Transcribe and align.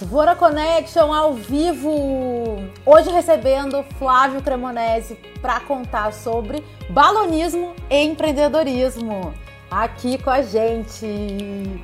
Vora 0.00 0.34
Connection 0.34 1.12
ao 1.12 1.34
vivo! 1.34 2.58
Hoje 2.84 3.10
recebendo 3.10 3.84
Flávio 3.96 4.42
Cremonese 4.42 5.14
para 5.40 5.60
contar 5.60 6.12
sobre 6.12 6.64
balonismo 6.90 7.74
e 7.88 8.02
empreendedorismo. 8.02 9.32
Aqui 9.70 10.18
com 10.18 10.30
a 10.30 10.42
gente. 10.42 11.80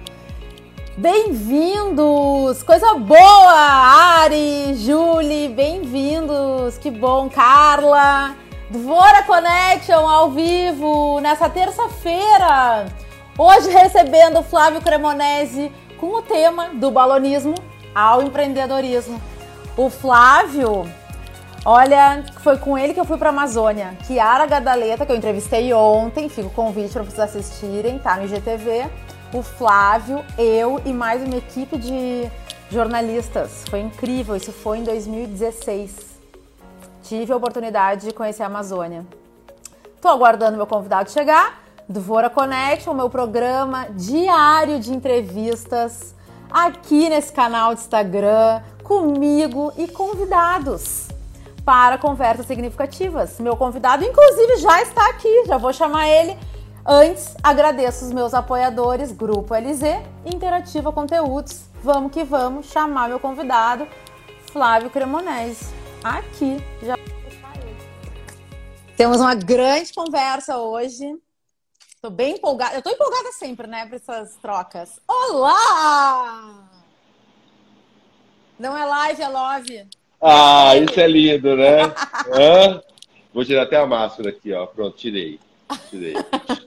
Bem-vindos! 0.96 2.64
Coisa 2.64 2.94
boa! 2.94 3.54
Ari, 4.24 4.74
Julie, 4.74 5.49
bem-vindos! 5.49 6.79
Que 6.79 6.90
bom! 6.90 7.29
Carla! 7.31 8.35
Dvora 8.71 9.22
Connection 9.22 10.08
ao 10.08 10.33
vivo 10.33 11.21
nessa 11.21 11.49
terça-feira. 11.49 12.87
Hoje 13.38 13.71
recebendo 13.71 14.42
Flávio 14.42 14.81
Cremonese 14.81 15.71
com 15.97 16.09
o 16.09 16.23
tema 16.23 16.70
do 16.74 16.91
balonismo 16.91 17.55
ao 17.95 18.22
empreendedorismo. 18.22 19.20
O 19.76 19.88
Flávio, 19.88 20.86
olha, 21.64 22.24
foi 22.40 22.58
com 22.58 22.76
ele 22.76 22.94
que 22.94 23.00
eu 23.00 23.04
fui 23.04 23.16
para 23.16 23.30
Amazônia. 23.30 23.96
Kiara 24.06 24.46
Gadaleta, 24.46 25.06
que 25.06 25.12
eu 25.12 25.16
entrevistei 25.16 25.72
ontem, 25.72 26.28
fica 26.28 26.48
o 26.48 26.50
convite 26.50 26.92
para 26.92 27.02
vocês 27.02 27.20
assistirem, 27.20 27.98
tá 27.98 28.16
no 28.16 28.24
IGTV. 28.24 28.88
O 29.32 29.42
Flávio, 29.42 30.24
eu 30.36 30.80
e 30.84 30.92
mais 30.92 31.22
uma 31.22 31.36
equipe 31.36 31.78
de 31.78 32.28
jornalistas. 32.70 33.64
Foi 33.68 33.80
incrível, 33.80 34.34
isso 34.36 34.52
foi 34.52 34.78
em 34.78 34.84
2016. 34.84 36.10
Tive 37.02 37.32
a 37.32 37.36
oportunidade 37.36 38.06
de 38.06 38.12
conhecer 38.12 38.42
a 38.42 38.46
Amazônia. 38.46 39.06
Estou 39.95 40.10
aguardando 40.10 40.56
meu 40.56 40.66
convidado 40.66 41.10
chegar 41.10 41.62
do 41.88 42.00
Vora 42.00 42.30
Connect, 42.30 42.88
o 42.88 42.95
meu 42.95 43.10
programa 43.10 43.88
diário 43.90 44.78
de 44.78 44.92
entrevistas 44.95 46.14
aqui 46.50 47.09
nesse 47.09 47.32
canal 47.32 47.74
de 47.74 47.80
Instagram, 47.80 48.62
comigo 48.82 49.72
e 49.77 49.86
convidados 49.88 51.09
para 51.65 51.98
conversas 51.98 52.46
significativas. 52.46 53.38
Meu 53.38 53.56
convidado, 53.56 54.04
inclusive, 54.04 54.56
já 54.56 54.82
está 54.82 55.10
aqui, 55.10 55.45
já 55.46 55.56
vou 55.56 55.73
chamar 55.73 56.09
ele. 56.09 56.37
Antes, 56.84 57.37
agradeço 57.43 58.04
os 58.04 58.12
meus 58.12 58.34
apoiadores, 58.34 59.12
Grupo 59.12 59.54
LZ 59.54 59.82
Interativa 60.24 60.90
Conteúdos. 60.90 61.62
Vamos 61.82 62.12
que 62.12 62.24
vamos 62.24 62.66
chamar 62.66 63.09
meu 63.09 63.21
convidado, 63.21 63.87
Flávio 64.53 64.91
Cremonese. 64.91 65.73
Aqui, 66.03 66.56
já 66.83 66.97
Temos 68.97 69.21
uma 69.21 69.34
grande 69.34 69.93
conversa 69.95 70.59
hoje. 70.59 71.17
Tô 72.03 72.09
bem 72.09 72.37
empolgada. 72.37 72.75
Eu 72.75 72.81
tô 72.81 72.89
empolgada 72.89 73.31
sempre, 73.33 73.67
né, 73.67 73.84
para 73.84 73.97
essas 73.97 74.34
trocas. 74.37 74.98
Olá! 75.06 76.67
Não 78.59 78.77
é 78.77 78.87
live, 78.87 79.20
é 79.23 79.29
love. 79.29 79.87
Ah, 80.23 80.75
isso 80.77 80.98
é 80.98 81.06
lindo, 81.06 81.55
né? 81.55 81.93
Vou 83.34 83.45
tirar 83.45 83.65
até 83.65 83.77
a 83.77 83.87
máscara 83.87 84.31
aqui, 84.31 84.51
ó. 84.51 84.65
Pronto, 84.65 84.97
tirei. 84.97 85.39
tirei. 85.91 86.15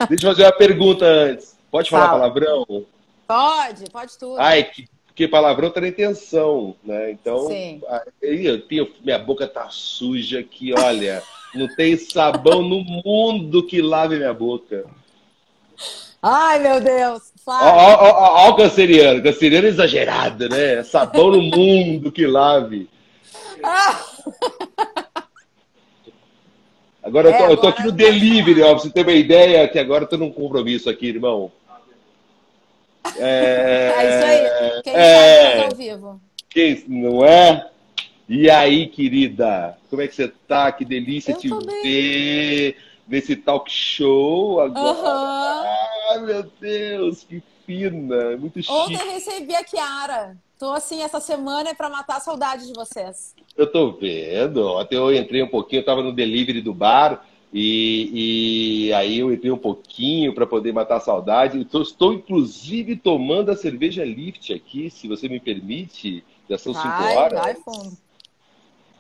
Deixa 0.08 0.28
eu 0.28 0.31
fazer 0.31 0.44
uma 0.44 0.52
pergunta 0.52 1.04
antes. 1.04 1.58
Pode 1.72 1.89
falar 1.89 2.09
Fala. 2.09 2.20
palavrão? 2.20 2.86
Pode, 3.28 3.89
pode 3.89 4.17
tudo. 4.20 4.39
Ai, 4.39 4.64
que, 4.64 4.88
porque 5.08 5.28
palavrão 5.28 5.72
tá 5.72 5.81
na 5.81 5.88
intenção, 5.88 6.76
né? 6.84 7.09
Então, 7.09 7.48
Sim. 7.48 7.81
eu 8.22 8.61
tenho, 8.67 8.94
minha 9.04 9.17
boca 9.17 9.48
tá 9.48 9.67
suja 9.72 10.42
aqui, 10.42 10.73
olha. 10.78 11.23
Não 11.56 11.67
tem 11.76 11.98
sabão 11.98 12.61
no 12.61 12.84
mundo 12.84 13.66
que 13.66 13.81
lave 13.81 14.17
minha 14.17 14.34
boca. 14.34 14.86
Ai, 16.22 16.60
meu 16.60 16.80
Deus! 16.80 17.34
Olha 17.46 18.50
o 18.50 18.56
canceriano. 18.56 19.22
Canceriano 19.22 19.68
exagerado, 19.68 20.48
né? 20.48 20.84
Sabão 20.84 21.32
no 21.32 21.42
mundo 21.42 22.12
que 22.12 22.26
lave. 22.26 22.90
Ah. 23.62 24.00
Agora, 27.04 27.30
é, 27.30 27.34
eu, 27.34 27.38
tô, 27.38 27.44
agora 27.44 27.54
eu 27.54 27.58
tô 27.58 27.68
aqui 27.68 27.84
no 27.84 27.92
delivery, 27.92 28.62
ó, 28.62 28.70
pra 28.70 28.80
você 28.80 28.89
ter 28.89 29.02
uma 29.02 29.12
ideia, 29.12 29.67
que 29.67 29.78
agora 29.78 30.06
eu 30.06 30.08
tô 30.08 30.16
num 30.16 30.32
compromisso 30.32 30.89
aqui, 30.89 31.08
irmão. 31.08 31.52
É, 33.17 33.92
é 34.00 34.08
isso 34.08 34.26
aí. 34.26 34.82
Quem 34.83 34.95
é, 34.95 35.52
sabe 35.52 35.64
ao 35.64 35.76
vivo. 35.76 36.22
Quem, 36.50 36.83
não 36.88 37.26
é? 37.26 37.70
E 38.30 38.50
aí, 38.50 38.88
querida? 38.88 39.78
Como 39.89 40.02
é 40.02 40.08
que 40.08 40.16
você 40.16 40.32
tá? 40.48 40.72
Que 40.72 40.86
delícia 40.86 41.33
eu 41.33 41.38
te 41.38 41.50
ver 41.50 42.78
nesse 43.08 43.36
talk 43.36 43.71
show 43.71 44.59
agora. 44.59 44.97
Uhum. 44.97 45.67
Ai, 46.11 46.21
meu 46.21 46.43
Deus, 46.59 47.23
que 47.23 47.41
fina, 47.65 48.37
muito 48.37 48.61
chique. 48.61 48.73
Ontem 48.73 49.11
recebi 49.11 49.55
a 49.55 49.64
Kiara. 49.64 50.37
Tô 50.59 50.71
assim, 50.71 51.02
essa 51.02 51.19
semana 51.19 51.69
é 51.69 51.73
para 51.73 51.89
matar 51.89 52.17
a 52.17 52.21
saudade 52.21 52.67
de 52.67 52.73
vocês. 52.73 53.36
Eu 53.58 53.69
tô 53.69 53.91
vendo. 53.91 54.77
Até 54.77 54.95
eu 54.95 55.14
entrei 55.14 55.43
um 55.43 55.47
pouquinho, 55.47 55.81
eu 55.81 55.86
tava 55.86 56.02
no 56.02 56.14
delivery 56.14 56.61
do 56.61 56.73
bar. 56.73 57.25
E, 57.53 58.87
e 58.87 58.93
aí 58.93 59.20
eu 59.20 59.31
entrei 59.31 59.52
um 59.52 59.58
pouquinho 59.58 60.33
para 60.33 60.47
poder 60.47 60.71
matar 60.73 60.97
a 60.97 61.02
saudade. 61.02 61.61
Estou, 61.61 61.81
estou, 61.81 62.14
inclusive, 62.14 62.95
tomando 62.95 63.52
a 63.52 63.55
cerveja 63.55 64.03
Lift 64.03 64.53
aqui, 64.53 64.89
se 64.89 65.08
você 65.08 65.27
me 65.30 65.39
permite. 65.39 66.23
Já 66.49 66.58
são 66.58 66.73
vai, 66.73 66.81
cinco 66.81 67.20
horas. 67.20 67.39
Vai 67.41 67.55
fundo. 67.55 67.97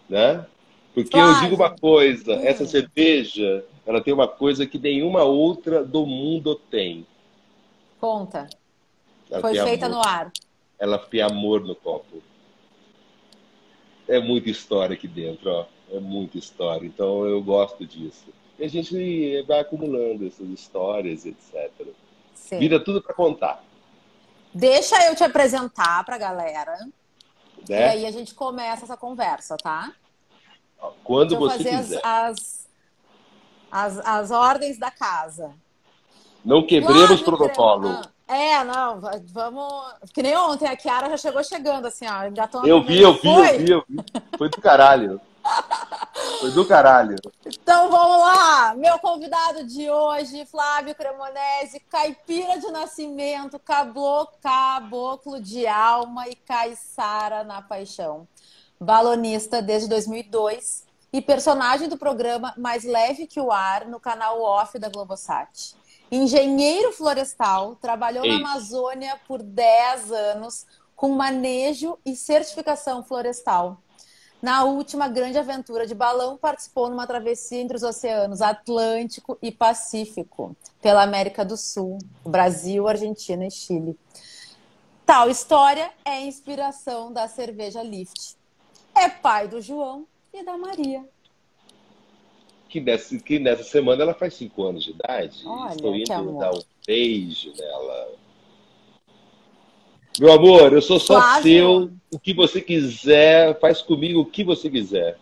Né? 0.09 0.45
Porque 0.93 1.17
eu 1.17 1.39
digo 1.39 1.55
uma 1.55 1.71
coisa, 1.71 2.35
hum. 2.35 2.41
essa 2.43 2.65
cerveja 2.65 3.65
ela 3.85 4.01
tem 4.01 4.13
uma 4.13 4.27
coisa 4.27 4.65
que 4.65 4.79
nenhuma 4.79 5.23
outra 5.23 5.83
do 5.83 6.05
mundo 6.05 6.55
tem. 6.55 7.05
Conta. 7.99 8.47
Ela 9.29 9.41
Foi 9.41 9.55
feita 9.55 9.85
amor. 9.85 9.97
no 9.97 10.07
ar. 10.07 10.31
Ela 10.79 10.97
tem 10.97 11.21
amor 11.21 11.61
no 11.61 11.75
copo. 11.75 12.21
É 14.07 14.19
muita 14.19 14.49
história 14.49 14.93
aqui 14.93 15.07
dentro, 15.07 15.49
ó. 15.49 15.65
É 15.91 15.99
muita 15.99 16.37
história. 16.37 16.85
Então 16.85 17.25
eu 17.25 17.41
gosto 17.41 17.85
disso. 17.85 18.25
E 18.57 18.65
a 18.65 18.69
gente 18.69 19.41
vai 19.43 19.59
acumulando 19.59 20.27
essas 20.27 20.47
histórias, 20.49 21.25
etc. 21.25 21.71
Sim. 22.33 22.59
Vira 22.59 22.79
tudo 22.79 23.01
para 23.01 23.13
contar. 23.13 23.63
Deixa 24.53 24.95
eu 25.07 25.15
te 25.15 25.23
apresentar 25.23 26.03
para 26.05 26.15
a 26.15 26.19
galera. 26.19 26.77
Né? 26.77 26.89
E 27.69 27.73
aí 27.73 28.05
a 28.05 28.11
gente 28.11 28.33
começa 28.33 28.85
essa 28.85 28.97
conversa, 28.97 29.57
tá? 29.57 29.93
Quando 31.03 31.37
você 31.37 31.57
fazer 31.57 31.77
quiser. 31.77 32.01
As, 32.03 32.03
as 32.03 32.62
as, 33.73 33.97
as 34.05 34.29
ordens 34.29 34.77
da 34.77 34.91
casa. 34.91 35.51
Não 36.45 36.65
quebremos 36.65 37.21
o 37.21 37.25
protocolo. 37.25 38.01
É, 38.27 38.63
não, 38.63 39.01
vamos. 39.25 39.83
Que 40.13 40.21
nem 40.21 40.37
ontem, 40.37 40.67
a 40.67 40.77
Kiara 40.77 41.09
já 41.09 41.17
chegou 41.17 41.43
chegando, 41.43 41.87
assim, 41.87 42.05
ó. 42.07 42.25
Engatou 42.25 42.65
eu 42.67 42.83
vi, 42.83 43.01
eu 43.01 43.13
vi, 43.13 43.27
eu 43.27 43.57
vi, 43.57 43.71
eu 43.71 43.83
vi. 43.89 43.97
Foi 44.37 44.47
do 44.47 44.61
caralho. 44.61 45.19
Foi 46.39 46.51
do 46.51 46.65
caralho. 46.65 47.15
Então 47.45 47.89
vamos 47.89 48.17
lá. 48.19 48.75
Meu 48.75 48.99
convidado 48.99 49.65
de 49.65 49.89
hoje, 49.89 50.45
Flávio 50.45 50.93
Cremonese, 50.93 51.79
caipira 51.89 52.59
de 52.59 52.71
nascimento, 52.71 53.57
caboclo, 53.57 54.37
caboclo 54.41 55.41
de 55.41 55.65
alma 55.65 56.27
e 56.29 56.35
caiçara 56.35 57.43
na 57.43 57.61
paixão. 57.61 58.27
Balonista 58.79 59.61
desde 59.61 59.89
2002 59.89 60.83
e 61.13 61.21
personagem 61.21 61.87
do 61.87 61.95
programa 61.95 62.55
Mais 62.57 62.83
Leve 62.83 63.27
que 63.27 63.39
o 63.39 63.51
Ar 63.51 63.85
no 63.85 63.99
canal 63.99 64.41
off 64.41 64.79
da 64.79 64.89
Globosat. 64.89 65.75
Engenheiro 66.11 66.91
florestal, 66.91 67.75
trabalhou 67.75 68.25
Ei. 68.25 68.31
na 68.31 68.37
Amazônia 68.37 69.19
por 69.27 69.43
10 69.43 70.11
anos 70.11 70.65
com 70.95 71.09
manejo 71.09 71.99
e 72.03 72.15
certificação 72.15 73.03
florestal. 73.03 73.77
Na 74.41 74.63
última 74.63 75.07
grande 75.07 75.37
aventura 75.37 75.87
de 75.87 75.95
balão, 75.95 76.35
participou 76.35 76.89
numa 76.89 77.07
travessia 77.07 77.61
entre 77.61 77.77
os 77.77 77.83
oceanos 77.83 78.41
Atlântico 78.41 79.37
e 79.41 79.51
Pacífico, 79.51 80.55
pela 80.81 81.03
América 81.03 81.45
do 81.45 81.55
Sul, 81.55 81.97
Brasil, 82.25 82.87
Argentina 82.87 83.45
e 83.45 83.51
Chile. 83.51 83.97
Tal 85.05 85.29
história 85.29 85.91
é 86.03 86.21
inspiração 86.21 87.13
da 87.13 87.27
cerveja 87.27 87.81
Lift. 87.81 88.35
É 88.93 89.07
pai 89.07 89.47
do 89.47 89.61
João 89.61 90.05
e 90.33 90.43
da 90.43 90.57
Maria. 90.57 91.05
Que 92.67 92.81
nessa, 92.81 93.17
que 93.19 93.37
nessa 93.37 93.63
semana 93.63 94.01
ela 94.01 94.13
faz 94.13 94.33
cinco 94.33 94.63
anos 94.63 94.83
de 94.83 94.91
idade. 94.91 95.43
Olha, 95.45 95.73
Estou 95.73 95.95
indo 95.95 96.39
dar 96.39 96.53
um 96.53 96.61
beijo 96.87 97.53
nela. 97.55 98.11
Meu 100.19 100.31
amor, 100.31 100.73
eu 100.73 100.81
sou 100.81 100.99
só 100.99 101.19
Flávio. 101.19 101.43
seu. 101.43 101.91
O 102.11 102.19
que 102.19 102.33
você 102.33 102.61
quiser, 102.61 103.59
faz 103.59 103.81
comigo 103.81 104.21
o 104.21 104.25
que 104.25 104.43
você 104.43 104.69
quiser. 104.69 105.17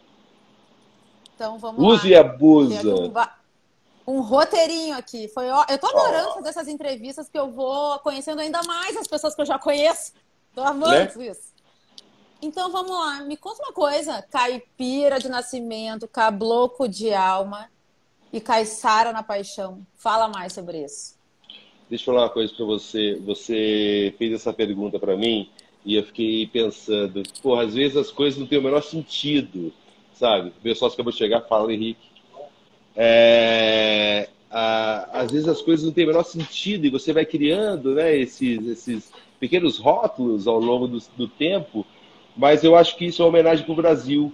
Então 1.35 1.57
vamos 1.57 1.83
Use 1.83 2.09
lá. 2.09 2.09
e 2.09 2.15
abusa. 2.15 2.95
Um, 4.05 4.17
um 4.17 4.21
roteirinho 4.21 4.95
aqui. 4.95 5.27
Foi, 5.29 5.45
eu 5.47 5.77
tô 5.77 5.87
adorando 5.87 6.29
oh. 6.29 6.33
fazer 6.35 6.49
essas 6.49 6.67
entrevistas 6.67 7.29
que 7.29 7.37
eu 7.37 7.49
vou 7.49 7.99
conhecendo 7.99 8.41
ainda 8.41 8.61
mais 8.63 8.95
as 8.95 9.07
pessoas 9.07 9.35
que 9.35 9.41
eu 9.41 9.45
já 9.45 9.57
conheço. 9.57 10.13
Tô 10.53 10.61
amando 10.61 11.19
né? 11.19 11.29
isso. 11.29 11.50
Então 12.41 12.71
vamos 12.71 12.91
lá, 12.91 13.23
me 13.23 13.37
conta 13.37 13.61
uma 13.63 13.73
coisa: 13.73 14.21
caipira 14.23 15.19
de 15.19 15.29
nascimento, 15.29 16.07
cabloco 16.07 16.87
de 16.87 17.13
alma 17.13 17.69
e 18.33 18.39
caiçara 18.39 19.11
na 19.11 19.21
paixão. 19.21 19.85
Fala 19.95 20.27
mais 20.27 20.53
sobre 20.53 20.83
isso. 20.83 21.15
Deixa 21.89 22.03
eu 22.03 22.13
falar 22.13 22.27
uma 22.27 22.33
coisa 22.33 22.53
para 22.55 22.65
você. 22.65 23.21
Você 23.25 24.15
fez 24.17 24.33
essa 24.33 24.53
pergunta 24.53 24.97
para 24.97 25.17
mim 25.17 25.49
E 25.85 25.95
eu 25.95 26.03
fiquei 26.03 26.47
pensando, 26.47 27.21
porra, 27.41 27.63
às 27.63 27.73
vezes 27.73 27.97
as 27.97 28.11
coisas 28.11 28.39
não 28.39 28.47
têm 28.47 28.59
o 28.59 28.63
menor 28.63 28.81
sentido, 28.81 29.73
sabe? 30.13 30.53
O 30.63 30.75
sócio 30.75 30.93
acabou 30.93 31.11
de 31.11 31.17
chegar, 31.17 31.41
fala, 31.41 31.73
Henrique. 31.73 32.09
É, 32.95 34.29
a, 34.49 35.21
às 35.21 35.31
vezes 35.31 35.47
as 35.47 35.61
coisas 35.61 35.85
não 35.85 35.91
têm 35.91 36.05
o 36.05 36.07
menor 36.07 36.23
sentido 36.23 36.85
e 36.85 36.89
você 36.89 37.11
vai 37.11 37.25
criando 37.25 37.95
né, 37.95 38.15
esses, 38.15 38.65
esses 38.67 39.11
pequenos 39.39 39.77
rótulos 39.77 40.47
ao 40.47 40.59
longo 40.59 40.87
do, 40.87 40.99
do 41.17 41.27
tempo, 41.27 41.85
mas 42.35 42.63
eu 42.63 42.75
acho 42.75 42.95
que 42.97 43.05
isso 43.05 43.21
é 43.21 43.25
uma 43.25 43.29
homenagem 43.29 43.65
para 43.65 43.73
o 43.73 43.75
Brasil, 43.75 44.33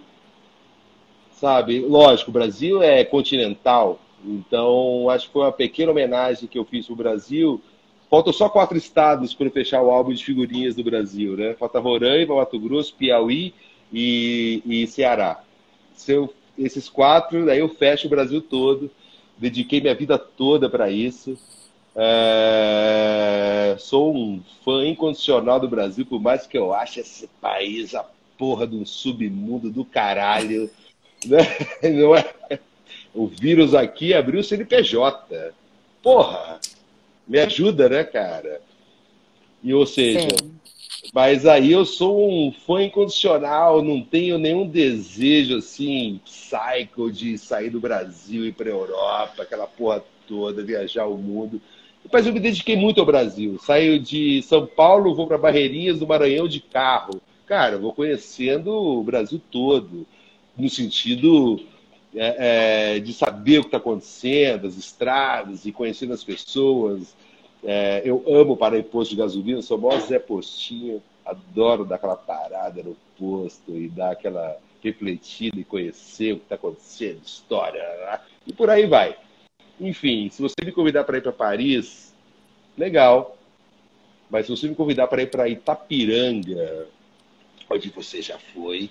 sabe? 1.31 1.79
Lógico, 1.79 2.29
o 2.29 2.33
Brasil 2.33 2.81
é 2.81 3.03
continental, 3.03 3.99
então 4.23 5.09
acho 5.09 5.27
que 5.27 5.33
foi 5.33 5.44
uma 5.44 5.51
pequena 5.51 5.91
homenagem 5.91 6.47
que 6.47 6.57
eu 6.57 6.65
fiz 6.65 6.85
para 6.85 6.94
o 6.94 6.97
Brasil. 6.97 7.61
Faltam 8.09 8.31
só 8.31 8.47
quatro 8.47 8.77
estados 8.77 9.33
para 9.33 9.49
fechar 9.49 9.81
o 9.81 9.91
álbum 9.91 10.13
de 10.13 10.23
figurinhas 10.23 10.75
do 10.75 10.83
Brasil, 10.83 11.35
né? 11.35 11.53
Falta 11.55 11.79
Roraima, 11.79 12.35
Mato 12.35 12.57
Grosso, 12.57 12.95
Piauí 12.95 13.53
e, 13.91 14.61
e 14.65 14.88
Ceará. 14.88 15.43
Se 15.93 16.13
eu, 16.13 16.33
esses 16.57 16.88
quatro, 16.88 17.45
daí 17.45 17.59
eu 17.59 17.67
fecho 17.67 18.07
o 18.07 18.09
Brasil 18.09 18.41
todo. 18.41 18.89
Dediquei 19.38 19.81
minha 19.81 19.93
vida 19.93 20.17
toda 20.17 20.69
para 20.69 20.89
isso. 20.89 21.38
É... 21.97 23.75
Sou 23.79 24.15
um 24.15 24.44
fã 24.63 24.85
incondicional 24.85 25.59
do 25.59 25.67
Brasil, 25.67 26.05
por 26.05 26.21
mais 26.21 26.45
que 26.45 26.57
eu 26.57 26.73
ache 26.73 26.99
esse 26.99 27.27
país 27.41 27.95
a 27.95 28.05
porra 28.38 28.67
de 28.67 28.75
um 28.75 28.85
submundo 28.85 29.71
do 29.71 29.83
caralho. 29.83 30.69
Né? 31.25 31.39
Não 31.99 32.15
é? 32.15 32.59
O 33.11 33.25
vírus 33.25 33.73
aqui 33.73 34.13
abriu 34.13 34.39
o 34.39 34.44
CNPJ. 34.44 35.51
Porra! 36.03 36.59
Me 37.27 37.39
ajuda, 37.39 37.89
né, 37.89 38.03
cara? 38.03 38.61
E 39.63 39.73
ou 39.73 39.85
seja, 39.88 40.29
Sim. 40.29 40.51
mas 41.11 41.47
aí 41.47 41.71
eu 41.71 41.83
sou 41.85 42.29
um 42.29 42.51
fã 42.51 42.83
incondicional, 42.83 43.81
não 43.81 44.01
tenho 44.01 44.38
nenhum 44.38 44.67
desejo 44.67 45.57
assim, 45.57 46.21
psycho, 46.23 47.11
de 47.11 47.35
sair 47.38 47.71
do 47.71 47.79
Brasil 47.79 48.45
e 48.45 48.50
ir 48.50 48.53
para 48.53 48.69
Europa, 48.69 49.41
aquela 49.41 49.65
porra 49.65 50.03
toda, 50.27 50.63
viajar 50.63 51.07
o 51.07 51.17
mundo. 51.17 51.59
Mas 52.12 52.25
eu 52.25 52.33
me 52.33 52.39
dediquei 52.39 52.75
muito 52.75 53.00
ao 53.00 53.06
Brasil. 53.06 53.59
Saio 53.59 54.00
de 54.00 54.42
São 54.44 54.65
Paulo, 54.65 55.15
vou 55.15 55.27
para 55.27 55.38
Barreirinhas 55.38 56.00
do 56.00 56.07
Maranhão 56.07 56.48
de 56.48 56.59
carro. 56.59 57.21
Cara, 57.45 57.75
eu 57.75 57.81
vou 57.81 57.94
conhecendo 57.94 58.71
o 58.71 59.04
Brasil 59.04 59.42
todo, 59.51 60.06
no 60.57 60.69
sentido 60.69 61.59
é, 62.15 62.95
é, 62.95 63.00
de 63.00 63.13
saber 63.13 63.59
o 63.59 63.62
que 63.62 63.68
está 63.68 63.77
acontecendo, 63.77 64.68
as 64.68 64.77
estradas 64.77 65.65
e 65.65 65.71
conhecendo 65.71 66.13
as 66.13 66.24
pessoas. 66.24 67.15
É, 67.63 68.01
eu 68.06 68.24
amo 68.27 68.57
parar 68.57 68.77
em 68.77 68.83
posto 68.83 69.12
de 69.12 69.18
gasolina, 69.18 69.62
sou 69.62 69.77
maior 69.77 70.00
Zé 70.01 70.19
Postinho, 70.19 71.01
adoro 71.25 71.86
dar 71.86 71.95
aquela 71.95 72.15
parada 72.15 72.83
no 72.83 72.95
posto 73.18 73.75
e 73.75 73.88
dar 73.89 74.12
aquela 74.12 74.57
refletida 74.83 75.60
e 75.60 75.63
conhecer 75.63 76.33
o 76.33 76.38
que 76.38 76.44
está 76.44 76.56
acontecendo, 76.56 77.19
história, 77.25 77.81
e 78.45 78.53
por 78.53 78.69
aí 78.69 78.86
vai. 78.86 79.15
Enfim, 79.79 80.29
se 80.29 80.41
você 80.41 80.56
me 80.63 80.71
convidar 80.71 81.03
para 81.03 81.18
ir 81.18 81.21
para 81.21 81.31
Paris, 81.31 82.13
legal. 82.77 83.38
Mas 84.29 84.45
se 84.45 84.51
você 84.51 84.68
me 84.68 84.75
convidar 84.75 85.07
para 85.07 85.21
ir 85.21 85.29
para 85.29 85.47
Itapiranga, 85.47 86.88
onde 87.69 87.89
você 87.89 88.21
já 88.21 88.38
foi, 88.53 88.89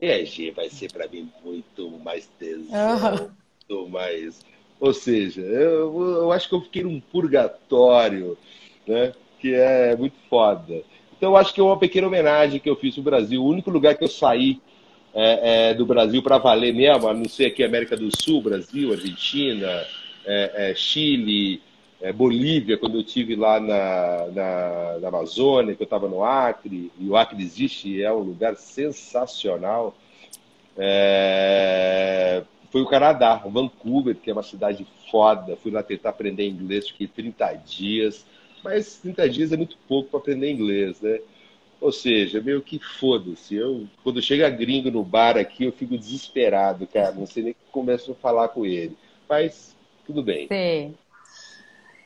EG 0.00 0.50
vai 0.50 0.68
ser 0.68 0.90
para 0.92 1.06
mim 1.06 1.30
muito 1.44 1.90
mais 2.02 2.26
tesão, 2.38 3.30
muito 3.68 3.88
mais. 3.88 4.44
Ou 4.80 4.92
seja, 4.92 5.40
eu, 5.40 6.00
eu 6.00 6.32
acho 6.32 6.48
que 6.48 6.54
eu 6.54 6.60
fiquei 6.62 6.82
num 6.82 7.00
purgatório, 7.00 8.36
né? 8.86 9.12
Que 9.38 9.54
é 9.54 9.94
muito 9.96 10.16
foda. 10.28 10.82
Então, 11.16 11.30
eu 11.30 11.36
acho 11.36 11.54
que 11.54 11.60
é 11.60 11.62
uma 11.62 11.78
pequena 11.78 12.08
homenagem 12.08 12.58
que 12.58 12.68
eu 12.68 12.74
fiz 12.74 12.96
o 12.96 13.02
Brasil. 13.02 13.40
O 13.40 13.48
único 13.48 13.70
lugar 13.70 13.94
que 13.96 14.02
eu 14.02 14.08
saí 14.08 14.60
é, 15.14 15.70
é, 15.70 15.74
do 15.74 15.86
Brasil 15.86 16.20
para 16.20 16.38
valer 16.38 16.74
mesmo, 16.74 17.06
a 17.06 17.14
não 17.14 17.28
ser 17.28 17.46
aqui 17.46 17.62
América 17.62 17.96
do 17.96 18.10
Sul, 18.20 18.42
Brasil, 18.42 18.92
Argentina, 18.92 19.86
é, 20.24 20.70
é 20.70 20.74
Chile, 20.74 21.62
é, 22.00 22.12
Bolívia, 22.12 22.76
quando 22.76 22.98
eu 22.98 23.04
tive 23.04 23.36
lá 23.36 23.60
na, 23.60 24.26
na, 24.26 24.98
na 24.98 25.08
Amazônia, 25.08 25.74
que 25.74 25.82
eu 25.82 25.84
estava 25.84 26.08
no 26.08 26.24
Acre, 26.24 26.90
e 26.98 27.08
o 27.08 27.16
Acre 27.16 27.42
existe 27.42 28.02
é 28.02 28.12
um 28.12 28.18
lugar 28.18 28.56
sensacional. 28.56 29.94
É, 30.76 32.42
foi 32.70 32.82
o 32.82 32.86
Canadá, 32.86 33.36
Vancouver, 33.36 34.16
que 34.16 34.30
é 34.30 34.32
uma 34.32 34.42
cidade 34.42 34.86
foda. 35.10 35.56
Fui 35.56 35.70
lá 35.70 35.82
tentar 35.82 36.10
aprender 36.10 36.48
inglês, 36.48 36.88
fiquei 36.88 37.06
30 37.06 37.52
dias, 37.54 38.26
mas 38.64 38.96
30 38.96 39.28
dias 39.28 39.52
é 39.52 39.56
muito 39.56 39.76
pouco 39.86 40.10
para 40.10 40.18
aprender 40.18 40.50
inglês, 40.50 41.00
né? 41.00 41.20
Ou 41.80 41.92
seja, 41.92 42.40
meio 42.40 42.62
que 42.62 42.78
foda-se. 42.78 43.56
Eu, 43.56 43.86
quando 44.02 44.22
chega 44.22 44.48
gringo 44.48 44.90
no 44.90 45.04
bar 45.04 45.36
aqui, 45.36 45.64
eu 45.64 45.72
fico 45.72 45.98
desesperado, 45.98 46.86
cara. 46.86 47.12
Não 47.12 47.26
sei 47.26 47.42
nem 47.42 47.54
como 47.54 47.86
começo 47.86 48.12
a 48.12 48.14
falar 48.14 48.48
com 48.48 48.64
ele. 48.64 48.96
Mas 49.28 49.76
tudo 50.06 50.22
bem. 50.22 50.48
Sim. 50.48 50.94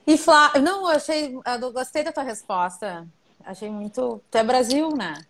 E 0.06 0.16
Flá... 0.16 0.52
Não, 0.60 0.82
eu 0.82 0.96
achei. 0.96 1.34
Eu 1.60 1.72
gostei 1.72 2.04
da 2.04 2.12
tua 2.12 2.22
resposta. 2.22 3.06
Achei 3.44 3.70
muito. 3.70 4.20
Tu 4.30 4.38
é 4.38 4.44
Brasil, 4.44 4.90
né? 4.90 5.24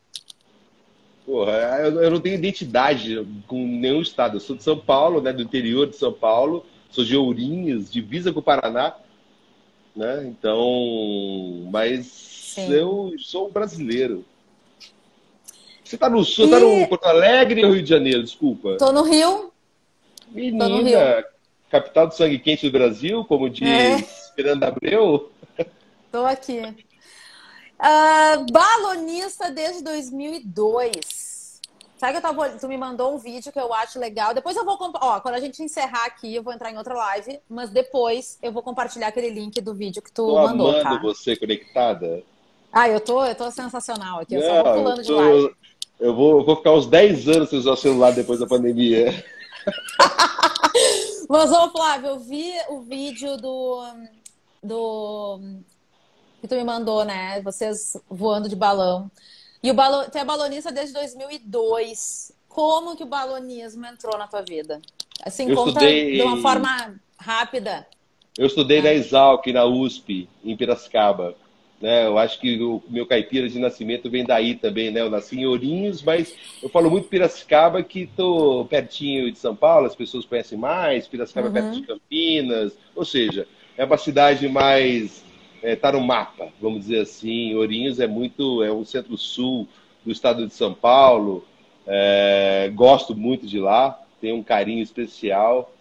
Porra, 1.24 1.52
eu, 1.80 2.02
eu 2.02 2.10
não 2.10 2.20
tenho 2.20 2.36
identidade 2.36 3.26
com 3.46 3.66
nenhum 3.66 4.00
estado. 4.00 4.36
Eu 4.36 4.40
sou 4.40 4.56
de 4.56 4.62
São 4.62 4.78
Paulo, 4.78 5.20
né? 5.20 5.32
Do 5.32 5.42
interior 5.42 5.86
de 5.86 5.96
São 5.96 6.12
Paulo. 6.12 6.64
Sou 6.90 7.04
de 7.04 7.16
Ourinhos, 7.16 7.90
divisa 7.90 8.32
com 8.32 8.40
o 8.40 8.42
Paraná. 8.42 8.96
Né? 9.94 10.26
Então. 10.26 11.68
Mas 11.70 12.06
Sim. 12.06 12.72
eu 12.72 13.12
sou 13.18 13.50
brasileiro. 13.50 14.24
Você 15.82 15.96
tá 15.96 16.10
no 16.10 16.24
Sul, 16.24 16.46
e... 16.46 16.50
tá 16.50 16.58
no 16.58 16.88
Porto 16.88 17.06
Alegre 17.06 17.64
ou 17.64 17.72
Rio 17.72 17.82
de 17.82 17.88
Janeiro? 17.88 18.22
Desculpa. 18.22 18.76
Tô 18.76 18.92
no 18.92 19.02
Rio. 19.02 19.52
Menina, 20.30 20.64
Tô 20.64 20.70
no 20.70 20.82
Rio. 20.82 20.98
Capital 21.70 22.08
do 22.08 22.14
sangue 22.14 22.38
quente 22.38 22.66
do 22.66 22.72
Brasil, 22.72 23.24
como 23.24 23.50
diz. 23.50 23.68
É. 23.68 24.02
Fernanda 24.34 24.68
Abreu? 24.68 25.30
Tô 26.12 26.24
aqui. 26.24 26.60
Uh, 27.78 28.52
balonista 28.52 29.50
desde 29.50 29.82
2002. 29.82 31.60
Sabe 31.98 32.12
que 32.12 32.18
eu 32.18 32.22
tava, 32.22 32.50
tu 32.50 32.68
me 32.68 32.76
mandou 32.76 33.14
um 33.14 33.18
vídeo 33.18 33.50
que 33.50 33.58
eu 33.58 33.72
acho 33.72 33.98
legal. 33.98 34.34
Depois 34.34 34.54
eu 34.56 34.64
vou. 34.64 34.76
Ó, 34.80 35.20
quando 35.20 35.34
a 35.34 35.40
gente 35.40 35.62
encerrar 35.62 36.04
aqui, 36.04 36.34
eu 36.34 36.42
vou 36.42 36.52
entrar 36.52 36.70
em 36.70 36.76
outra 36.76 36.94
live. 36.94 37.40
Mas 37.48 37.70
depois 37.70 38.38
eu 38.42 38.52
vou 38.52 38.62
compartilhar 38.62 39.08
aquele 39.08 39.30
link 39.30 39.60
do 39.62 39.74
vídeo 39.74 40.02
que 40.02 40.12
tu 40.12 40.26
tô 40.26 40.34
mandou. 40.34 40.68
Amando 40.68 40.82
tá? 40.82 40.98
você 40.98 41.34
conectada. 41.34 42.22
Ah, 42.70 42.88
eu 42.88 43.00
tô, 43.00 43.24
eu 43.24 43.34
tô 43.34 43.50
sensacional 43.50 44.20
aqui. 44.20 44.34
Eu 44.34 44.40
Não, 44.42 44.48
só 44.48 44.62
vou 44.62 44.74
pulando 44.74 44.96
tô... 44.96 45.02
de 45.02 45.12
live. 45.12 45.54
Eu 45.98 46.14
vou, 46.14 46.38
eu 46.38 46.44
vou 46.44 46.56
ficar 46.56 46.72
uns 46.72 46.86
10 46.86 47.28
anos 47.28 47.48
sem 47.48 47.58
usar 47.58 47.72
o 47.72 47.76
celular 47.76 48.12
depois 48.12 48.38
da 48.38 48.46
pandemia. 48.46 49.24
Mas, 51.28 51.50
ô 51.50 51.70
Flávio, 51.70 52.10
eu 52.10 52.18
vi 52.18 52.52
o 52.68 52.80
vídeo 52.80 53.36
do 53.36 53.82
do 54.62 55.40
que 56.40 56.48
tu 56.48 56.54
me 56.54 56.64
mandou, 56.64 57.04
né? 57.04 57.40
Vocês 57.42 57.96
voando 58.08 58.48
de 58.48 58.56
balão. 58.56 59.10
E 59.62 59.70
o 59.70 59.74
balão, 59.74 60.08
tu 60.08 60.16
é 60.16 60.24
balonista 60.24 60.70
desde 60.70 60.92
2002. 60.94 62.32
Como 62.48 62.96
que 62.96 63.02
o 63.02 63.06
balonismo 63.06 63.84
entrou 63.86 64.16
na 64.18 64.26
tua 64.26 64.42
vida? 64.42 64.80
Assim, 65.22 65.48
eu 65.48 65.56
conta 65.56 65.70
estudei... 65.70 66.14
de 66.14 66.22
uma 66.22 66.40
forma 66.40 67.00
rápida. 67.18 67.86
Eu 68.36 68.46
estudei 68.46 68.82
na 68.82 68.92
Exalc, 68.92 69.46
na 69.46 69.64
USP, 69.64 70.28
em 70.44 70.56
Piracicaba. 70.56 71.34
Né? 71.80 72.06
Eu 72.06 72.18
acho 72.18 72.40
que 72.40 72.60
o 72.62 72.82
meu 72.88 73.06
caipira 73.06 73.48
de 73.48 73.58
nascimento 73.58 74.10
vem 74.10 74.24
daí 74.24 74.54
também, 74.54 74.90
né? 74.90 75.00
Eu 75.00 75.10
nasci 75.10 75.38
em 75.38 75.46
Ourinhos, 75.46 76.02
mas 76.02 76.34
eu 76.62 76.68
falo 76.68 76.90
muito 76.90 77.08
Piracicaba, 77.08 77.82
que 77.82 78.00
estou 78.00 78.64
pertinho 78.64 79.30
de 79.30 79.38
São 79.38 79.54
Paulo, 79.54 79.86
as 79.86 79.94
pessoas 79.94 80.24
conhecem 80.24 80.56
mais, 80.56 81.06
Piracicaba 81.06 81.48
uhum. 81.48 81.56
é 81.56 81.60
perto 81.60 81.80
de 81.80 81.86
Campinas, 81.86 82.78
ou 82.94 83.04
seja, 83.04 83.46
é 83.76 83.84
uma 83.84 83.98
cidade 83.98 84.48
mais 84.48 85.24
está 85.62 85.88
é, 85.88 85.92
no 85.92 86.00
mapa, 86.00 86.48
vamos 86.60 86.80
dizer 86.80 87.00
assim. 87.00 87.54
Ourinhos 87.54 88.00
é 88.00 88.06
muito 88.06 88.62
é 88.62 88.70
o 88.70 88.84
centro-sul 88.84 89.66
do 90.04 90.12
estado 90.12 90.46
de 90.46 90.54
São 90.54 90.74
Paulo. 90.74 91.44
É, 91.86 92.70
gosto 92.74 93.14
muito 93.14 93.46
de 93.46 93.58
lá, 93.58 94.00
tenho 94.20 94.36
um 94.36 94.42
carinho 94.42 94.82
especial. 94.82 95.72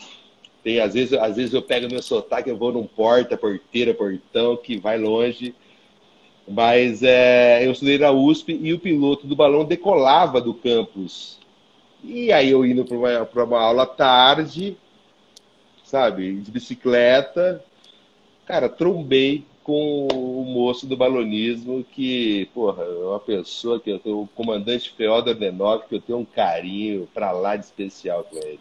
Tem 0.63 0.79
às 0.79 0.93
vezes, 0.93 1.13
às 1.13 1.35
vezes 1.35 1.53
eu 1.53 1.61
pego 1.61 1.87
meu 1.87 2.01
sotaque, 2.01 2.49
eu 2.49 2.57
vou 2.57 2.71
num 2.71 2.87
porta, 2.87 3.37
porteira, 3.37 3.93
portão 3.93 4.57
que 4.57 4.77
vai 4.77 4.97
longe. 4.97 5.53
Mas 6.47 7.01
é, 7.01 7.65
eu 7.65 7.71
estudei 7.71 7.97
na 7.97 8.11
USP 8.11 8.59
e 8.61 8.73
o 8.73 8.79
piloto 8.79 9.25
do 9.25 9.35
balão 9.35 9.65
decolava 9.65 10.39
do 10.39 10.53
campus. 10.53 11.39
E 12.03 12.31
aí 12.31 12.51
eu 12.51 12.65
indo 12.65 12.85
para 12.85 12.97
uma, 13.43 13.45
uma 13.45 13.61
aula 13.61 13.85
tarde, 13.85 14.77
sabe, 15.83 16.35
de 16.35 16.51
bicicleta, 16.51 17.63
Cara, 18.45 18.69
trombei 18.69 19.43
com 19.63 20.07
o 20.07 20.45
moço 20.45 20.85
do 20.85 20.95
balonismo, 20.95 21.83
que, 21.83 22.47
porra, 22.53 22.83
é 22.83 23.05
uma 23.05 23.19
pessoa 23.19 23.79
que 23.79 23.89
eu 23.89 23.97
tenho, 23.97 24.21
o 24.21 24.27
comandante 24.27 24.93
Feodor 24.95 25.33
Denov, 25.33 25.85
que 25.89 25.95
eu 25.95 26.01
tenho 26.01 26.19
um 26.19 26.25
carinho 26.25 27.09
para 27.11 27.31
lá 27.31 27.55
de 27.55 27.65
especial 27.65 28.23
com 28.23 28.37
ele. 28.37 28.59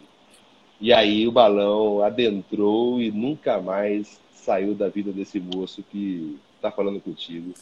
E 0.81 0.91
aí 0.91 1.27
o 1.27 1.31
balão 1.31 2.01
adentrou 2.01 2.99
e 2.99 3.11
nunca 3.11 3.61
mais 3.61 4.19
saiu 4.33 4.73
da 4.73 4.89
vida 4.89 5.11
desse 5.11 5.39
moço 5.39 5.83
que 5.83 6.35
está 6.65 6.71
falando 6.71 6.99
contigo. 6.99 7.53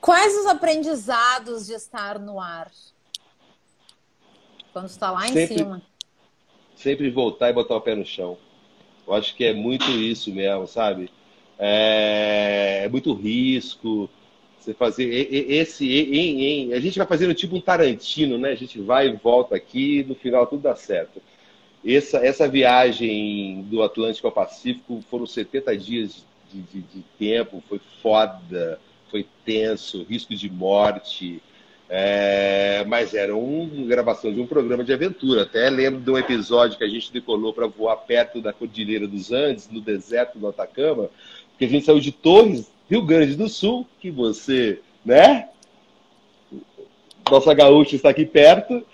Quais 0.00 0.34
os 0.36 0.46
aprendizados 0.46 1.66
de 1.66 1.74
estar 1.74 2.18
no 2.18 2.40
ar? 2.40 2.70
Quando 4.72 4.86
está 4.86 5.10
lá 5.10 5.26
sempre, 5.26 5.42
em 5.42 5.58
cima. 5.58 5.82
Sempre 6.74 7.10
voltar 7.10 7.50
e 7.50 7.52
botar 7.52 7.76
o 7.76 7.80
pé 7.80 7.94
no 7.94 8.04
chão. 8.04 8.36
Eu 9.06 9.14
acho 9.14 9.34
que 9.34 9.44
é 9.44 9.52
muito 9.52 9.90
isso 9.90 10.32
mesmo, 10.32 10.66
sabe? 10.66 11.10
É, 11.58 12.82
é 12.84 12.88
muito 12.88 13.12
risco. 13.12 14.08
Você 14.58 14.72
fazer 14.72 15.04
esse. 15.04 15.86
Em, 15.86 16.42
em, 16.42 16.72
a 16.72 16.80
gente 16.80 16.96
vai 16.96 17.06
fazendo 17.06 17.34
tipo 17.34 17.54
um 17.54 17.60
Tarantino, 17.60 18.38
né? 18.38 18.50
A 18.50 18.54
gente 18.54 18.80
vai 18.80 19.08
e 19.08 19.12
volta 19.12 19.54
aqui, 19.54 20.02
no 20.04 20.14
final 20.14 20.46
tudo 20.46 20.62
dá 20.62 20.74
certo. 20.74 21.20
Essa, 21.84 22.18
essa 22.18 22.48
viagem 22.48 23.62
do 23.64 23.82
Atlântico 23.82 24.26
ao 24.26 24.32
Pacífico 24.32 25.04
foram 25.10 25.26
70 25.26 25.76
dias 25.76 26.24
de, 26.54 26.62
de, 26.62 26.80
de 26.80 27.04
tempo, 27.18 27.62
foi 27.68 27.80
foda 28.00 28.78
foi 29.14 29.24
tenso, 29.44 30.02
risco 30.02 30.34
de 30.34 30.50
morte. 30.50 31.40
É, 31.88 32.84
mas 32.88 33.14
era 33.14 33.36
uma 33.36 33.86
gravação 33.86 34.32
de 34.32 34.40
um 34.40 34.46
programa 34.46 34.82
de 34.82 34.92
aventura. 34.92 35.42
Até 35.42 35.70
lembro 35.70 36.00
de 36.00 36.10
um 36.10 36.18
episódio 36.18 36.76
que 36.76 36.82
a 36.82 36.88
gente 36.88 37.12
decolou 37.12 37.54
para 37.54 37.68
voar 37.68 37.96
perto 37.98 38.40
da 38.40 38.52
Cordilheira 38.52 39.06
dos 39.06 39.30
Andes, 39.30 39.68
no 39.70 39.80
deserto 39.80 40.36
do 40.36 40.48
Atacama, 40.48 41.10
porque 41.50 41.66
a 41.66 41.68
gente 41.68 41.86
saiu 41.86 42.00
de 42.00 42.10
Torres, 42.10 42.68
Rio 42.90 43.02
Grande 43.02 43.36
do 43.36 43.48
Sul, 43.48 43.86
que 44.00 44.10
você, 44.10 44.80
né? 45.04 45.48
Nossa 47.30 47.54
gaúcha 47.54 47.94
está 47.94 48.08
aqui 48.08 48.26
perto. 48.26 48.84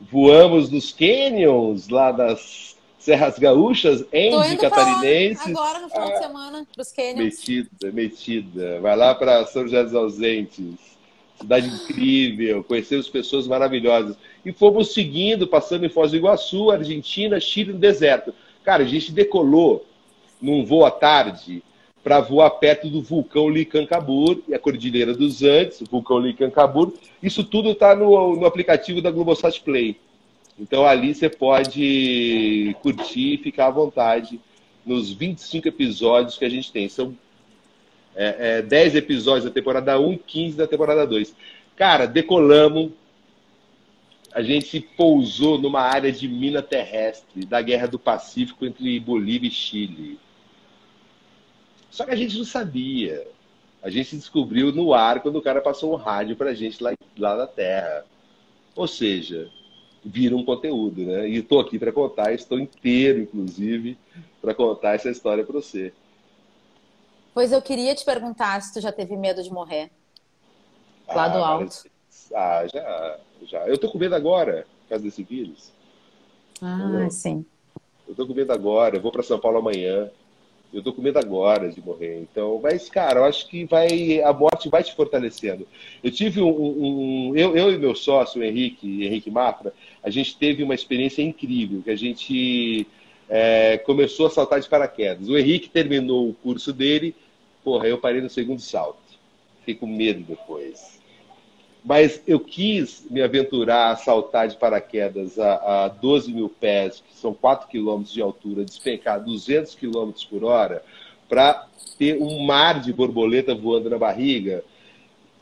Voamos 0.00 0.70
nos 0.70 0.92
canyons 0.92 1.88
lá 1.88 2.12
das 2.12 2.75
Serras 3.06 3.38
Gaúchas, 3.38 4.04
Endy 4.12 4.56
Catarinense. 4.56 5.50
Agora 5.50 5.78
no 5.78 5.88
final 5.88 6.08
ah, 6.08 6.10
de 6.10 6.18
semana, 6.18 6.66
para 6.74 6.82
os 6.82 6.90
Canyons. 6.90 7.18
Metida, 7.18 7.92
metida. 7.92 8.80
Vai 8.80 8.96
lá 8.96 9.14
para 9.14 9.46
São 9.46 9.62
José 9.62 9.84
dos 9.84 9.94
Ausentes. 9.94 10.74
Cidade 11.40 11.68
incrível, 11.68 12.64
conhecemos 12.64 13.08
pessoas 13.08 13.46
maravilhosas. 13.46 14.16
E 14.44 14.50
fomos 14.50 14.92
seguindo, 14.92 15.46
passando 15.46 15.86
em 15.86 15.88
Foz 15.88 16.10
do 16.10 16.16
Iguaçu, 16.16 16.68
Argentina, 16.72 17.38
Chile 17.38 17.74
no 17.74 17.78
deserto. 17.78 18.34
Cara, 18.64 18.82
a 18.82 18.86
gente 18.86 19.12
decolou 19.12 19.86
num 20.42 20.64
voo 20.64 20.84
à 20.84 20.90
tarde 20.90 21.62
para 22.02 22.18
voar 22.20 22.50
perto 22.50 22.88
do 22.88 23.00
vulcão 23.00 23.48
Licancabur 23.48 24.42
e 24.48 24.54
a 24.54 24.58
Cordilheira 24.58 25.14
dos 25.14 25.44
Andes, 25.44 25.80
o 25.80 25.84
vulcão 25.84 26.18
Licancabur. 26.18 26.92
Isso 27.22 27.44
tudo 27.44 27.70
está 27.70 27.94
no, 27.94 28.34
no 28.34 28.46
aplicativo 28.46 29.00
da 29.00 29.12
Globosat 29.12 29.60
Play. 29.60 29.96
Então 30.58 30.86
ali 30.86 31.14
você 31.14 31.28
pode 31.28 32.74
curtir 32.80 33.34
e 33.34 33.38
ficar 33.38 33.66
à 33.66 33.70
vontade 33.70 34.40
nos 34.84 35.12
25 35.12 35.68
episódios 35.68 36.38
que 36.38 36.44
a 36.44 36.48
gente 36.48 36.72
tem. 36.72 36.88
São 36.88 37.16
é, 38.14 38.58
é, 38.58 38.62
10 38.62 38.94
episódios 38.94 39.44
da 39.44 39.50
temporada 39.50 40.00
1 40.00 40.12
e 40.14 40.18
15 40.18 40.56
da 40.56 40.66
temporada 40.66 41.06
2. 41.06 41.34
Cara, 41.76 42.06
decolamos. 42.06 42.92
A 44.32 44.42
gente 44.42 44.80
pousou 44.80 45.58
numa 45.58 45.80
área 45.80 46.12
de 46.12 46.28
mina 46.28 46.62
terrestre 46.62 47.46
da 47.46 47.60
Guerra 47.62 47.86
do 47.86 47.98
Pacífico 47.98 48.66
entre 48.66 49.00
Bolívia 49.00 49.48
e 49.48 49.50
Chile. 49.50 50.18
Só 51.90 52.04
que 52.04 52.10
a 52.10 52.16
gente 52.16 52.36
não 52.36 52.44
sabia. 52.44 53.26
A 53.82 53.88
gente 53.88 54.16
descobriu 54.16 54.72
no 54.72 54.92
ar 54.92 55.20
quando 55.20 55.36
o 55.36 55.42
cara 55.42 55.62
passou 55.62 55.92
um 55.92 55.96
rádio 55.96 56.36
pra 56.36 56.52
gente 56.52 56.82
lá, 56.82 56.92
lá 57.16 57.36
na 57.36 57.46
Terra. 57.46 58.04
Ou 58.74 58.86
seja, 58.86 59.50
vira 60.06 60.36
um 60.36 60.44
conteúdo, 60.44 61.02
né? 61.02 61.28
E 61.28 61.38
estou 61.38 61.58
aqui 61.60 61.78
para 61.78 61.92
contar, 61.92 62.32
estou 62.32 62.58
inteiro, 62.60 63.20
inclusive, 63.20 63.98
para 64.40 64.54
contar 64.54 64.94
essa 64.94 65.10
história 65.10 65.44
para 65.44 65.54
você. 65.54 65.92
Pois 67.34 67.52
eu 67.52 67.60
queria 67.60 67.94
te 67.94 68.04
perguntar 68.04 68.62
se 68.62 68.72
tu 68.72 68.80
já 68.80 68.92
teve 68.92 69.16
medo 69.16 69.42
de 69.42 69.50
morrer 69.50 69.90
lá 71.08 71.24
ah, 71.24 71.28
do 71.28 71.38
alto. 71.38 71.90
Ah, 72.32 72.66
já, 72.72 73.18
já. 73.42 73.68
Eu 73.68 73.76
tô 73.76 73.90
com 73.90 73.98
medo 73.98 74.14
agora, 74.14 74.66
por 74.82 74.90
causa 74.90 75.04
desse 75.04 75.22
vírus. 75.22 75.72
Ah, 76.62 77.08
sim. 77.10 77.44
Eu 78.08 78.14
tô 78.14 78.26
com 78.26 78.32
medo 78.32 78.52
agora, 78.52 78.96
eu 78.96 79.02
vou 79.02 79.12
para 79.12 79.22
São 79.22 79.38
Paulo 79.38 79.58
amanhã. 79.58 80.08
Eu 80.72 80.82
tô 80.82 80.92
com 80.92 81.00
medo 81.00 81.18
agora 81.18 81.70
de 81.70 81.80
morrer. 81.80 82.20
Então, 82.20 82.60
mas, 82.62 82.88
cara, 82.90 83.20
eu 83.20 83.24
acho 83.24 83.48
que 83.48 83.64
vai, 83.64 84.20
a 84.22 84.32
morte 84.32 84.68
vai 84.68 84.82
te 84.82 84.94
fortalecendo. 84.94 85.66
Eu 86.02 86.10
tive 86.10 86.40
um. 86.40 86.48
um 86.48 87.36
eu, 87.36 87.56
eu 87.56 87.72
e 87.72 87.78
meu 87.78 87.94
sócio, 87.94 88.40
o 88.40 88.44
Henrique, 88.44 89.04
Henrique 89.04 89.30
Mafra, 89.30 89.72
a 90.02 90.10
gente 90.10 90.36
teve 90.36 90.62
uma 90.62 90.74
experiência 90.74 91.22
incrível, 91.22 91.82
que 91.82 91.90
a 91.90 91.96
gente 91.96 92.86
é, 93.28 93.78
começou 93.78 94.26
a 94.26 94.30
saltar 94.30 94.60
de 94.60 94.68
paraquedas. 94.68 95.28
O 95.28 95.38
Henrique 95.38 95.68
terminou 95.68 96.28
o 96.28 96.34
curso 96.34 96.72
dele, 96.72 97.14
porra, 97.64 97.86
eu 97.86 97.98
parei 97.98 98.20
no 98.20 98.30
segundo 98.30 98.60
salto. 98.60 98.98
Fiquei 99.60 99.74
com 99.74 99.86
medo 99.86 100.20
depois. 100.20 101.00
Mas 101.86 102.20
eu 102.26 102.40
quis 102.40 103.06
me 103.08 103.22
aventurar 103.22 103.92
a 103.92 103.96
saltar 103.96 104.48
de 104.48 104.56
paraquedas 104.56 105.38
a, 105.38 105.84
a 105.84 105.88
12 105.88 106.32
mil 106.32 106.48
pés, 106.48 107.00
que 107.08 107.16
são 107.16 107.32
4 107.32 107.68
quilômetros 107.68 108.12
de 108.12 108.20
altura, 108.20 108.64
despencar 108.64 109.22
200 109.22 109.76
quilômetros 109.76 110.24
por 110.24 110.42
hora, 110.42 110.82
para 111.28 111.68
ter 111.96 112.20
um 112.20 112.40
mar 112.40 112.80
de 112.80 112.92
borboleta 112.92 113.54
voando 113.54 113.88
na 113.88 113.98
barriga 113.98 114.64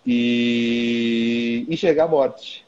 e 0.06 1.64
enxergar 1.66 2.04
a 2.04 2.08
morte. 2.08 2.62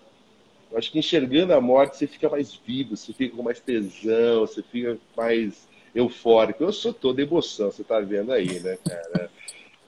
Eu 0.72 0.78
acho 0.78 0.90
que 0.90 0.98
enxergando 0.98 1.52
a 1.52 1.60
morte 1.60 1.98
você 1.98 2.06
fica 2.06 2.30
mais 2.30 2.58
vivo, 2.66 2.96
você 2.96 3.12
fica 3.12 3.36
com 3.36 3.42
mais 3.42 3.60
tesão, 3.60 4.40
você 4.40 4.62
fica 4.62 4.96
mais 5.14 5.68
eufórico. 5.94 6.64
Eu 6.64 6.72
sou 6.72 6.94
toda 6.94 7.20
emoção, 7.20 7.70
você 7.70 7.82
está 7.82 8.00
vendo 8.00 8.32
aí, 8.32 8.58
né, 8.58 8.78
cara? 8.82 9.30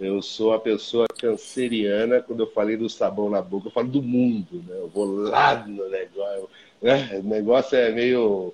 Eu 0.00 0.22
sou 0.22 0.52
a 0.52 0.60
pessoa 0.60 1.08
canceriana, 1.08 2.22
quando 2.22 2.40
eu 2.40 2.46
falei 2.46 2.76
do 2.76 2.88
sabão 2.88 3.28
na 3.28 3.42
boca, 3.42 3.66
eu 3.66 3.72
falo 3.72 3.88
do 3.88 4.00
mundo, 4.00 4.62
né? 4.66 4.76
Eu 4.76 4.88
vou 4.88 5.06
lá 5.06 5.66
no 5.66 5.88
negócio. 5.88 6.48
Né? 6.80 7.20
O 7.20 7.26
negócio 7.26 7.76
é 7.76 7.90
meio, 7.90 8.52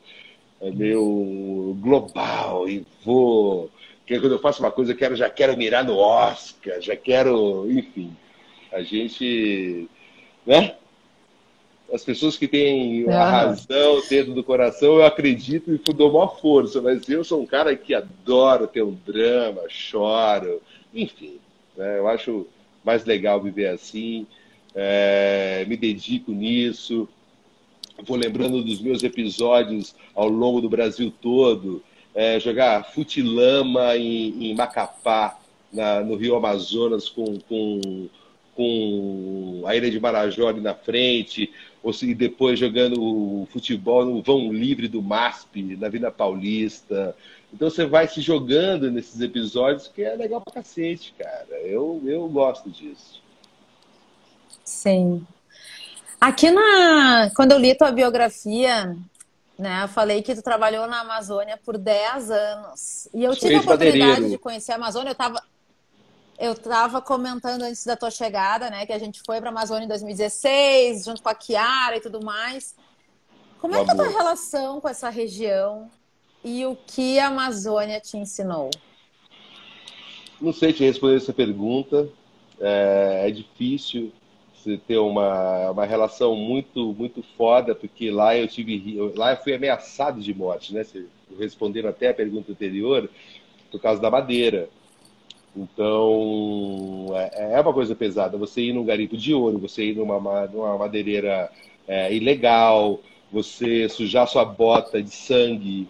é 0.60 0.70
meio 0.70 1.76
global 1.80 2.66
e 2.66 2.86
vou. 3.04 3.70
Porque 3.98 4.18
quando 4.18 4.32
eu 4.32 4.38
faço 4.38 4.62
uma 4.62 4.70
coisa, 4.70 4.92
eu 4.92 4.96
quero, 4.96 5.14
já 5.14 5.28
quero 5.28 5.56
mirar 5.56 5.84
no 5.84 5.98
Oscar, 5.98 6.80
já 6.80 6.96
quero. 6.96 7.70
Enfim. 7.70 8.16
A 8.72 8.82
gente. 8.82 9.86
Né? 10.46 10.76
As 11.92 12.02
pessoas 12.02 12.38
que 12.38 12.48
têm 12.48 13.06
a 13.10 13.30
razão 13.30 14.02
dentro 14.08 14.32
do 14.32 14.42
coração, 14.42 14.94
eu 14.94 15.04
acredito 15.04 15.74
e 15.74 15.92
dou 15.92 16.10
uma 16.10 16.26
força, 16.26 16.80
mas 16.80 17.06
eu 17.06 17.22
sou 17.22 17.42
um 17.42 17.46
cara 17.46 17.76
que 17.76 17.94
adoro 17.94 18.66
ter 18.66 18.82
um 18.82 18.96
drama, 19.06 19.60
choro 19.68 20.62
enfim, 20.94 21.38
né, 21.76 21.98
eu 21.98 22.08
acho 22.08 22.46
mais 22.84 23.04
legal 23.04 23.40
viver 23.42 23.68
assim, 23.68 24.26
é, 24.74 25.64
me 25.66 25.76
dedico 25.76 26.32
nisso, 26.32 27.08
vou 28.06 28.16
lembrando 28.16 28.62
dos 28.62 28.80
meus 28.80 29.02
episódios 29.02 29.94
ao 30.14 30.28
longo 30.28 30.60
do 30.60 30.68
Brasil 30.68 31.12
todo, 31.20 31.82
é, 32.14 32.38
jogar 32.38 32.84
futilama 32.92 33.96
em, 33.96 34.50
em 34.50 34.54
Macapá, 34.54 35.38
na, 35.72 36.00
no 36.00 36.14
Rio 36.14 36.36
Amazonas, 36.36 37.08
com, 37.08 37.38
com, 37.48 38.08
com 38.54 39.62
a 39.66 39.74
Ilha 39.76 39.90
de 39.90 40.00
Marajó 40.00 40.48
ali 40.48 40.60
na 40.60 40.74
frente, 40.74 41.52
ou 41.82 41.92
se 41.92 42.14
depois 42.14 42.58
jogando 42.58 43.46
futebol 43.50 44.04
no 44.04 44.22
vão 44.22 44.52
livre 44.52 44.88
do 44.88 45.02
MASP, 45.02 45.76
na 45.76 45.88
Vila 45.88 46.10
Paulista, 46.10 47.14
então 47.54 47.70
você 47.70 47.86
vai 47.86 48.08
se 48.08 48.20
jogando 48.20 48.90
nesses 48.90 49.20
episódios, 49.20 49.86
que 49.86 50.02
é 50.02 50.16
legal 50.16 50.40
pra 50.40 50.54
cacete, 50.54 51.14
cara. 51.16 51.60
Eu, 51.62 52.02
eu 52.04 52.28
gosto 52.28 52.68
disso. 52.68 53.22
Sim. 54.64 55.24
Aqui 56.20 56.50
na. 56.50 57.30
Quando 57.36 57.52
eu 57.52 57.58
li 57.58 57.76
tua 57.76 57.92
biografia, 57.92 58.96
né, 59.56 59.84
eu 59.84 59.88
falei 59.88 60.20
que 60.20 60.34
tu 60.34 60.42
trabalhou 60.42 60.88
na 60.88 61.02
Amazônia 61.02 61.56
por 61.64 61.78
10 61.78 62.30
anos. 62.32 63.08
E 63.14 63.22
eu 63.22 63.36
tive 63.36 63.54
a 63.54 63.60
oportunidade 63.60 64.30
de 64.30 64.38
conhecer 64.38 64.72
a 64.72 64.76
Amazônia, 64.76 65.10
eu 65.10 65.14
tava. 65.14 65.40
Eu 66.38 66.52
estava 66.52 67.00
comentando 67.00 67.62
antes 67.62 67.84
da 67.84 67.96
tua 67.96 68.10
chegada, 68.10 68.68
né, 68.70 68.84
que 68.86 68.92
a 68.92 68.98
gente 68.98 69.22
foi 69.24 69.40
para 69.40 69.50
a 69.50 69.52
Amazônia 69.52 69.84
em 69.84 69.88
2016, 69.88 71.04
junto 71.04 71.22
com 71.22 71.28
a 71.28 71.34
Kiara 71.34 71.96
e 71.96 72.00
tudo 72.00 72.24
mais. 72.24 72.74
Como 73.60 73.74
é 73.74 73.84
que 73.84 73.90
é 73.90 73.92
a 73.92 73.96
tua 73.96 74.08
relação 74.08 74.80
com 74.80 74.88
essa 74.88 75.08
região? 75.08 75.90
e 76.44 76.66
o 76.66 76.76
que 76.76 77.18
a 77.18 77.28
Amazônia 77.28 77.98
te 77.98 78.18
ensinou? 78.18 78.70
Não 80.40 80.52
sei 80.52 80.72
te 80.72 80.84
responder 80.84 81.16
essa 81.16 81.32
pergunta. 81.32 82.08
É, 82.60 83.24
é 83.26 83.30
difícil 83.30 84.12
você 84.54 84.76
ter 84.76 84.98
uma, 84.98 85.70
uma 85.70 85.86
relação 85.86 86.36
muito 86.36 86.92
muito 86.92 87.24
foda, 87.36 87.74
porque 87.74 88.10
lá 88.10 88.36
eu 88.36 88.46
tive 88.46 88.96
lá 89.16 89.32
eu 89.32 89.36
fui 89.38 89.54
ameaçado 89.54 90.20
de 90.20 90.34
morte, 90.34 90.74
né? 90.74 90.84
Respondendo 91.38 91.88
até 91.88 92.10
a 92.10 92.14
pergunta 92.14 92.52
anterior, 92.52 93.08
por 93.70 93.80
causa 93.80 94.00
da 94.00 94.10
madeira. 94.10 94.68
Então, 95.56 97.06
é, 97.14 97.54
é 97.54 97.60
uma 97.60 97.72
coisa 97.72 97.94
pesada. 97.94 98.36
Você 98.36 98.62
ir 98.62 98.72
num 98.72 98.84
garimpo 98.84 99.16
de 99.16 99.32
ouro, 99.32 99.58
você 99.58 99.84
ir 99.84 99.96
numa, 99.96 100.46
numa 100.48 100.76
madeireira 100.76 101.50
é, 101.86 102.12
ilegal, 102.14 103.00
você 103.30 103.88
sujar 103.88 104.26
sua 104.26 104.44
bota 104.44 105.02
de 105.02 105.10
sangue, 105.10 105.88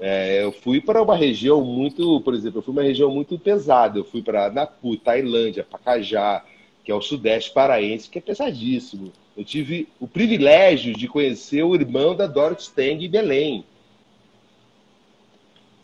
é, 0.00 0.42
eu 0.42 0.52
fui 0.52 0.80
para 0.80 1.02
uma 1.02 1.16
região 1.16 1.64
muito, 1.64 2.20
por 2.20 2.34
exemplo, 2.34 2.58
eu 2.58 2.62
fui 2.62 2.72
uma 2.72 2.82
região 2.82 3.10
muito 3.10 3.38
pesada. 3.38 3.98
Eu 3.98 4.04
fui 4.04 4.22
para 4.22 4.50
Napu, 4.50 4.96
Tailândia, 4.96 5.64
Pacajá, 5.64 6.44
que 6.84 6.90
é 6.90 6.94
o 6.94 7.00
Sudeste 7.00 7.52
Paraense, 7.52 8.10
que 8.10 8.18
é 8.18 8.22
pesadíssimo. 8.22 9.12
Eu 9.36 9.44
tive 9.44 9.88
o 10.00 10.06
privilégio 10.06 10.94
de 10.94 11.08
conhecer 11.08 11.62
o 11.62 11.74
irmão 11.74 12.14
da 12.14 12.26
Dorothy 12.26 12.62
Stang 12.62 13.04
em 13.04 13.10
Belém. 13.10 13.64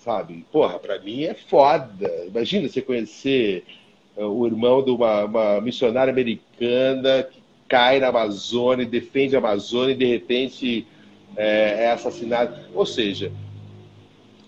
Sabe? 0.05 0.47
Porra, 0.51 0.79
para 0.79 0.99
mim 0.99 1.25
é 1.25 1.35
foda. 1.35 2.11
Imagina 2.27 2.69
você 2.69 2.81
conhecer 2.81 3.65
eh, 4.17 4.25
o 4.25 4.47
irmão 4.47 4.83
de 4.83 4.91
uma, 4.91 5.25
uma 5.25 5.61
missionária 5.61 6.11
americana 6.11 7.25
que 7.25 7.41
cai 7.69 8.01
na 8.01 8.09
Amazônia, 8.09 8.87
defende 8.87 9.37
a 9.37 9.39
Amazônia 9.39 9.93
e 9.93 9.97
de 9.97 10.07
repente 10.07 10.87
é, 11.37 11.85
é 11.85 11.91
assassinado. 11.91 12.59
Ou 12.75 12.87
seja, 12.87 13.31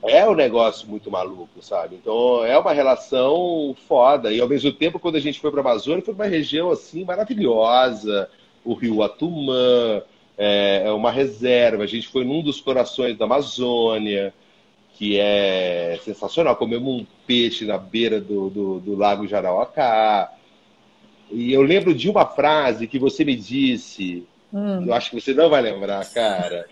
é 0.02 0.28
um 0.28 0.35
negócio 0.35 0.88
muito 0.88 1.11
maluco, 1.11 1.62
sabe? 1.62 1.97
Então 1.97 2.44
é 2.44 2.59
uma 2.59 2.73
relação 2.73 3.76
foda. 3.87 4.32
E 4.32 4.40
ao 4.40 4.49
mesmo 4.49 4.73
tempo, 4.73 4.99
quando 4.99 5.16
a 5.16 5.21
gente 5.21 5.38
foi 5.38 5.50
para 5.50 5.61
a 5.61 5.64
Amazônia, 5.64 6.02
foi 6.02 6.14
uma 6.14 6.26
região 6.26 6.71
assim 6.71 7.04
maravilhosa. 7.04 8.28
O 8.64 8.75
rio 8.75 9.02
Atumã 9.02 10.02
é, 10.37 10.82
é 10.87 10.92
uma 10.92 11.11
reserva. 11.11 11.85
A 11.85 11.87
gente 11.87 12.09
foi 12.09 12.25
num 12.25 12.42
dos 12.42 12.61
corações 12.61 13.16
da 13.16 13.26
Amazônia, 13.26 14.35
que 15.02 15.18
é 15.18 15.99
sensacional. 16.04 16.54
Comemos 16.54 17.00
um 17.00 17.04
peixe 17.26 17.64
na 17.64 17.76
beira 17.76 18.21
do, 18.21 18.49
do, 18.49 18.78
do 18.78 18.94
Lago 18.94 19.26
Jarauacá. 19.26 20.30
E 21.28 21.52
eu 21.52 21.61
lembro 21.61 21.92
de 21.92 22.09
uma 22.09 22.25
frase 22.25 22.87
que 22.87 23.00
você 23.00 23.25
me 23.25 23.35
disse. 23.35 24.25
Hum. 24.54 24.87
Eu 24.87 24.94
acho 24.94 25.11
que 25.11 25.21
você 25.21 25.35
não 25.35 25.50
vai 25.50 25.61
lembrar, 25.61 26.09
cara 26.12 26.66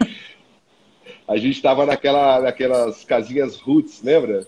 a 1.27 1.37
gente 1.37 1.57
estava 1.57 1.87
naquela, 1.87 2.41
naquelas 2.41 3.05
casinhas 3.05 3.57
roots, 3.57 4.03
lembra? 4.03 4.45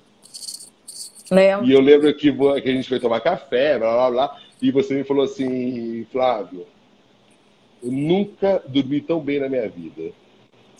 Lembro. 1.30 1.66
E 1.66 1.72
eu 1.72 1.80
lembro 1.80 2.12
que, 2.12 2.32
que 2.32 2.68
a 2.68 2.72
gente 2.72 2.88
foi 2.88 3.00
tomar 3.00 3.20
café, 3.20 3.78
blá 3.78 3.92
blá 3.92 4.10
blá, 4.10 4.40
e 4.60 4.72
você 4.72 4.94
me 4.94 5.04
falou 5.04 5.24
assim, 5.24 6.04
Flávio, 6.10 6.66
eu 7.82 7.90
nunca 7.92 8.62
dormi 8.66 9.00
tão 9.00 9.20
bem 9.20 9.38
na 9.38 9.48
minha 9.48 9.68
vida. 9.68 10.12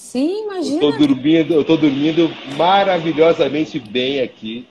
Sim, 0.03 0.45
imagina. 0.45 0.83
Eu 0.83 0.93
tô 0.93 0.99
dormindo, 0.99 1.55
eu 1.55 1.65
tô 1.65 1.77
dormindo 1.77 2.29
maravilhosamente 2.57 3.79
bem 3.79 4.21
aqui. 4.21 4.67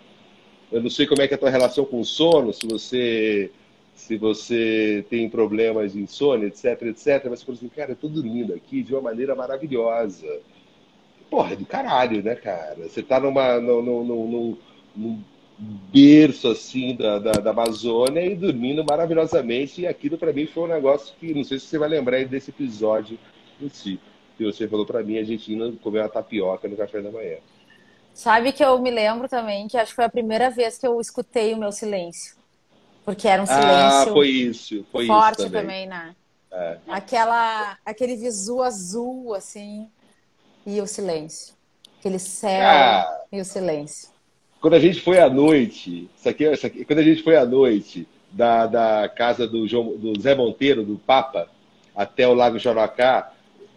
Eu 0.70 0.84
não 0.84 0.90
sei 0.90 1.08
como 1.08 1.22
é 1.22 1.28
que 1.28 1.34
é 1.34 1.38
a 1.38 1.40
tua 1.40 1.50
relação 1.50 1.86
com 1.86 2.02
o 2.02 2.06
sono, 2.06 2.54
se 2.54 2.68
você 2.68 3.50
se 3.96 4.18
você 4.18 5.06
tem 5.10 5.30
problemas 5.30 5.94
de 5.94 6.02
insônia, 6.02 6.48
etc, 6.48 6.82
etc. 6.84 7.26
Mas 7.30 7.40
você 7.40 7.46
falou 7.46 7.58
assim, 7.58 7.70
cara, 7.70 7.94
eu 7.94 7.96
tô 7.96 8.10
dormindo 8.10 8.54
aqui 8.54 8.84
de 8.84 8.94
uma 8.94 9.02
maneira 9.02 9.34
maravilhosa. 9.34 10.28
Porra, 11.30 11.54
é 11.54 11.56
do 11.56 11.66
caralho, 11.66 12.22
né, 12.22 12.36
cara? 12.36 12.90
Você 12.90 13.02
tá 13.02 13.20
numa, 13.20 13.60
num, 13.60 14.04
num, 14.04 14.58
num 14.96 15.20
berço 15.94 16.50
assim 16.50 16.96
da, 16.96 17.20
da, 17.20 17.32
da, 17.32 17.52
Amazônia 17.52 18.26
e 18.26 18.36
dormindo 18.36 18.84
maravilhosamente. 18.84 19.82
E 19.82 19.88
aquilo 19.88 20.18
para 20.18 20.34
mim 20.34 20.46
foi 20.46 20.64
um 20.64 20.74
negócio 20.74 21.16
que 21.20 21.34
não 21.34 21.44
sei 21.46 21.58
se 21.58 21.68
você 21.68 21.78
vai 21.78 21.88
lembrar 21.88 22.24
desse 22.26 22.52
episódio 22.52 23.18
em 23.62 23.70
si. 23.70 23.98
Que 24.42 24.58
você 24.58 24.68
falou 24.68 24.86
para 24.86 25.04
mim, 25.04 25.20
a 25.20 25.24
gente 25.24 25.54
indo 25.54 25.74
comer 25.78 26.00
uma 26.00 26.10
tapioca 26.10 26.68
no 26.68 26.76
café 26.76 27.00
da 27.02 27.12
manhã. 27.12 27.38
Sabe 28.14 28.52
que 28.52 28.64
eu 28.64 28.80
me 28.80 28.90
lembro 28.90 29.30
também 29.30 29.68
que 29.68 29.78
acho 29.78 29.92
que 29.92 29.96
foi 29.96 30.06
a 30.06 30.10
primeira 30.10 30.50
vez 30.50 30.78
que 30.78 30.88
eu 30.88 31.00
escutei 31.00 31.54
o 31.54 31.58
meu 31.58 31.72
silêncio. 31.72 32.36
Porque 33.06 33.28
era 33.28 33.42
um 33.42 33.46
ah, 33.46 33.48
silêncio. 33.48 34.12
Ah, 34.12 34.14
foi 34.14 34.28
isso. 34.30 34.86
Foi 34.92 35.06
forte 35.06 35.40
isso 35.42 35.52
também. 35.52 35.88
também, 35.88 35.88
né? 35.88 36.16
É. 36.52 36.78
Aquela, 36.88 37.78
aquele 37.86 38.16
visu 38.16 38.62
azul, 38.62 39.34
assim 39.36 39.88
e 40.66 40.82
o 40.82 40.88
silêncio. 40.88 41.54
Aquele 42.00 42.20
céu 42.20 42.68
ah, 42.68 43.22
e 43.32 43.40
o 43.40 43.46
silêncio. 43.46 44.10
Quando 44.60 44.74
a 44.76 44.80
gente 44.80 45.02
foi 45.02 45.20
à 45.20 45.30
noite, 45.30 46.10
isso 46.18 46.30
aqui, 46.30 46.44
isso 46.46 46.66
aqui, 46.66 46.86
quando 46.86 47.00
a 47.00 47.04
gente 47.04 47.24
foi 47.24 47.36
à 47.36 47.46
noite 47.46 48.08
da, 48.32 48.66
da 48.66 49.10
casa 49.10 49.48
do, 49.48 49.68
João, 49.68 49.98
do 49.98 50.20
Zé 50.20 50.36
Monteiro, 50.36 50.84
do 50.84 50.98
Papa, 50.98 51.48
até 51.96 52.28
o 52.28 52.34
Lago 52.34 52.60
Jorocá, 52.60 53.32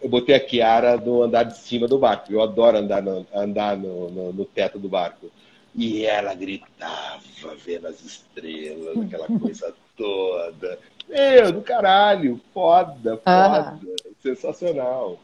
eu 0.05 0.09
botei 0.09 0.35
a 0.35 0.39
Kiara 0.39 0.97
no 0.97 1.23
andar 1.23 1.41
de 1.41 1.57
cima 1.57 1.87
do 1.87 1.97
barco. 1.97 2.31
Eu 2.31 2.39
adoro 2.39 2.77
andar 2.77 3.01
no, 3.01 3.25
andar 3.33 3.75
no, 3.75 4.07
no, 4.11 4.31
no 4.31 4.45
teto 4.45 4.77
do 4.77 4.87
barco. 4.87 5.31
E 5.73 6.05
ela 6.05 6.35
gritava, 6.35 7.23
vendo 7.65 7.87
as 7.87 8.05
estrelas, 8.05 8.95
aquela 8.99 9.25
coisa 9.41 9.73
toda. 9.97 10.77
Meu, 11.09 11.51
do 11.51 11.61
caralho, 11.63 12.39
foda, 12.53 13.17
foda, 13.17 13.23
ah. 13.25 13.79
sensacional. 14.21 15.19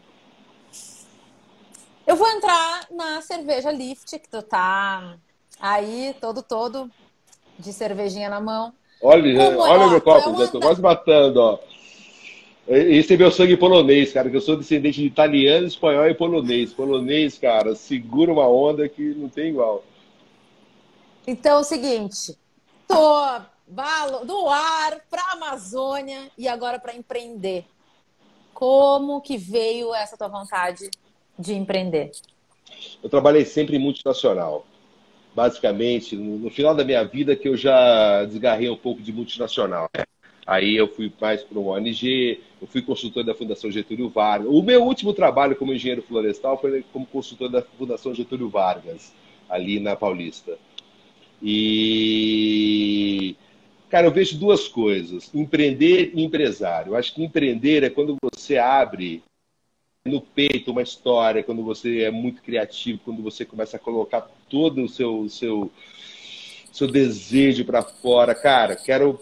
Eu 2.08 2.16
vou 2.16 2.28
entrar 2.28 2.88
na 2.90 3.22
cerveja 3.22 3.72
Lift, 3.72 4.18
que 4.18 4.30
tu 4.30 4.42
tá 4.42 5.16
aí, 5.60 6.16
todo, 6.20 6.42
todo, 6.42 6.90
de 7.60 7.72
cervejinha 7.72 8.32
na 8.32 8.42
mão. 8.42 8.74
Olha, 9.00 9.46
Como, 9.46 9.60
olha 9.60 9.84
ó, 9.84 9.90
meu 9.92 10.02
copo, 10.02 10.44
já 10.44 10.48
tô 10.48 10.60
quase 10.60 10.82
matando, 10.82 11.40
ó. 11.40 11.60
Esse 12.68 13.16
é 13.16 13.18
meu 13.18 13.32
sangue 13.32 13.58
polonês, 13.58 14.14
cara, 14.14 14.30
que 14.30 14.38
eu 14.38 14.42
sou 14.42 14.56
descendente 14.56 15.02
de 15.02 15.08
italiano, 15.08 15.68
espanhol 15.68 16.08
e 16.08 16.14
polonês. 16.14 16.72
Polonês, 16.72 17.38
cara, 17.38 17.76
segura 17.76 18.32
uma 18.32 18.48
onda 18.48 18.88
que 18.88 19.02
não 19.16 19.28
tem 19.28 19.50
igual. 19.50 19.84
Então 21.26 21.58
é 21.58 21.60
o 21.60 21.64
seguinte, 21.64 22.38
tô 22.88 23.42
do 24.26 24.50
ar 24.50 25.02
para 25.10 25.22
a 25.22 25.34
Amazônia 25.34 26.30
e 26.38 26.48
agora 26.48 26.78
para 26.78 26.96
empreender. 26.96 27.66
Como 28.54 29.22
que 29.22 29.38
veio 29.38 29.94
essa 29.96 30.18
tua 30.18 30.28
vontade 30.28 30.90
de 31.40 31.54
empreender? 31.54 32.12
Eu 33.02 33.10
trabalhei 33.10 33.46
sempre 33.46 33.78
em 33.78 33.80
multinacional. 33.80 34.66
Basicamente, 35.34 36.16
no 36.16 36.50
final 36.50 36.76
da 36.76 36.84
minha 36.84 37.04
vida 37.04 37.36
que 37.36 37.48
eu 37.48 37.56
já 37.56 38.26
desgarrei 38.26 38.70
um 38.70 38.78
pouco 38.78 39.02
de 39.02 39.14
multinacional. 39.14 39.90
Aí 40.46 40.76
eu 40.76 40.88
fui 40.88 41.12
mais 41.22 41.44
para 41.44 41.60
uma 41.60 41.74
ONG, 41.74 42.40
eu 42.62 42.68
fui 42.68 42.82
consultor 42.82 43.24
da 43.24 43.36
Fundação 43.36 43.72
Getúlio 43.72 44.10
Vargas. 44.10 44.48
O 44.50 44.62
meu 44.62 44.84
último 44.84 45.14
trabalho 45.14 45.56
como 45.56 45.74
engenheiro 45.74 46.02
florestal 46.02 46.60
foi 46.60 46.84
como 46.92 47.06
consultor 47.06 47.50
da 47.50 47.62
Fundação 47.62 48.14
Getúlio 48.14 48.50
Vargas, 48.50 49.14
ali 49.50 49.80
na 49.80 49.96
Paulista. 49.96 50.58
E, 51.44 53.36
cara, 53.90 54.08
eu 54.08 54.12
vejo 54.12 54.38
duas 54.38 54.68
coisas: 54.68 55.34
empreender 55.34 56.12
e 56.14 56.24
empresário. 56.24 56.92
Eu 56.92 56.96
acho 56.96 57.14
que 57.14 57.24
empreender 57.24 57.84
é 57.84 57.90
quando 57.90 58.16
você 58.22 58.58
abre 58.58 59.24
no 60.06 60.22
peito 60.22 60.72
uma 60.72 60.82
história, 60.82 61.44
quando 61.44 61.64
você 61.64 62.02
é 62.02 62.12
muito 62.12 62.42
criativo, 62.42 63.00
quando 63.06 63.22
você 63.22 63.46
começa 63.46 63.78
a 63.78 63.80
colocar 63.80 64.22
todo 64.50 64.84
o 64.84 64.90
seu 64.90 65.30
seu, 65.30 65.72
seu 66.72 66.88
desejo 66.88 67.64
para 67.64 67.84
fora, 67.84 68.34
cara, 68.34 68.76
quero 68.76 69.20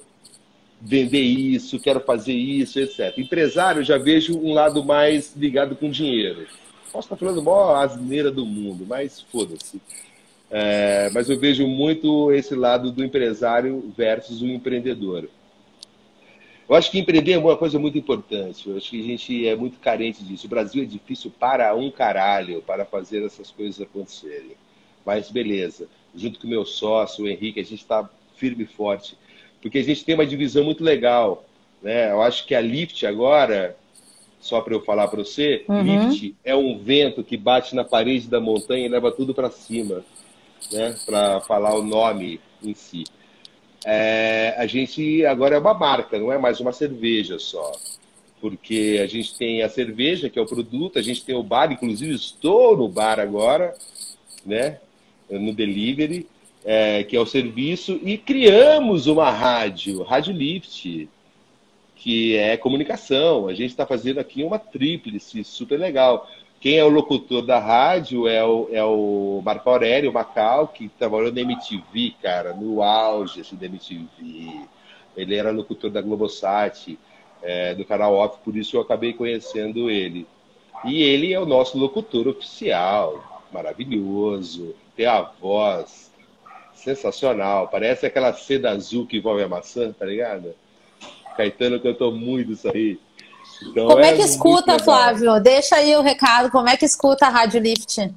vender 0.82 1.22
isso, 1.22 1.80
quero 1.80 2.00
fazer 2.00 2.34
isso, 2.34 2.80
etc. 2.80 3.18
Empresário, 3.18 3.84
já 3.84 3.98
vejo 3.98 4.38
um 4.38 4.54
lado 4.54 4.84
mais 4.84 5.36
ligado 5.36 5.76
com 5.76 5.90
dinheiro. 5.90 6.48
Posso 6.92 7.06
estar 7.06 7.18
falando 7.18 7.42
a 7.42 7.44
maior 7.44 7.84
asneira 7.84 8.32
do 8.32 8.46
mundo, 8.46 8.86
mas 8.88 9.22
foda-se. 9.22 9.82
É, 10.50 11.10
mas 11.14 11.30
eu 11.30 11.40
vejo 11.40 11.68
muito 11.68 12.32
esse 12.32 12.56
lado 12.56 12.92
do 12.92 13.04
empresário 13.04 13.94
versus 13.96 14.42
o 14.42 14.48
empreendedor. 14.48 15.30
Eu 16.68 16.76
acho 16.76 16.92
que 16.92 17.00
empreender 17.00 17.34
é 17.34 17.38
uma 17.38 17.58
coisa 17.58 17.80
muito 17.80 17.98
importante. 17.98 18.70
Eu 18.70 18.78
acho 18.78 18.92
que 18.92 19.00
a 19.00 19.04
gente 19.04 19.48
é 19.48 19.56
muito 19.56 19.80
carente 19.80 20.24
disso. 20.24 20.46
O 20.46 20.50
Brasil 20.50 20.84
é 20.84 20.86
difícil 20.86 21.32
para 21.40 21.76
um 21.76 21.90
caralho 21.90 22.62
para 22.62 22.86
fazer 22.86 23.24
essas 23.24 23.50
coisas 23.50 23.82
acontecerem. 23.82 24.52
Mas 25.04 25.32
beleza. 25.32 25.88
Junto 26.16 26.40
com 26.40 26.46
o 26.48 26.50
meu 26.50 26.66
sócio, 26.66 27.26
o 27.26 27.28
Henrique, 27.28 27.60
a 27.60 27.64
gente 27.64 27.82
está 27.82 28.08
firme 28.36 28.64
e 28.64 28.68
forte. 28.68 29.18
Porque 29.62 29.80
a 29.80 29.84
gente 29.84 30.04
tem 30.06 30.16
uma 30.16 30.26
divisão 30.26 30.64
muito 30.64 30.84
legal. 30.84 31.46
Né? 31.82 32.12
Eu 32.12 32.22
acho 32.22 32.46
que 32.46 32.56
a 32.56 32.62
Lift 32.62 33.06
agora, 33.06 33.76
só 34.40 34.62
para 34.62 34.74
eu 34.74 34.82
falar 34.82 35.08
para 35.08 35.24
você, 35.24 35.64
uhum. 35.68 35.82
Lift 35.82 36.36
é 36.44 36.56
um 36.56 36.78
vento 36.78 37.24
que 37.24 37.38
bate 37.38 37.76
na 37.76 37.84
parede 37.84 38.28
da 38.28 38.40
montanha 38.40 38.86
e 38.86 38.90
leva 38.90 39.12
tudo 39.12 39.34
para 39.34 39.50
cima. 39.50 40.04
Né? 40.72 40.96
Para 41.06 41.42
falar 41.42 41.76
o 41.76 41.84
nome 41.84 42.40
em 42.64 42.74
si 42.74 43.04
é, 43.86 44.56
a 44.58 44.66
gente 44.66 45.26
agora 45.26 45.56
é 45.56 45.60
uma 45.60 45.74
marca, 45.74 46.20
não 46.20 46.32
é 46.32 46.38
mais 46.38 46.60
uma 46.60 46.72
cerveja 46.72 47.40
só. 47.40 47.72
Porque 48.42 49.00
a 49.04 49.08
gente 49.08 49.38
tem 49.38 49.62
a 49.62 49.70
cerveja, 49.70 50.30
que 50.30 50.40
é 50.40 50.42
o 50.42 50.46
produto, 50.46 50.98
a 50.98 51.02
gente 51.02 51.24
tem 51.24 51.36
o 51.36 51.44
bar, 51.44 51.72
inclusive 51.72 52.14
estou 52.14 52.78
no 52.78 52.88
bar 52.88 53.20
agora, 53.20 53.76
né? 54.46 54.80
No 55.30 55.54
delivery, 55.54 56.26
é, 56.64 57.04
que 57.04 57.16
é 57.16 57.20
o 57.20 57.26
serviço, 57.26 58.00
e 58.04 58.18
criamos 58.18 59.08
uma 59.08 59.30
rádio, 59.32 60.04
Rádio 60.04 60.34
Lift, 60.34 61.08
que 61.96 62.36
é 62.36 62.58
comunicação. 62.58 63.48
A 63.48 63.54
gente 63.54 63.72
está 63.72 63.86
fazendo 63.86 64.20
aqui 64.20 64.44
uma 64.44 64.60
tríplice 64.60 65.44
super 65.44 65.80
legal. 65.80 66.28
Quem 66.60 66.78
é 66.78 66.84
o 66.84 66.90
locutor 66.90 67.42
da 67.42 67.58
rádio 67.58 68.28
é 68.28 68.44
o, 68.44 68.70
é 68.72 68.84
o 68.84 69.42
Marco 69.44 69.70
Aurélio 69.70 70.12
Macau, 70.12 70.68
que 70.68 70.90
trabalhou 70.90 71.32
na 71.32 71.42
MTV, 71.42 72.16
cara, 72.22 72.54
no 72.54 72.84
auge 72.84 73.42
assim, 73.42 73.56
da 73.56 73.66
MTV. 73.66 74.68
Ele 75.16 75.36
era 75.36 75.52
locutor 75.52 75.90
da 75.90 76.02
Globosat, 76.02 76.98
é, 77.42 77.74
do 77.74 77.86
canal 77.86 78.14
Off, 78.14 78.40
por 78.44 78.56
isso 78.58 78.76
eu 78.76 78.82
acabei 78.82 79.14
conhecendo 79.14 79.90
ele. 79.90 80.28
E 80.86 81.02
ele 81.02 81.34
é 81.34 81.40
o 81.40 81.46
nosso 81.46 81.78
locutor 81.78 82.28
oficial, 82.28 83.44
maravilhoso, 83.52 84.76
tem 84.96 85.06
a 85.06 85.22
voz 85.22 86.09
sensacional, 86.84 87.68
parece 87.68 88.06
aquela 88.06 88.34
seda 88.34 88.72
azul 88.72 89.06
que 89.06 89.18
envolve 89.18 89.44
a 89.44 89.48
maçã, 89.48 89.92
tá 89.92 90.06
ligado? 90.06 90.54
Caetano 91.36 91.80
cantou 91.80 92.12
muito 92.12 92.52
isso 92.54 92.70
aí. 92.70 93.00
Então, 93.64 93.88
como 93.88 94.00
é, 94.00 94.10
é 94.10 94.16
que 94.16 94.22
escuta, 94.22 94.80
Flávio? 94.80 95.40
Deixa 95.42 95.76
aí 95.76 95.96
o 95.96 96.02
recado. 96.02 96.50
Como 96.50 96.70
é 96.70 96.78
que 96.78 96.86
escuta 96.86 97.28
a 97.28 97.30
Rádio 97.30 97.62
Lift? 97.62 98.12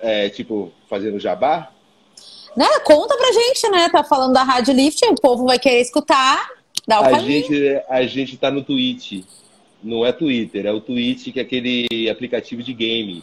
É, 0.00 0.28
tipo, 0.28 0.72
fazendo 0.88 1.18
jabá? 1.18 1.70
Né? 2.56 2.66
Conta 2.84 3.16
pra 3.16 3.32
gente, 3.32 3.68
né? 3.70 3.88
Tá 3.88 4.04
falando 4.04 4.32
da 4.32 4.42
Rádio 4.42 4.74
Lift, 4.74 5.04
o 5.06 5.14
povo 5.14 5.46
vai 5.46 5.58
querer 5.58 5.80
escutar. 5.80 6.48
Dá 6.86 7.00
o 7.00 7.04
a 7.04 7.10
caminho. 7.10 7.42
gente, 7.42 7.82
a 7.88 8.02
gente 8.06 8.36
tá 8.36 8.50
no 8.50 8.62
Twitch. 8.62 9.24
Não 9.82 10.04
é 10.04 10.12
Twitter, 10.12 10.66
é 10.66 10.72
o 10.72 10.80
Twitch, 10.80 11.32
que 11.32 11.38
é 11.38 11.42
aquele 11.42 12.08
aplicativo 12.10 12.62
de 12.62 12.72
game. 12.72 13.22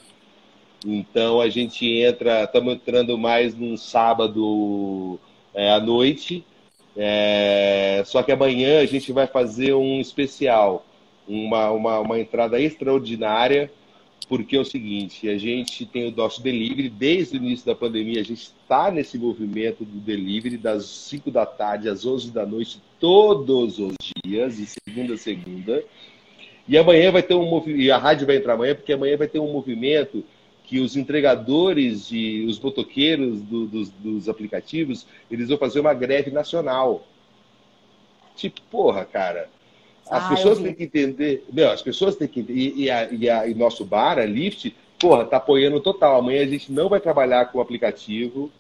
Então 0.86 1.42
a 1.42 1.50
gente 1.50 1.84
entra, 1.88 2.44
estamos 2.44 2.76
entrando 2.76 3.18
mais 3.18 3.56
num 3.56 3.76
sábado 3.76 5.20
é, 5.52 5.72
à 5.72 5.80
noite. 5.80 6.46
É, 6.96 8.04
só 8.06 8.22
que 8.22 8.32
amanhã 8.32 8.80
a 8.82 8.86
gente 8.86 9.12
vai 9.12 9.26
fazer 9.26 9.74
um 9.74 10.00
especial, 10.00 10.86
uma, 11.28 11.72
uma, 11.72 12.00
uma 12.00 12.20
entrada 12.20 12.62
extraordinária, 12.62 13.72
porque 14.30 14.56
é 14.56 14.60
o 14.60 14.66
seguinte, 14.66 15.28
a 15.28 15.38
gente 15.38 15.86
tem 15.86 16.08
o 16.08 16.16
nosso 16.16 16.42
delivery, 16.42 16.90
desde 16.90 17.36
o 17.36 17.38
início 17.38 17.66
da 17.66 17.76
pandemia, 17.76 18.22
a 18.22 18.24
gente 18.24 18.44
está 18.44 18.90
nesse 18.90 19.18
movimento 19.18 19.84
do 19.84 20.00
delivery 20.00 20.58
das 20.58 20.86
5 20.86 21.30
da 21.32 21.46
tarde 21.46 21.90
às 21.90 22.06
11 22.06 22.32
da 22.32 22.46
noite, 22.46 22.82
todos 23.00 23.78
os 23.80 23.94
dias, 24.24 24.58
de 24.58 24.66
segunda 24.68 25.16
a 25.16 25.18
segunda. 25.18 25.84
E 26.68 26.78
amanhã 26.78 27.12
vai 27.12 27.22
ter 27.22 27.36
um 27.36 27.48
movimento, 27.48 27.82
e 27.82 27.92
a 27.92 27.98
rádio 27.98 28.26
vai 28.26 28.38
entrar 28.38 28.54
amanhã, 28.54 28.74
porque 28.74 28.94
amanhã 28.94 29.18
vai 29.18 29.28
ter 29.28 29.40
um 29.40 29.52
movimento 29.52 30.24
que 30.66 30.80
os 30.80 30.96
entregadores 30.96 32.10
e 32.12 32.44
os 32.48 32.60
motoqueiros 32.60 33.42
do, 33.42 33.68
dos, 33.68 33.90
dos, 33.90 34.28
aplicativos, 34.28 35.06
eles 35.30 35.48
vão 35.48 35.58
fazer 35.58 35.80
uma 35.80 35.94
greve 35.94 36.32
nacional. 36.32 37.06
Tipo, 38.36 38.62
porra, 38.64 39.06
cara. 39.06 39.48
As 40.10 40.26
ah, 40.26 40.30
pessoas 40.30 40.60
têm 40.60 40.74
que 40.74 40.84
entender. 40.84 41.46
Meu, 41.52 41.72
as 41.72 41.82
pessoas 41.82 42.16
têm 42.16 42.28
que 42.28 42.40
entender. 42.40 42.60
E, 42.60 42.84
e, 42.84 42.92
a, 42.92 43.12
e, 43.12 43.30
a, 43.30 43.48
e 43.48 43.54
nosso 43.54 43.86
bar, 43.86 44.18
a 44.18 44.26
Lyft, 44.26 44.76
porra, 45.00 45.26
tá 45.26 45.38
apoiando 45.38 45.80
total. 45.80 46.20
Amanhã 46.20 46.42
a 46.42 46.48
gente 46.48 46.72
não 46.72 46.90
vai 46.90 47.00
trabalhar 47.00 47.46
com 47.46 47.60
o 47.60 47.62
aplicativo. 47.62 48.52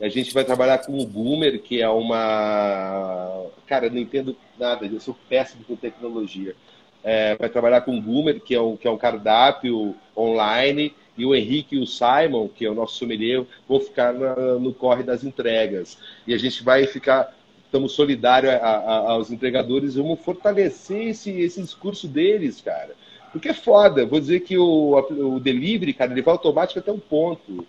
A 0.00 0.08
gente 0.08 0.32
vai 0.32 0.44
trabalhar 0.44 0.78
com 0.78 0.98
o 0.98 1.06
Boomer, 1.06 1.60
que 1.60 1.80
é 1.80 1.88
uma. 1.88 3.46
Cara, 3.66 3.86
eu 3.86 3.90
não 3.90 3.98
entendo 3.98 4.36
nada, 4.58 4.86
eu 4.86 4.98
sou 4.98 5.16
péssimo 5.28 5.62
com 5.64 5.76
tecnologia. 5.76 6.56
É, 7.04 7.36
vai 7.36 7.48
trabalhar 7.48 7.82
com 7.82 7.96
o 7.96 8.00
Boomer, 8.00 8.40
que 8.40 8.54
é 8.54 8.60
um, 8.60 8.76
que 8.76 8.88
é 8.88 8.90
um 8.90 8.96
cardápio 8.96 9.94
online 10.16 10.94
e 11.20 11.26
o 11.26 11.34
Henrique 11.34 11.76
e 11.76 11.78
o 11.78 11.86
Simon, 11.86 12.48
que 12.48 12.64
é 12.64 12.70
o 12.70 12.74
nosso 12.74 12.96
sommelier, 12.96 13.44
vão 13.68 13.78
ficar 13.78 14.14
na, 14.14 14.34
no 14.58 14.72
corre 14.72 15.02
das 15.02 15.22
entregas. 15.22 15.98
E 16.26 16.32
a 16.32 16.38
gente 16.38 16.64
vai 16.64 16.86
ficar, 16.86 17.36
estamos 17.66 17.92
solidários 17.92 18.54
a, 18.54 18.56
a, 18.56 19.10
aos 19.10 19.30
entregadores, 19.30 19.96
vamos 19.96 20.18
fortalecer 20.20 21.08
esse, 21.08 21.30
esse 21.30 21.60
discurso 21.60 22.08
deles, 22.08 22.62
cara. 22.62 22.94
Porque 23.32 23.50
é 23.50 23.54
foda. 23.54 24.06
Vou 24.06 24.18
dizer 24.18 24.40
que 24.40 24.56
o, 24.56 24.96
o 25.36 25.38
delivery, 25.38 25.92
cara, 25.92 26.10
ele 26.10 26.22
vai 26.22 26.32
automático 26.32 26.78
até 26.78 26.90
um 26.90 26.98
ponto. 26.98 27.66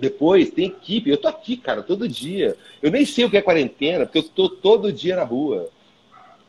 Depois 0.00 0.50
tem 0.50 0.68
equipe. 0.68 1.10
Eu 1.10 1.18
tô 1.18 1.28
aqui, 1.28 1.54
cara, 1.58 1.82
todo 1.82 2.08
dia. 2.08 2.56
Eu 2.82 2.90
nem 2.90 3.04
sei 3.04 3.26
o 3.26 3.30
que 3.30 3.36
é 3.36 3.42
quarentena, 3.42 4.06
porque 4.06 4.18
eu 4.18 4.22
tô 4.22 4.48
todo 4.48 4.90
dia 4.90 5.16
na 5.16 5.24
rua. 5.24 5.68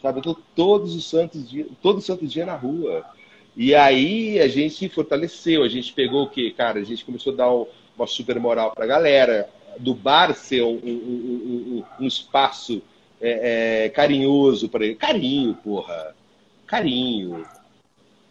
Sabe? 0.02 0.20
Eu 0.20 0.24
tô 0.24 0.38
todos 0.56 0.96
os 0.96 1.10
santos 1.10 1.50
dias, 1.50 1.68
todo 1.82 2.00
santo 2.00 2.26
dia 2.26 2.46
na 2.46 2.56
rua. 2.56 3.06
E 3.58 3.74
aí 3.74 4.40
a 4.40 4.48
gente 4.48 4.88
fortaleceu, 4.88 5.64
a 5.64 5.68
gente 5.68 5.92
pegou 5.92 6.26
o 6.26 6.30
quê? 6.30 6.54
Cara, 6.56 6.80
a 6.80 6.84
gente 6.84 7.04
começou 7.04 7.34
a 7.34 7.36
dar 7.36 7.52
uma 7.52 8.06
super 8.06 8.40
moral 8.40 8.72
para 8.72 8.86
a 8.86 8.88
galera, 8.88 9.50
do 9.80 9.96
bar 9.96 10.36
ser 10.36 10.62
um, 10.62 10.76
um, 10.76 11.84
um, 12.00 12.04
um 12.04 12.08
espaço 12.08 12.84
é, 13.20 13.86
é, 13.86 13.90
carinhoso 13.90 14.70
para 14.70 14.86
ele. 14.86 14.94
Carinho, 14.94 15.56
porra. 15.56 16.16
Carinho. 16.68 17.44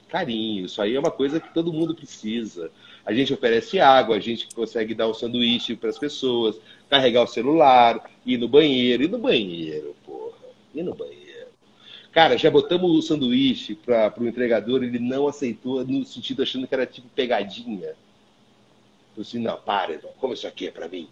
Carinho. 0.08 0.66
Isso 0.66 0.80
aí 0.80 0.94
é 0.94 1.00
uma 1.00 1.10
coisa 1.10 1.40
que 1.40 1.52
todo 1.52 1.72
mundo 1.72 1.92
precisa. 1.92 2.70
A 3.04 3.12
gente 3.12 3.34
oferece 3.34 3.80
água, 3.80 4.14
a 4.14 4.20
gente 4.20 4.46
consegue 4.54 4.94
dar 4.94 5.08
um 5.08 5.14
sanduíche 5.14 5.74
para 5.74 5.90
as 5.90 5.98
pessoas, 5.98 6.56
carregar 6.88 7.24
o 7.24 7.26
celular, 7.26 8.08
ir 8.24 8.38
no 8.38 8.46
banheiro, 8.46 9.02
ir 9.02 9.10
no 9.10 9.18
banheiro, 9.18 9.96
porra. 10.06 10.36
Ir 10.72 10.84
no 10.84 10.94
banheiro. 10.94 11.25
Cara, 12.16 12.38
já 12.38 12.50
botamos 12.50 12.90
o 12.92 13.02
sanduíche 13.02 13.74
para 13.74 14.10
o 14.18 14.26
entregador, 14.26 14.82
ele 14.82 14.98
não 14.98 15.28
aceitou, 15.28 15.84
no 15.84 16.02
sentido 16.02 16.42
achando 16.42 16.66
que 16.66 16.72
era 16.72 16.86
tipo 16.86 17.06
pegadinha. 17.14 17.88
Eu 19.14 19.22
disse, 19.22 19.38
não, 19.38 19.58
para, 19.60 19.92
irmão, 19.92 20.12
como 20.18 20.32
isso 20.32 20.46
aqui 20.46 20.66
é 20.66 20.70
para 20.70 20.88
mim? 20.88 21.10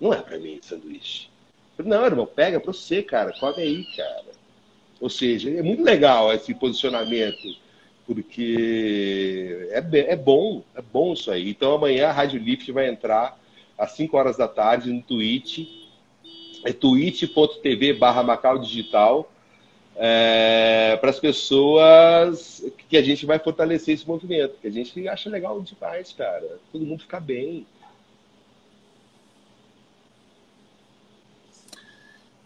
Não 0.00 0.14
é 0.14 0.22
para 0.22 0.38
mim 0.38 0.58
sanduíche. 0.62 1.28
Falei, 1.76 1.92
não, 1.92 2.02
irmão, 2.06 2.24
pega 2.24 2.58
para 2.58 2.72
você, 2.72 3.02
cara, 3.02 3.30
come 3.38 3.60
aí, 3.60 3.84
cara. 3.94 4.24
Ou 5.02 5.10
seja, 5.10 5.50
é 5.50 5.60
muito 5.60 5.82
legal 5.82 6.32
esse 6.32 6.54
posicionamento, 6.54 7.54
porque 8.06 9.68
é, 9.70 10.12
é 10.12 10.16
bom, 10.16 10.64
é 10.74 10.80
bom 10.80 11.12
isso 11.12 11.30
aí. 11.30 11.50
Então 11.50 11.74
amanhã 11.74 12.08
a 12.08 12.12
Rádio 12.12 12.40
Lift 12.40 12.72
vai 12.72 12.88
entrar 12.88 13.38
às 13.76 13.92
5 13.92 14.16
horas 14.16 14.38
da 14.38 14.48
tarde 14.48 14.90
no 14.90 15.02
Twitch, 15.02 15.68
é 16.64 16.72
twitch.tv 16.72 17.92
barra 17.92 18.22
Macau 18.22 18.58
Digital 18.58 19.30
é, 19.96 20.96
para 21.00 21.10
as 21.10 21.18
pessoas 21.18 22.62
que 22.88 22.96
a 22.96 23.02
gente 23.02 23.24
vai 23.24 23.38
fortalecer 23.38 23.94
esse 23.94 24.06
movimento, 24.06 24.58
que 24.60 24.68
a 24.68 24.70
gente 24.70 25.08
acha 25.08 25.30
legal 25.30 25.60
demais, 25.60 26.12
cara. 26.12 26.58
Todo 26.70 26.84
mundo 26.84 27.00
ficar 27.00 27.20
bem. 27.20 27.66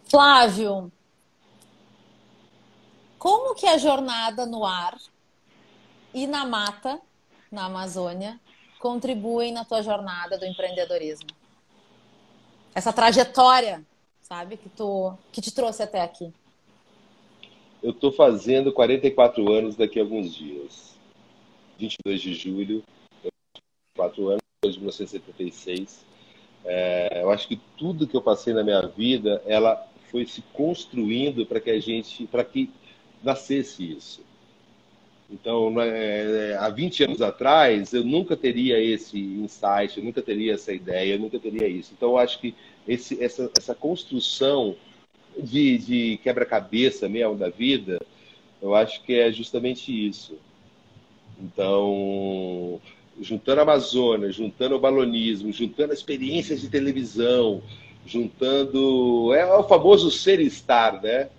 Flávio, 0.09 0.91
como 3.17 3.55
que 3.55 3.65
a 3.65 3.77
jornada 3.77 4.45
no 4.45 4.65
ar 4.65 4.97
e 6.13 6.27
na 6.27 6.45
mata, 6.45 6.99
na 7.51 7.65
Amazônia, 7.65 8.39
contribuem 8.79 9.53
na 9.53 9.63
tua 9.63 9.81
jornada 9.81 10.37
do 10.37 10.45
empreendedorismo? 10.45 11.29
Essa 12.73 12.91
trajetória, 12.91 13.85
sabe, 14.21 14.57
que 14.57 14.69
tu 14.69 15.13
que 15.31 15.41
te 15.41 15.51
trouxe 15.51 15.83
até 15.83 16.01
aqui. 16.01 16.33
Eu 17.81 17.91
estou 17.91 18.11
fazendo 18.11 18.71
44 18.71 19.51
anos 19.51 19.75
daqui 19.75 19.99
a 19.99 20.03
alguns 20.03 20.35
dias. 20.35 20.99
22 21.79 22.21
de 22.21 22.33
julho, 22.35 22.83
4 23.95 24.27
anos, 24.27 24.41
de 24.63 24.77
1976. 24.77 26.05
É, 26.63 27.21
eu 27.23 27.31
acho 27.31 27.47
que 27.47 27.59
tudo 27.75 28.07
que 28.07 28.15
eu 28.15 28.21
passei 28.21 28.53
na 28.53 28.63
minha 28.63 28.81
vida, 28.81 29.41
ela 29.47 29.83
foi 30.11 30.27
se 30.27 30.43
construindo 30.53 31.45
para 31.45 31.59
que 31.59 31.71
a 31.71 31.79
gente, 31.79 32.27
para 32.27 32.43
que 32.43 32.69
nascesse 33.23 33.91
isso. 33.91 34.21
Então, 35.27 35.73
é, 35.81 36.55
há 36.59 36.69
20 36.69 37.05
anos 37.05 37.21
atrás, 37.21 37.93
eu 37.93 38.03
nunca 38.03 38.35
teria 38.35 38.79
esse 38.79 39.17
insight, 39.17 39.97
eu 39.97 40.03
nunca 40.03 40.21
teria 40.21 40.53
essa 40.53 40.73
ideia, 40.73 41.13
eu 41.13 41.19
nunca 41.19 41.39
teria 41.39 41.67
isso. 41.67 41.93
Então, 41.97 42.09
eu 42.09 42.17
acho 42.17 42.39
que 42.39 42.53
esse, 42.87 43.23
essa, 43.23 43.49
essa 43.57 43.73
construção 43.73 44.75
de, 45.41 45.77
de 45.77 46.19
quebra-cabeça 46.23 47.09
mesmo 47.09 47.35
da 47.35 47.49
vida, 47.49 47.99
eu 48.61 48.75
acho 48.75 49.01
que 49.03 49.13
é 49.13 49.31
justamente 49.31 49.91
isso. 49.91 50.37
Então, 51.39 52.79
juntando 53.19 53.59
a 53.59 53.63
Amazônia, 53.63 54.31
juntando 54.31 54.75
o 54.75 54.79
balonismo, 54.79 55.51
juntando 55.51 55.93
experiências 55.93 56.61
de 56.61 56.69
televisão, 56.69 57.61
juntando. 58.05 59.33
É 59.33 59.45
o 59.45 59.63
famoso 59.63 60.11
ser 60.11 60.39
estar, 60.39 61.01
né? 61.01 61.29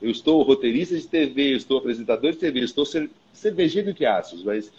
Eu 0.00 0.10
estou 0.10 0.42
roteirista 0.42 0.96
de 0.96 1.06
TV, 1.06 1.56
estou 1.56 1.78
apresentador 1.78 2.32
de 2.32 2.38
TV, 2.38 2.60
estou 2.60 2.86
cervejeiro 3.32 3.92
de 3.92 4.06
aços, 4.06 4.42
mas 4.42 4.72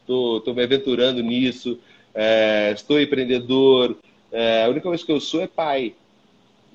estou, 0.00 0.38
estou 0.38 0.54
me 0.54 0.62
aventurando 0.62 1.22
nisso, 1.22 1.78
é, 2.14 2.72
estou 2.74 3.00
empreendedor. 3.00 3.96
É, 4.30 4.64
a 4.64 4.68
única 4.68 4.88
coisa 4.88 5.04
que 5.04 5.12
eu 5.12 5.20
sou 5.20 5.40
é 5.40 5.46
pai. 5.46 5.94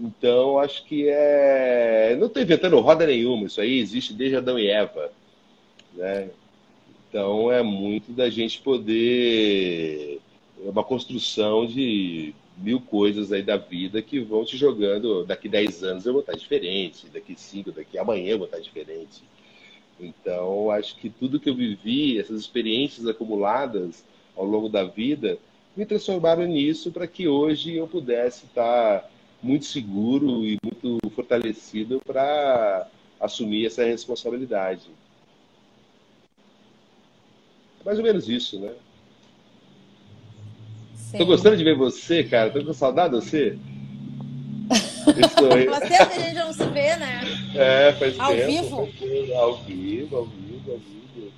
Então, 0.02 0.58
acho 0.58 0.84
que 0.86 1.08
é. 1.08 2.16
Não 2.20 2.26
estou 2.26 2.42
inventando 2.42 2.80
roda 2.80 3.06
nenhuma, 3.06 3.46
isso 3.46 3.62
aí 3.62 3.78
existe 3.78 4.14
desde 4.14 4.36
Adão 4.36 4.58
e 4.58 4.68
Eva. 4.68 5.12
Né? 5.94 6.32
Então, 7.08 7.52
é 7.52 7.62
muito 7.62 8.12
da 8.12 8.28
gente 8.28 8.60
poder. 8.62 10.20
É 10.66 10.70
uma 10.70 10.84
construção 10.84 11.68
de 11.68 12.34
mil 12.58 12.82
coisas 12.82 13.32
aí 13.32 13.44
da 13.44 13.58
vida 13.58 14.02
que 14.02 14.20
vão 14.20 14.44
te 14.44 14.58
jogando. 14.58 15.24
Daqui 15.24 15.48
10 15.48 15.84
anos 15.84 16.06
eu 16.06 16.14
vou 16.14 16.22
estar 16.22 16.34
diferente, 16.34 17.06
daqui 17.14 17.36
5, 17.38 17.72
daqui 17.72 17.98
amanhã 18.00 18.32
eu 18.32 18.40
vou 18.40 18.48
estar 18.48 18.60
diferente. 18.60 19.22
Então, 20.00 20.72
acho 20.72 20.96
que 20.96 21.12
tudo 21.12 21.40
que 21.40 21.50
eu 21.50 21.56
vivi, 21.56 22.18
essas 22.18 22.40
experiências 22.40 23.06
acumuladas 23.06 24.04
ao 24.36 24.46
longo 24.46 24.68
da 24.68 24.84
vida, 24.84 25.38
me 25.78 25.86
transformaram 25.86 26.46
nisso 26.46 26.92
para 26.92 27.06
que 27.06 27.28
hoje 27.28 27.76
eu 27.76 27.88
pudesse 27.88 28.46
estar 28.46 29.11
muito 29.42 29.66
seguro 29.66 30.46
e 30.46 30.58
muito 30.64 30.98
fortalecido 31.16 32.02
para 32.06 32.88
assumir 33.20 33.66
essa 33.66 33.84
responsabilidade. 33.84 34.90
Mais 37.84 37.98
ou 37.98 38.04
menos 38.04 38.30
isso, 38.30 38.60
né? 38.60 38.74
Sim. 40.96 41.18
Tô 41.18 41.26
gostando 41.26 41.58
de 41.58 41.64
ver 41.64 41.76
você, 41.76 42.24
cara. 42.24 42.52
Tô 42.52 42.64
com 42.64 42.74
saudade 42.74 43.14
de 43.16 43.22
você. 43.26 43.58
Faz 44.70 45.18
tempo 45.36 45.82
que 45.88 45.94
a 45.96 46.20
gente 46.20 46.36
não 46.36 46.54
se 46.54 46.64
vê, 46.66 46.96
né? 46.96 47.22
É, 47.56 47.94
faz 47.94 48.20
ao 48.20 48.32
tempo. 48.32 48.46
Vivo. 48.48 49.36
Ao 49.36 49.58
vivo, 49.58 50.16
ao 50.18 50.26
vivo, 50.26 50.72
ao 50.72 50.78
vivo. 50.78 51.32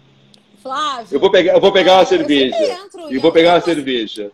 Flávio. 0.62 1.08
Eu 1.16 1.20
vou 1.20 1.32
pegar, 1.32 1.54
eu 1.54 1.62
vou 1.62 1.72
pegar 1.72 1.94
uma 1.96 2.06
cerveja. 2.06 2.56
E 3.10 3.18
vou 3.18 3.32
pegar 3.32 3.50
uma 3.52 3.56
algumas- 3.56 3.76
cerveja. 3.76 4.32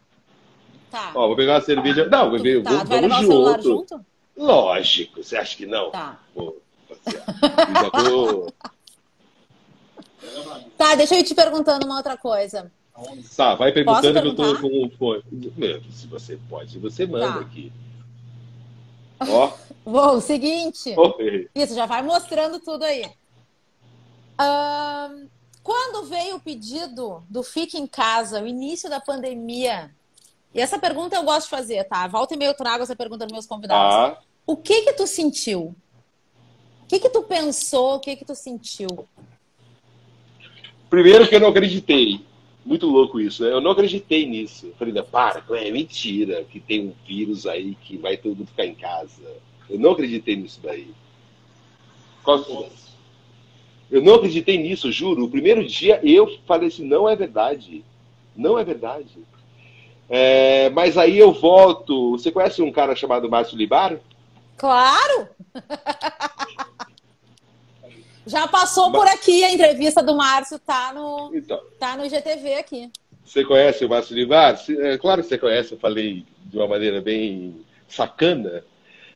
Tá. 0.91 1.11
Ó, 1.13 1.27
vou 1.27 1.35
pegar 1.35 1.53
uma 1.55 1.61
cerveja. 1.61 2.07
Não, 2.07 2.35
eu 2.35 2.63
tá, 2.63 2.71
vou, 2.71 2.85
vai 2.85 3.01
vamos 3.01 3.25
junto. 3.25 3.61
junto? 3.63 4.05
Lógico, 4.35 5.21
você 5.23 5.37
acha 5.37 5.55
que 5.55 5.65
não? 5.65 5.91
Tá. 5.91 6.19
Vou 6.33 6.57
passear. 6.87 7.25
Tá, 10.77 10.95
deixa 10.95 11.15
eu 11.15 11.19
ir 11.19 11.23
te 11.23 11.35
perguntando 11.35 11.85
uma 11.85 11.97
outra 11.97 12.17
coisa. 12.17 12.71
Tá, 13.35 13.55
vai 13.55 13.71
perguntando 13.71 14.21
que 14.21 14.27
eu 14.27 14.35
tô 14.35 14.59
com 14.59 14.85
o 14.85 14.89
fone. 14.97 15.23
Se 15.91 16.07
você 16.07 16.37
pode, 16.49 16.77
você 16.79 17.05
manda 17.05 17.33
Tá. 17.33 17.39
aqui. 17.39 17.71
Ó, 19.21 19.51
Bom, 19.85 20.15
o 20.17 20.21
seguinte. 20.21 20.93
oi. 20.97 21.49
Isso, 21.55 21.73
já 21.75 21.85
vai 21.85 22.01
mostrando 22.01 22.59
tudo 22.59 22.83
aí. 22.83 23.09
Quando 25.63 26.05
veio 26.07 26.37
o 26.37 26.39
pedido 26.39 27.23
do 27.29 27.43
Fique 27.43 27.77
em 27.77 27.85
Casa, 27.87 28.41
o 28.41 28.47
início 28.47 28.89
da 28.89 28.99
pandemia, 28.99 29.91
e 30.53 30.59
essa 30.59 30.79
pergunta 30.79 31.15
eu 31.15 31.23
gosto 31.23 31.43
de 31.45 31.49
fazer, 31.51 31.83
tá? 31.85 32.07
Volta 32.07 32.33
e 32.33 32.37
meia 32.37 32.49
eu 32.49 32.53
trago 32.55 32.83
essa 32.83 32.95
pergunta 32.95 33.25
nos 33.25 33.31
meus 33.33 33.45
convidados. 33.45 34.15
Tá. 34.15 34.21
O 34.45 34.57
que 34.57 34.81
que 34.81 34.93
tu 34.93 35.05
sentiu? 35.05 35.75
O 36.83 36.87
que 36.87 36.99
que 36.99 37.09
tu 37.09 37.21
pensou? 37.23 37.95
O 37.95 37.99
que 37.99 38.15
que 38.15 38.25
tu 38.25 38.33
sentiu? 38.33 39.07
Primeiro 40.89 41.27
que 41.27 41.35
eu 41.35 41.39
não 41.39 41.49
acreditei. 41.49 42.25
Muito 42.65 42.87
louco 42.87 43.19
isso, 43.19 43.43
né? 43.43 43.51
Eu 43.51 43.61
não 43.61 43.71
acreditei 43.71 44.25
nisso. 44.25 44.67
Eu 44.67 44.73
falei, 44.75 45.01
para, 45.03 45.43
é 45.57 45.71
mentira 45.71 46.43
que 46.43 46.59
tem 46.59 46.87
um 46.87 46.93
vírus 47.07 47.45
aí 47.45 47.75
que 47.75 47.97
vai 47.97 48.17
todo 48.17 48.35
mundo 48.35 48.47
ficar 48.47 48.65
em 48.65 48.75
casa. 48.75 49.21
Eu 49.69 49.79
não 49.79 49.91
acreditei 49.91 50.35
nisso 50.35 50.59
daí. 50.61 50.91
Qual- 52.23 52.43
Eu 53.89 54.01
não 54.01 54.15
acreditei 54.15 54.57
nisso, 54.57 54.91
juro. 54.91 55.25
O 55.25 55.29
primeiro 55.29 55.65
dia 55.65 55.99
eu 56.03 56.39
falei 56.45 56.67
assim, 56.67 56.83
não 56.85 57.07
é 57.07 57.15
verdade. 57.15 57.83
Não 58.35 58.57
é 58.59 58.63
verdade. 58.63 59.17
É, 60.09 60.69
mas 60.71 60.97
aí 60.97 61.17
eu 61.17 61.31
volto. 61.31 62.11
Você 62.11 62.31
conhece 62.31 62.61
um 62.61 62.71
cara 62.71 62.95
chamado 62.95 63.29
Márcio 63.29 63.57
Libar? 63.57 63.97
Claro! 64.57 65.29
Já 68.25 68.47
passou 68.47 68.91
por 68.91 69.07
aqui 69.07 69.43
a 69.43 69.51
entrevista 69.51 70.03
do 70.03 70.15
Márcio, 70.15 70.59
tá 70.59 70.93
no, 70.93 71.31
Então, 71.33 71.59
tá 71.79 71.97
no 71.97 72.05
IGTV 72.05 72.55
aqui. 72.55 72.91
Você 73.25 73.43
conhece 73.43 73.83
o 73.85 73.89
Márcio 73.89 74.15
Livar? 74.15 74.57
Se- 74.57 74.79
É, 74.79 74.97
claro 74.97 75.21
que 75.23 75.29
você 75.29 75.37
conhece, 75.37 75.71
eu 75.73 75.79
falei 75.79 76.25
de 76.45 76.57
uma 76.57 76.67
maneira 76.67 77.01
bem 77.01 77.65
sacana. 77.87 78.63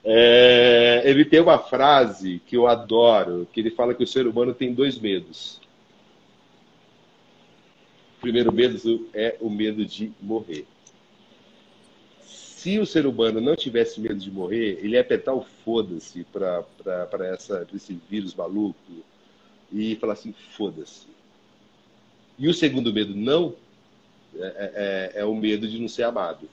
É, 0.03 1.01
ele 1.05 1.25
tem 1.25 1.39
uma 1.41 1.59
frase 1.59 2.41
que 2.47 2.57
eu 2.57 2.67
adoro, 2.67 3.47
que 3.53 3.59
ele 3.59 3.69
fala 3.71 3.93
que 3.93 4.03
o 4.03 4.07
ser 4.07 4.25
humano 4.27 4.53
tem 4.53 4.73
dois 4.73 4.97
medos. 4.99 5.61
O 8.17 8.21
primeiro 8.21 8.51
medo 8.51 9.09
é 9.13 9.35
o 9.39 9.49
medo 9.49 9.85
de 9.85 10.11
morrer. 10.21 10.65
Se 12.63 12.79
o 12.79 12.85
ser 12.85 13.05
humano 13.05 13.41
não 13.41 13.57
tivesse 13.57 13.99
medo 13.99 14.15
de 14.15 14.31
morrer, 14.31 14.79
ele 14.81 14.93
ia 14.95 15.01
apertar 15.01 15.33
o 15.33 15.45
foda-se 15.65 16.25
para 16.31 16.65
esse 17.75 17.99
vírus 18.09 18.33
maluco 18.33 18.77
e 19.69 19.97
falar 19.97 20.13
assim, 20.13 20.33
foda-se. 20.55 21.07
E 22.39 22.47
o 22.47 22.53
segundo 22.53 22.93
medo 22.93 23.13
não 23.13 23.53
é, 24.39 25.11
é- 25.15 25.19
é 25.19 25.25
o 25.25 25.35
medo 25.35 25.67
de 25.67 25.77
não 25.77 25.89
ser 25.89 26.03
amado, 26.03 26.47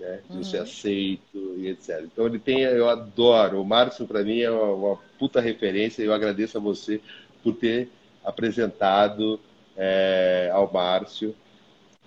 né? 0.00 0.22
de 0.28 0.36
não 0.38 0.42
ser 0.42 0.56
Uhum. 0.56 0.62
aceito 0.64 1.54
e 1.56 1.68
etc. 1.68 2.02
Então 2.02 2.26
ele 2.26 2.40
tem, 2.40 2.62
eu 2.62 2.88
adoro. 2.88 3.62
O 3.62 3.64
Márcio 3.64 4.08
para 4.08 4.24
mim 4.24 4.40
é 4.40 4.50
uma, 4.50 4.72
uma 4.74 4.96
puta 5.20 5.40
referência. 5.40 6.02
Eu 6.02 6.12
agradeço 6.12 6.58
a 6.58 6.60
você 6.60 7.00
por 7.44 7.54
ter 7.54 7.88
apresentado 8.24 9.38
é, 9.76 10.50
ao 10.52 10.70
Márcio. 10.72 11.32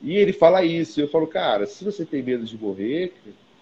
E 0.01 0.15
ele 0.15 0.33
fala 0.33 0.63
isso. 0.63 0.99
Eu 0.99 1.07
falo, 1.07 1.27
cara, 1.27 1.65
se 1.65 1.83
você 1.83 2.05
tem 2.05 2.21
medo 2.21 2.45
de 2.45 2.57
morrer, 2.57 3.13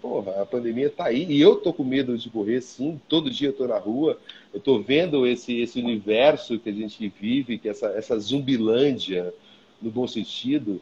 porra, 0.02 0.42
a 0.42 0.46
pandemia 0.46 0.90
tá 0.90 1.06
aí. 1.06 1.26
E 1.30 1.40
eu 1.40 1.56
tô 1.56 1.72
com 1.74 1.84
medo 1.84 2.18
de 2.18 2.34
morrer, 2.34 2.62
sim. 2.62 3.00
Todo 3.08 3.30
dia 3.30 3.50
eu 3.50 3.54
tô 3.54 3.68
na 3.68 3.78
rua. 3.78 4.20
Eu 4.54 4.60
tô 4.60 4.80
vendo 4.80 5.26
esse, 5.26 5.62
esse 5.62 5.80
universo 5.80 6.60
que 6.60 6.70
a 6.70 6.74
gente 6.74 7.08
vive, 7.20 7.58
que 7.58 7.70
essa, 7.70 7.88
essa 7.88 8.18
zumbilândia, 8.20 9.34
no 9.82 9.90
bom 9.90 10.08
sentido. 10.08 10.82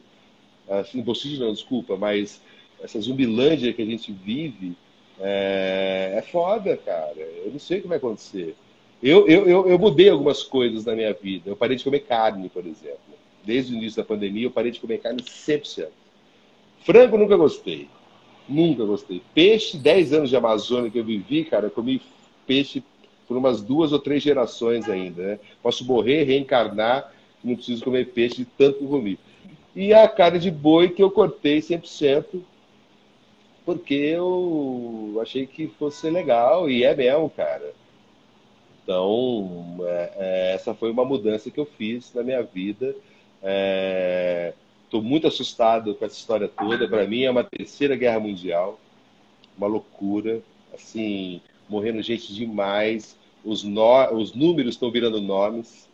Assim, 0.68 0.98
no 0.98 1.04
bom 1.04 1.14
sentido 1.14 1.44
não, 1.44 1.52
desculpa, 1.52 1.96
mas 1.96 2.40
essa 2.82 3.00
zumbilândia 3.00 3.72
que 3.72 3.82
a 3.82 3.86
gente 3.86 4.12
vive 4.12 4.76
é, 5.20 6.14
é 6.16 6.22
foda, 6.22 6.76
cara. 6.76 7.20
Eu 7.44 7.52
não 7.52 7.58
sei 7.58 7.78
o 7.78 7.82
que 7.82 7.88
vai 7.88 7.98
acontecer. 7.98 8.56
Eu, 9.02 9.26
eu, 9.28 9.48
eu, 9.48 9.68
eu 9.68 9.78
mudei 9.78 10.08
algumas 10.08 10.42
coisas 10.42 10.84
na 10.84 10.94
minha 10.94 11.12
vida. 11.12 11.50
Eu 11.50 11.56
parei 11.56 11.76
de 11.76 11.84
comer 11.84 12.00
carne, 12.00 12.48
por 12.48 12.64
exemplo. 12.64 13.11
Desde 13.44 13.74
o 13.74 13.76
início 13.76 14.02
da 14.02 14.06
pandemia, 14.06 14.46
eu 14.46 14.50
parei 14.50 14.70
de 14.70 14.80
comer 14.80 14.98
carne 14.98 15.22
100%. 15.22 15.88
Frango 16.84 17.16
nunca 17.16 17.36
gostei. 17.36 17.88
Nunca 18.48 18.84
gostei. 18.84 19.22
Peixe, 19.34 19.76
10 19.76 20.12
anos 20.12 20.30
de 20.30 20.36
Amazônia 20.36 20.90
que 20.90 20.98
eu 20.98 21.04
vivi, 21.04 21.44
cara, 21.44 21.66
eu 21.66 21.70
comi 21.70 22.02
peixe 22.46 22.82
por 23.26 23.36
umas 23.36 23.62
duas 23.62 23.92
ou 23.92 23.98
três 23.98 24.22
gerações 24.22 24.88
ainda, 24.88 25.22
né? 25.22 25.38
Posso 25.62 25.84
morrer, 25.84 26.24
reencarnar, 26.24 27.12
não 27.42 27.54
preciso 27.54 27.84
comer 27.84 28.08
peixe 28.12 28.38
de 28.38 28.44
tanto 28.44 28.78
que 28.78 28.86
comi. 28.86 29.18
E 29.74 29.94
a 29.94 30.06
carne 30.06 30.38
de 30.38 30.50
boi 30.50 30.90
que 30.90 31.02
eu 31.02 31.10
cortei 31.10 31.60
100%, 31.60 32.42
porque 33.64 33.94
eu 33.94 35.18
achei 35.22 35.46
que 35.46 35.68
fosse 35.78 36.10
legal, 36.10 36.68
e 36.68 36.84
é 36.84 36.94
mesmo, 36.94 37.30
cara. 37.30 37.72
Então, 38.82 39.76
é, 39.82 40.12
é, 40.16 40.54
essa 40.54 40.74
foi 40.74 40.90
uma 40.90 41.04
mudança 41.04 41.50
que 41.50 41.58
eu 41.58 41.64
fiz 41.64 42.12
na 42.12 42.22
minha 42.22 42.42
vida. 42.42 42.94
Estou 44.84 45.02
muito 45.02 45.26
assustado 45.26 45.94
com 45.94 46.04
essa 46.04 46.16
história 46.16 46.48
toda. 46.48 46.88
Para 46.88 47.06
mim 47.06 47.22
é 47.22 47.30
uma 47.30 47.44
terceira 47.44 47.96
guerra 47.96 48.20
mundial, 48.20 48.78
uma 49.56 49.66
loucura. 49.66 50.42
Assim, 50.72 51.40
morrendo 51.68 52.02
gente 52.02 52.32
demais. 52.34 53.16
Os, 53.44 53.62
no... 53.62 54.12
Os 54.12 54.34
números 54.34 54.74
estão 54.74 54.90
virando 54.90 55.20
nomes, 55.20 55.88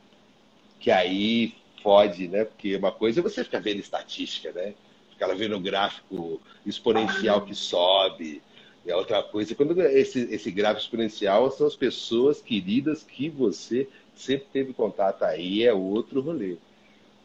que 0.78 0.90
aí 0.90 1.54
fode, 1.82 2.28
né? 2.28 2.44
Porque 2.44 2.76
uma 2.76 2.92
coisa 2.92 3.20
é 3.20 3.22
você 3.22 3.42
ficar 3.44 3.60
vendo 3.60 3.80
estatística, 3.80 4.52
né? 4.52 4.74
Ficar 5.10 5.34
vendo 5.34 5.56
o 5.56 5.60
gráfico 5.60 6.40
exponencial 6.66 7.42
que 7.42 7.54
sobe. 7.54 8.42
E 8.84 8.90
a 8.90 8.96
outra 8.96 9.22
coisa, 9.22 9.54
quando 9.54 9.80
esse, 9.82 10.20
esse 10.32 10.50
gráfico 10.50 10.82
exponencial 10.82 11.50
são 11.50 11.66
as 11.66 11.76
pessoas 11.76 12.40
queridas 12.40 13.02
que 13.02 13.28
você 13.28 13.88
sempre 14.14 14.46
teve 14.52 14.72
contato 14.72 15.22
aí, 15.24 15.64
é 15.64 15.72
outro 15.72 16.20
rolê, 16.20 16.56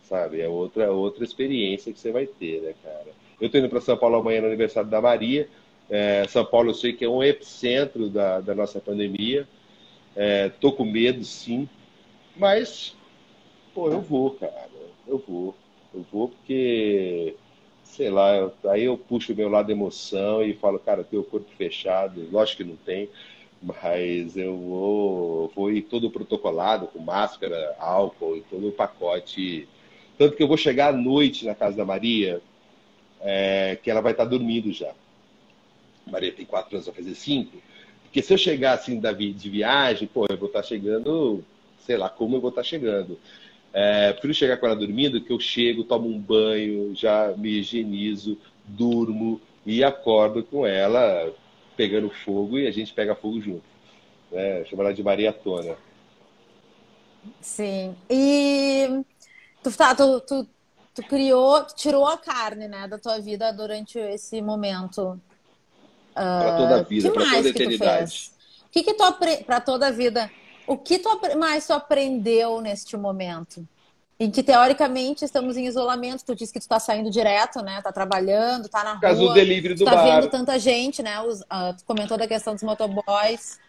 sabe? 0.03 0.41
É 0.41 0.47
outra, 0.47 0.91
outra 0.91 1.23
experiência 1.23 1.91
que 1.93 1.99
você 1.99 2.11
vai 2.11 2.25
ter, 2.25 2.61
né, 2.61 2.73
cara? 2.83 3.07
Eu 3.39 3.49
tô 3.49 3.57
indo 3.57 3.69
para 3.69 3.81
São 3.81 3.97
Paulo 3.97 4.17
amanhã 4.17 4.41
no 4.41 4.47
aniversário 4.47 4.89
da 4.89 5.01
Maria. 5.01 5.49
É, 5.89 6.25
São 6.27 6.45
Paulo 6.45 6.69
eu 6.69 6.73
sei 6.73 6.93
que 6.93 7.05
é 7.05 7.09
um 7.09 7.23
epicentro 7.23 8.09
da, 8.09 8.39
da 8.39 8.55
nossa 8.55 8.79
pandemia. 8.79 9.47
É, 10.15 10.49
tô 10.49 10.71
com 10.71 10.85
medo, 10.85 11.23
sim, 11.23 11.67
mas, 12.35 12.95
pô, 13.73 13.89
eu 13.89 14.01
vou, 14.01 14.31
cara. 14.31 14.69
Eu 15.07 15.17
vou. 15.19 15.55
Eu 15.93 16.05
vou 16.11 16.29
porque 16.29 17.35
sei 17.83 18.09
lá, 18.09 18.35
eu, 18.35 18.53
aí 18.71 18.83
eu 18.83 18.97
puxo 18.97 19.33
o 19.33 19.35
meu 19.35 19.49
lado 19.49 19.71
emoção 19.71 20.43
e 20.43 20.53
falo, 20.55 20.79
cara, 20.79 21.03
tem 21.03 21.19
o 21.19 21.23
corpo 21.23 21.49
fechado, 21.55 22.27
lógico 22.31 22.63
que 22.63 22.69
não 22.69 22.75
tem, 22.75 23.07
mas 23.61 24.35
eu 24.35 24.57
vou, 24.57 25.51
vou 25.55 25.71
ir 25.71 25.83
todo 25.83 26.09
protocolado, 26.09 26.87
com 26.87 26.99
máscara, 26.99 27.75
álcool 27.79 28.35
e 28.37 28.41
todo 28.41 28.69
o 28.69 28.71
pacote. 28.71 29.67
Tanto 30.17 30.35
que 30.35 30.43
eu 30.43 30.47
vou 30.47 30.57
chegar 30.57 30.93
à 30.93 30.97
noite 30.97 31.45
na 31.45 31.55
casa 31.55 31.75
da 31.75 31.85
Maria, 31.85 32.41
é, 33.21 33.77
que 33.81 33.89
ela 33.89 34.01
vai 34.01 34.11
estar 34.11 34.25
dormindo 34.25 34.71
já. 34.71 34.93
Maria 36.05 36.31
tem 36.31 36.45
quatro 36.45 36.75
anos, 36.75 36.85
vai 36.85 36.95
fazer 36.95 37.15
cinco. 37.15 37.57
Porque 38.03 38.21
se 38.21 38.33
eu 38.33 38.37
chegar 38.37 38.73
assim 38.73 38.99
de 38.99 39.49
viagem, 39.49 40.07
pô, 40.07 40.25
eu 40.29 40.37
vou 40.37 40.47
estar 40.47 40.61
chegando, 40.61 41.43
sei 41.79 41.97
lá 41.97 42.09
como 42.09 42.35
eu 42.35 42.41
vou 42.41 42.49
estar 42.49 42.63
chegando. 42.63 43.17
É, 43.73 44.11
prefiro 44.11 44.33
chegar 44.35 44.57
com 44.57 44.67
ela 44.67 44.75
dormindo, 44.75 45.19
que 45.19 45.31
eu 45.31 45.39
chego, 45.39 45.83
tomo 45.83 46.07
um 46.07 46.19
banho, 46.19 46.93
já 46.95 47.33
me 47.35 47.49
higienizo, 47.49 48.37
durmo 48.65 49.41
e 49.65 49.83
acordo 49.83 50.43
com 50.43 50.65
ela 50.67 51.33
pegando 51.75 52.09
fogo 52.09 52.59
e 52.59 52.67
a 52.67 52.71
gente 52.71 52.93
pega 52.93 53.15
fogo 53.15 53.41
junto. 53.41 53.63
Né? 54.31 54.63
Chama 54.65 54.83
ela 54.83 54.93
de 54.93 55.01
Maria 55.01 55.33
Tona. 55.33 55.75
Sim. 57.41 57.95
E 58.09 59.03
tu, 59.63 59.71
tá, 59.71 59.95
tu, 59.95 60.19
tu, 60.21 60.47
tu 60.93 61.03
criou, 61.03 61.63
tu 61.63 61.75
tirou 61.75 62.05
a 62.05 62.17
carne, 62.17 62.67
né, 62.67 62.87
da 62.87 62.97
tua 62.97 63.19
vida 63.19 63.51
durante 63.51 63.97
esse 63.97 64.41
momento. 64.41 65.19
Para 66.13 66.57
toda 66.57 66.75
a 66.75 66.83
vida, 66.83 67.09
que 67.09 67.13
para 67.13 67.25
mais 67.25 67.37
toda 67.37 67.49
a 67.49 67.53
que 67.53 67.57
tu 67.57 67.63
eternidade. 67.63 68.31
O 68.65 68.69
que 68.69 68.83
que 68.83 68.93
tu 68.93 69.03
apre... 69.03 69.43
para 69.43 69.59
toda 69.59 69.87
a 69.87 69.91
vida? 69.91 70.29
O 70.67 70.77
que 70.77 70.99
tu 70.99 71.09
mais 71.37 71.65
tu 71.65 71.73
aprendeu 71.73 72.61
neste 72.61 72.95
momento? 72.95 73.67
em 74.19 74.31
que 74.31 74.41
teoricamente 74.41 75.25
estamos 75.25 75.57
em 75.57 75.65
isolamento. 75.65 76.23
Tu 76.25 76.35
disse 76.35 76.53
que 76.53 76.59
tu 76.59 76.67
tá 76.67 76.79
saindo 76.79 77.09
direto, 77.09 77.61
né? 77.61 77.81
Tá 77.81 77.91
trabalhando, 77.91 78.69
tá 78.69 78.83
na 78.83 78.99
Caso 78.99 79.19
rua. 79.19 79.29
do 79.29 79.33
delivery 79.33 79.73
do 79.73 79.85
tá 79.85 79.95
bar. 79.95 80.03
vendo 80.03 80.29
tanta 80.29 80.57
gente, 80.57 81.01
né? 81.01 81.19
Os, 81.21 81.41
uh, 81.41 81.75
tu 81.77 81.83
comentou 81.85 82.17
da 82.17 82.27
questão 82.27 82.53
dos 82.53 82.63
motoboys. 82.63 83.59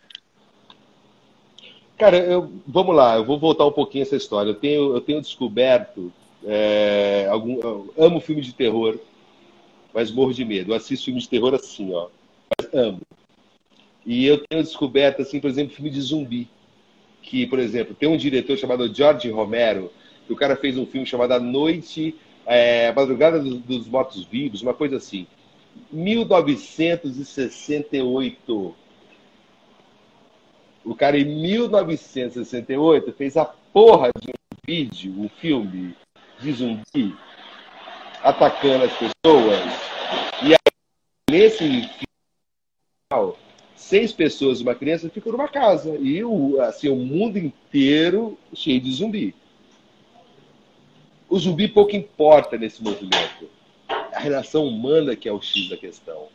Cara, 1.96 2.18
eu, 2.18 2.50
vamos 2.66 2.94
lá, 2.94 3.16
eu 3.16 3.24
vou 3.24 3.38
voltar 3.38 3.66
um 3.66 3.72
pouquinho 3.72 4.02
essa 4.02 4.16
história. 4.16 4.50
Eu 4.50 4.54
tenho, 4.54 4.94
eu 4.94 5.00
tenho 5.00 5.20
descoberto. 5.20 6.12
É, 6.46 7.26
algum, 7.30 7.88
amo 7.96 8.20
filme 8.20 8.42
de 8.42 8.52
terror, 8.52 8.98
mas 9.92 10.10
morro 10.10 10.34
de 10.34 10.44
medo. 10.44 10.72
Eu 10.72 10.76
assisto 10.76 11.06
filme 11.06 11.20
de 11.20 11.28
terror 11.28 11.54
assim, 11.54 11.92
ó. 11.94 12.08
Mas 12.58 12.74
amo. 12.74 13.00
E 14.04 14.26
eu 14.26 14.44
tenho 14.46 14.62
descoberto, 14.62 15.22
assim, 15.22 15.40
por 15.40 15.48
exemplo, 15.48 15.74
filme 15.74 15.90
de 15.90 16.00
zumbi. 16.00 16.48
Que, 17.22 17.46
por 17.46 17.58
exemplo, 17.58 17.94
tem 17.94 18.08
um 18.08 18.16
diretor 18.16 18.58
chamado 18.58 18.92
George 18.92 19.30
Romero 19.30 19.90
que 20.26 20.32
o 20.32 20.36
cara 20.36 20.56
fez 20.56 20.78
um 20.78 20.86
filme 20.86 21.06
chamado 21.06 21.32
A 21.32 21.40
Noite, 21.40 22.14
é, 22.46 22.88
a 22.88 22.92
Madrugada 22.92 23.38
dos, 23.38 23.58
dos 23.58 23.86
Mortos 23.86 24.24
Vivos, 24.24 24.62
uma 24.62 24.74
coisa 24.74 24.96
assim. 24.96 25.26
1968. 25.92 28.74
O 30.84 30.94
cara, 30.94 31.18
em 31.18 31.24
1968, 31.24 33.12
fez 33.12 33.36
a 33.36 33.44
porra 33.44 34.10
de 34.20 34.28
um 34.28 34.56
vídeo, 34.66 35.14
um 35.18 35.28
filme 35.28 35.96
de 36.40 36.52
zumbi 36.52 37.16
atacando 38.22 38.84
as 38.84 38.92
pessoas. 38.92 39.60
E 40.42 40.52
aí, 40.52 41.30
nesse 41.30 41.88
final, 43.10 43.38
seis 43.76 44.12
pessoas 44.12 44.60
e 44.60 44.62
uma 44.62 44.74
criança 44.74 45.10
ficam 45.10 45.32
numa 45.32 45.48
casa. 45.48 45.96
E 45.96 46.24
o, 46.24 46.60
assim, 46.60 46.88
o 46.88 46.96
mundo 46.96 47.38
inteiro 47.38 48.38
cheio 48.54 48.80
de 48.80 48.92
zumbi. 48.92 49.34
O 51.28 51.38
zumbi 51.38 51.68
pouco 51.68 51.94
importa 51.94 52.56
nesse 52.56 52.82
movimento. 52.82 53.48
A 53.88 54.18
relação 54.18 54.66
humana 54.66 55.14
que 55.14 55.28
é 55.28 55.32
o 55.32 55.42
X 55.42 55.68
da 55.68 55.76
questão. 55.76 56.28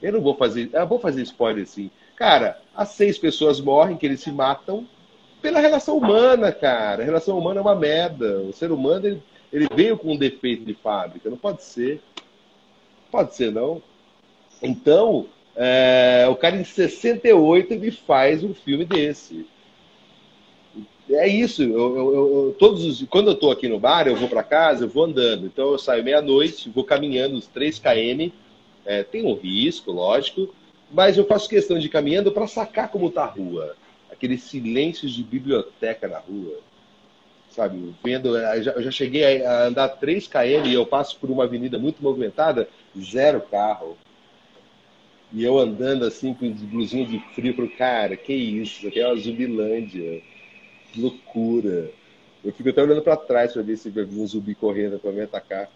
Eu 0.00 0.12
não 0.12 0.20
vou 0.20 0.34
fazer. 0.34 0.70
Eu 0.72 0.86
vou 0.86 0.98
fazer 0.98 1.22
spoiler 1.22 1.64
assim. 1.64 1.90
Cara, 2.18 2.60
as 2.74 2.90
seis 2.90 3.16
pessoas 3.16 3.60
morrem, 3.60 3.96
que 3.96 4.04
eles 4.04 4.20
se 4.20 4.32
matam 4.32 4.86
pela 5.40 5.60
relação 5.60 5.96
humana, 5.96 6.50
cara. 6.50 7.02
A 7.02 7.04
relação 7.04 7.38
humana 7.38 7.60
é 7.60 7.62
uma 7.62 7.76
merda. 7.76 8.40
O 8.40 8.52
ser 8.52 8.72
humano, 8.72 9.06
ele, 9.06 9.22
ele 9.52 9.68
veio 9.74 9.96
com 9.96 10.12
um 10.12 10.16
defeito 10.16 10.64
de 10.64 10.74
fábrica. 10.74 11.30
Não 11.30 11.36
pode 11.36 11.62
ser. 11.62 12.00
Pode 13.10 13.36
ser, 13.36 13.52
não. 13.52 13.80
Então, 14.60 15.26
é, 15.54 16.26
o 16.28 16.34
cara 16.34 16.56
em 16.56 16.64
68 16.64 17.76
me 17.76 17.90
faz 17.92 18.42
um 18.42 18.52
filme 18.52 18.84
desse 18.84 19.46
é 21.14 21.26
isso. 21.26 21.62
Eu, 21.62 21.96
eu, 21.96 22.14
eu, 22.14 22.56
todos 22.58 22.84
os, 22.84 23.02
quando 23.08 23.28
eu 23.28 23.34
estou 23.34 23.50
aqui 23.50 23.68
no 23.68 23.78
bar, 23.78 24.06
eu 24.06 24.16
vou 24.16 24.28
para 24.28 24.42
casa, 24.42 24.84
eu 24.84 24.88
vou 24.88 25.04
andando. 25.04 25.46
Então 25.46 25.72
eu 25.72 25.78
saio 25.78 26.04
meia-noite, 26.04 26.68
vou 26.68 26.84
caminhando 26.84 27.36
os 27.36 27.46
3 27.46 27.78
km. 27.78 28.30
É, 28.84 29.02
tem 29.02 29.24
um 29.24 29.34
risco, 29.34 29.92
lógico, 29.92 30.54
mas 30.90 31.16
eu 31.16 31.26
faço 31.26 31.48
questão 31.48 31.78
de 31.78 31.86
ir 31.86 31.90
caminhando 31.90 32.32
para 32.32 32.46
sacar 32.46 32.88
como 32.88 33.08
está 33.08 33.24
a 33.24 33.26
rua. 33.26 33.76
Aqueles 34.10 34.42
silêncios 34.42 35.12
de 35.12 35.22
biblioteca 35.22 36.08
na 36.08 36.18
rua. 36.18 36.58
Sabe, 37.50 37.94
vendo. 38.04 38.36
Eu 38.36 38.62
já, 38.62 38.72
eu 38.72 38.82
já 38.82 38.90
cheguei 38.90 39.44
a 39.44 39.66
andar 39.66 39.88
3 39.88 40.26
km 40.26 40.66
e 40.66 40.74
eu 40.74 40.86
passo 40.86 41.18
por 41.18 41.30
uma 41.30 41.44
avenida 41.44 41.78
muito 41.78 42.02
movimentada, 42.02 42.68
zero 42.98 43.40
carro. 43.40 43.96
E 45.32 45.44
eu 45.44 45.58
andando 45.58 46.04
assim 46.04 46.32
com 46.32 46.50
blusinha 46.50 47.04
de 47.04 47.18
frio, 47.34 47.54
pro 47.54 47.68
cara, 47.68 48.16
que 48.16 48.32
isso, 48.32 48.78
isso 48.78 48.88
aqui 48.88 49.00
é 49.00 49.06
uma 49.06 49.16
Zumbilândia 49.16 50.22
loucura. 50.96 51.90
Eu 52.42 52.52
fico 52.52 52.68
até 52.70 52.82
olhando 52.82 53.02
para 53.02 53.16
trás 53.16 53.52
para 53.52 53.62
ver 53.62 53.76
se 53.76 53.90
vai 53.90 54.04
um 54.04 54.26
zumbi 54.26 54.54
correndo 54.54 54.98
para 54.98 55.12
me 55.12 55.20
atacar. 55.20 55.68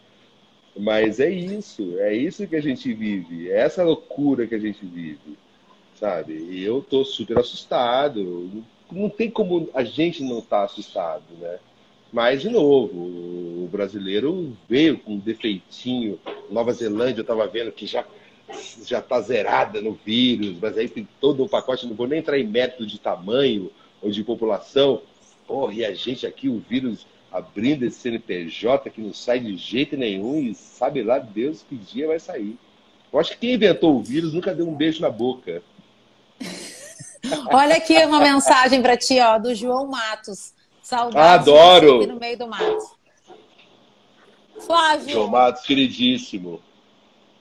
Mas 0.76 1.20
é 1.20 1.30
isso, 1.30 1.98
é 1.98 2.14
isso 2.14 2.46
que 2.46 2.56
a 2.56 2.62
gente 2.62 2.92
vive, 2.94 3.50
é 3.50 3.60
essa 3.60 3.84
loucura 3.84 4.46
que 4.46 4.54
a 4.54 4.58
gente 4.58 4.84
vive, 4.86 5.36
sabe? 5.94 6.32
E 6.32 6.62
eu 6.62 6.80
tô 6.80 7.04
super 7.04 7.38
assustado. 7.38 8.64
Não 8.90 9.10
tem 9.10 9.30
como 9.30 9.68
a 9.74 9.84
gente 9.84 10.22
não 10.22 10.38
estar 10.38 10.60
tá 10.60 10.64
assustado, 10.64 11.24
né? 11.38 11.58
Mas, 12.12 12.42
de 12.42 12.50
novo, 12.50 12.94
o 12.94 13.68
brasileiro 13.72 14.56
veio 14.68 14.98
com 14.98 15.14
um 15.14 15.18
defeitinho. 15.18 16.18
Nova 16.50 16.72
Zelândia, 16.72 17.20
eu 17.20 17.22
estava 17.22 17.46
vendo 17.46 17.72
que 17.72 17.86
já 17.86 18.04
já 18.84 18.98
está 18.98 19.18
zerada 19.22 19.80
no 19.80 19.92
vírus, 19.92 20.56
mas 20.60 20.76
aí 20.76 20.86
tem 20.86 21.08
todo 21.18 21.42
um 21.42 21.48
pacote, 21.48 21.86
não 21.86 21.94
vou 21.94 22.06
nem 22.06 22.18
entrar 22.18 22.38
em 22.38 22.46
método 22.46 22.86
de 22.86 22.98
tamanho, 22.98 23.70
ou 24.02 24.10
de 24.10 24.22
população. 24.22 25.00
Porra, 25.46 25.72
e 25.72 25.84
a 25.84 25.94
gente 25.94 26.26
aqui, 26.26 26.48
o 26.48 26.58
vírus 26.58 27.06
abrindo 27.32 27.84
esse 27.84 27.98
CNPJ 28.00 28.90
que 28.90 29.00
não 29.00 29.14
sai 29.14 29.40
de 29.40 29.56
jeito 29.56 29.96
nenhum 29.96 30.38
e 30.38 30.54
sabe 30.54 31.02
lá 31.02 31.18
Deus 31.18 31.64
que 31.66 31.74
dia 31.76 32.06
vai 32.06 32.20
sair. 32.20 32.58
Eu 33.12 33.18
acho 33.18 33.32
que 33.32 33.38
quem 33.38 33.54
inventou 33.54 33.96
o 33.96 34.02
vírus 34.02 34.34
nunca 34.34 34.54
deu 34.54 34.68
um 34.68 34.74
beijo 34.74 35.00
na 35.00 35.10
boca. 35.10 35.62
Olha 37.52 37.76
aqui 37.76 37.96
uma 38.04 38.20
mensagem 38.20 38.82
para 38.82 38.96
ti, 38.96 39.18
ó, 39.20 39.38
do 39.38 39.54
João 39.54 39.86
Matos. 39.86 40.52
Saudades 40.82 41.48
Adoro. 41.48 41.98
aqui 41.98 42.06
no 42.06 42.18
meio 42.18 42.36
do 42.36 42.48
mato. 42.48 42.96
Flávio. 44.66 45.10
João 45.10 45.28
Matos, 45.28 45.62
queridíssimo. 45.62 46.60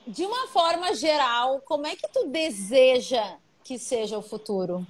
De 0.06 0.24
uma 0.24 0.46
forma 0.48 0.94
geral, 0.94 1.60
como 1.64 1.86
é 1.86 1.94
que 1.94 2.08
tu 2.08 2.28
deseja 2.28 3.36
que 3.64 3.78
seja 3.78 4.16
o 4.18 4.22
futuro? 4.22 4.86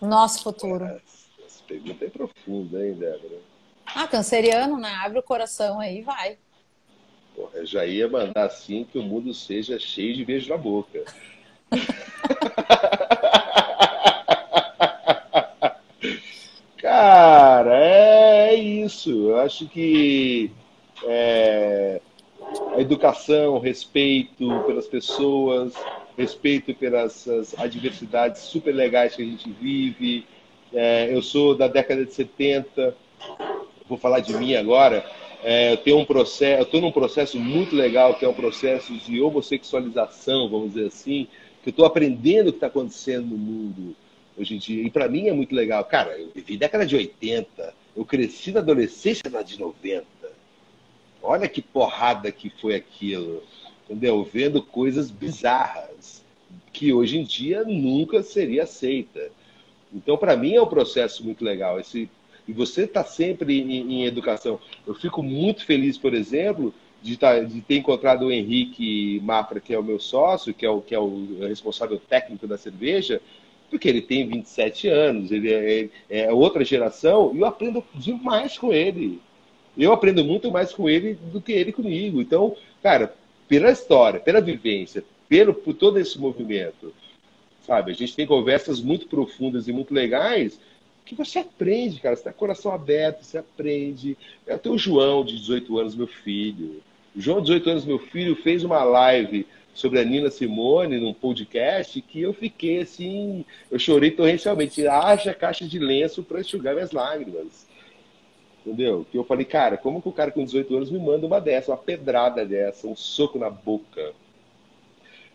Nosso 0.00 0.42
futuro. 0.42 0.84
Essa 0.84 1.17
pergunta 1.68 2.04
é 2.04 2.08
profunda, 2.08 2.84
hein, 2.84 2.94
Débora? 2.94 3.38
Ah, 3.94 4.08
canceriano, 4.08 4.78
né? 4.78 4.90
Abre 5.04 5.18
o 5.18 5.22
coração 5.22 5.78
aí 5.78 6.00
vai. 6.02 6.38
Porra, 7.36 7.58
eu 7.58 7.66
já 7.66 7.84
ia 7.84 8.08
mandar 8.08 8.46
assim 8.46 8.84
que 8.84 8.98
o 8.98 9.02
mundo 9.02 9.34
seja 9.34 9.78
cheio 9.78 10.16
de 10.16 10.24
beijo 10.24 10.48
na 10.48 10.56
boca. 10.56 11.04
Cara, 16.78 17.76
é 17.78 18.54
isso. 18.54 19.28
Eu 19.28 19.38
acho 19.38 19.68
que 19.68 20.50
é, 21.04 22.00
a 22.74 22.80
educação, 22.80 23.58
respeito 23.58 24.62
pelas 24.64 24.86
pessoas, 24.86 25.74
respeito 26.16 26.74
pelas 26.74 27.28
adversidades 27.58 28.42
super 28.42 28.74
legais 28.74 29.14
que 29.14 29.22
a 29.22 29.24
gente 29.24 29.50
vive. 29.50 30.26
É, 30.72 31.14
eu 31.14 31.22
sou 31.22 31.54
da 31.54 31.66
década 31.66 32.04
de 32.04 32.12
70, 32.12 32.94
vou 33.88 33.98
falar 33.98 34.20
de 34.20 34.34
mim 34.36 34.54
agora. 34.54 35.04
É, 35.42 35.72
eu 35.72 35.76
tenho 35.76 35.98
um 35.98 36.04
processo, 36.04 36.60
eu 36.60 36.64
estou 36.64 36.80
num 36.80 36.92
processo 36.92 37.38
muito 37.38 37.74
legal 37.74 38.14
que 38.14 38.24
é 38.24 38.28
um 38.28 38.34
processo 38.34 38.92
de 38.92 39.20
homossexualização, 39.20 40.48
vamos 40.48 40.74
dizer 40.74 40.88
assim, 40.88 41.26
que 41.62 41.68
eu 41.68 41.70
estou 41.70 41.84
aprendendo 41.84 42.48
o 42.48 42.52
que 42.52 42.56
está 42.56 42.66
acontecendo 42.66 43.26
no 43.26 43.38
mundo 43.38 43.96
hoje 44.36 44.56
em 44.56 44.58
dia. 44.58 44.82
E 44.82 44.90
para 44.90 45.08
mim 45.08 45.28
é 45.28 45.32
muito 45.32 45.54
legal. 45.54 45.84
Cara, 45.84 46.18
eu 46.18 46.30
vivi 46.34 46.56
década 46.56 46.84
de 46.84 46.96
80, 46.96 47.74
eu 47.96 48.04
cresci 48.04 48.52
na 48.52 48.60
adolescência 48.60 49.30
na 49.30 49.42
de 49.42 49.58
90. 49.58 50.04
Olha 51.22 51.48
que 51.48 51.60
porrada 51.62 52.30
que 52.30 52.50
foi 52.50 52.74
aquilo 52.74 53.42
entendeu? 53.88 54.22
Vendo 54.22 54.62
coisas 54.62 55.10
bizarras 55.10 56.22
que 56.72 56.92
hoje 56.92 57.18
em 57.18 57.24
dia 57.24 57.64
nunca 57.64 58.22
seria 58.22 58.64
aceita. 58.64 59.30
Então, 59.92 60.16
para 60.16 60.36
mim 60.36 60.54
é 60.54 60.62
um 60.62 60.66
processo 60.66 61.24
muito 61.24 61.44
legal. 61.44 61.78
Esse 61.80 62.10
e 62.48 62.52
você 62.52 62.84
está 62.84 63.04
sempre 63.04 63.60
em, 63.60 63.92
em, 63.92 64.04
educação. 64.06 64.58
Eu 64.86 64.94
fico 64.94 65.22
muito 65.22 65.66
feliz, 65.66 65.98
por 65.98 66.14
exemplo, 66.14 66.72
de, 67.02 67.16
tá, 67.18 67.38
de, 67.40 67.60
ter 67.60 67.76
encontrado 67.76 68.24
o 68.24 68.32
Henrique 68.32 69.20
Mafra, 69.22 69.60
que 69.60 69.74
é 69.74 69.78
o 69.78 69.82
meu 69.82 70.00
sócio, 70.00 70.54
que 70.54 70.64
é 70.64 70.70
o, 70.70 70.80
que 70.80 70.94
é 70.94 70.98
o 70.98 71.40
responsável 71.46 71.98
técnico 71.98 72.46
da 72.46 72.56
cerveja, 72.56 73.20
porque 73.68 73.86
ele 73.86 74.00
tem 74.00 74.26
27 74.26 74.88
anos, 74.88 75.30
ele 75.30 75.52
é, 75.52 75.88
é 76.08 76.32
outra 76.32 76.64
geração, 76.64 77.32
e 77.34 77.40
eu 77.40 77.44
aprendo 77.44 77.84
demais 77.94 78.56
com 78.56 78.72
ele. 78.72 79.20
Eu 79.76 79.92
aprendo 79.92 80.24
muito 80.24 80.50
mais 80.50 80.72
com 80.72 80.88
ele 80.88 81.18
do 81.30 81.42
que 81.42 81.52
ele 81.52 81.70
comigo. 81.70 82.20
Então, 82.20 82.56
cara, 82.82 83.14
pela 83.46 83.70
história, 83.70 84.18
pela 84.18 84.40
vivência, 84.40 85.04
pelo, 85.28 85.52
por 85.52 85.74
todo 85.74 85.98
esse 85.98 86.18
movimento. 86.18 86.94
Sabe? 87.68 87.92
A 87.92 87.94
gente 87.94 88.16
tem 88.16 88.26
conversas 88.26 88.80
muito 88.80 89.06
profundas 89.08 89.68
e 89.68 89.72
muito 89.74 89.92
legais 89.92 90.58
que 91.04 91.14
você 91.14 91.40
aprende, 91.40 92.00
cara. 92.00 92.16
Você 92.16 92.24
tem 92.24 92.32
coração 92.32 92.72
aberto, 92.72 93.22
você 93.22 93.36
aprende. 93.36 94.16
Eu 94.46 94.58
tenho 94.58 94.74
o 94.74 94.78
João, 94.78 95.22
de 95.22 95.36
18 95.36 95.78
anos, 95.78 95.94
meu 95.94 96.06
filho. 96.06 96.82
O 97.14 97.20
João, 97.20 97.42
de 97.42 97.48
18 97.48 97.68
anos, 97.68 97.84
meu 97.84 97.98
filho, 97.98 98.34
fez 98.36 98.64
uma 98.64 98.82
live 98.82 99.46
sobre 99.74 100.00
a 100.00 100.04
Nina 100.04 100.30
Simone 100.30 100.98
num 100.98 101.12
podcast 101.12 102.00
que 102.00 102.22
eu 102.22 102.32
fiquei 102.32 102.80
assim, 102.80 103.44
eu 103.70 103.78
chorei 103.78 104.12
torrencialmente. 104.12 104.86
Haja 104.86 105.34
caixa 105.34 105.66
de 105.66 105.78
lenço 105.78 106.22
para 106.22 106.40
enxugar 106.40 106.72
minhas 106.72 106.92
lágrimas. 106.92 107.66
Entendeu? 108.64 109.06
Que 109.12 109.18
eu 109.18 109.24
falei, 109.24 109.44
cara, 109.44 109.76
como 109.76 110.00
que 110.00 110.08
o 110.08 110.12
cara 110.12 110.30
com 110.30 110.42
18 110.42 110.74
anos 110.74 110.90
me 110.90 110.98
manda 110.98 111.26
uma 111.26 111.38
dessa, 111.38 111.70
uma 111.70 111.76
pedrada 111.76 112.46
dessa, 112.46 112.86
um 112.86 112.96
soco 112.96 113.38
na 113.38 113.50
boca? 113.50 114.14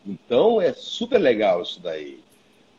Então 0.04 0.60
é 0.60 0.74
super 0.74 1.20
legal 1.20 1.62
isso 1.62 1.80
daí. 1.80 2.23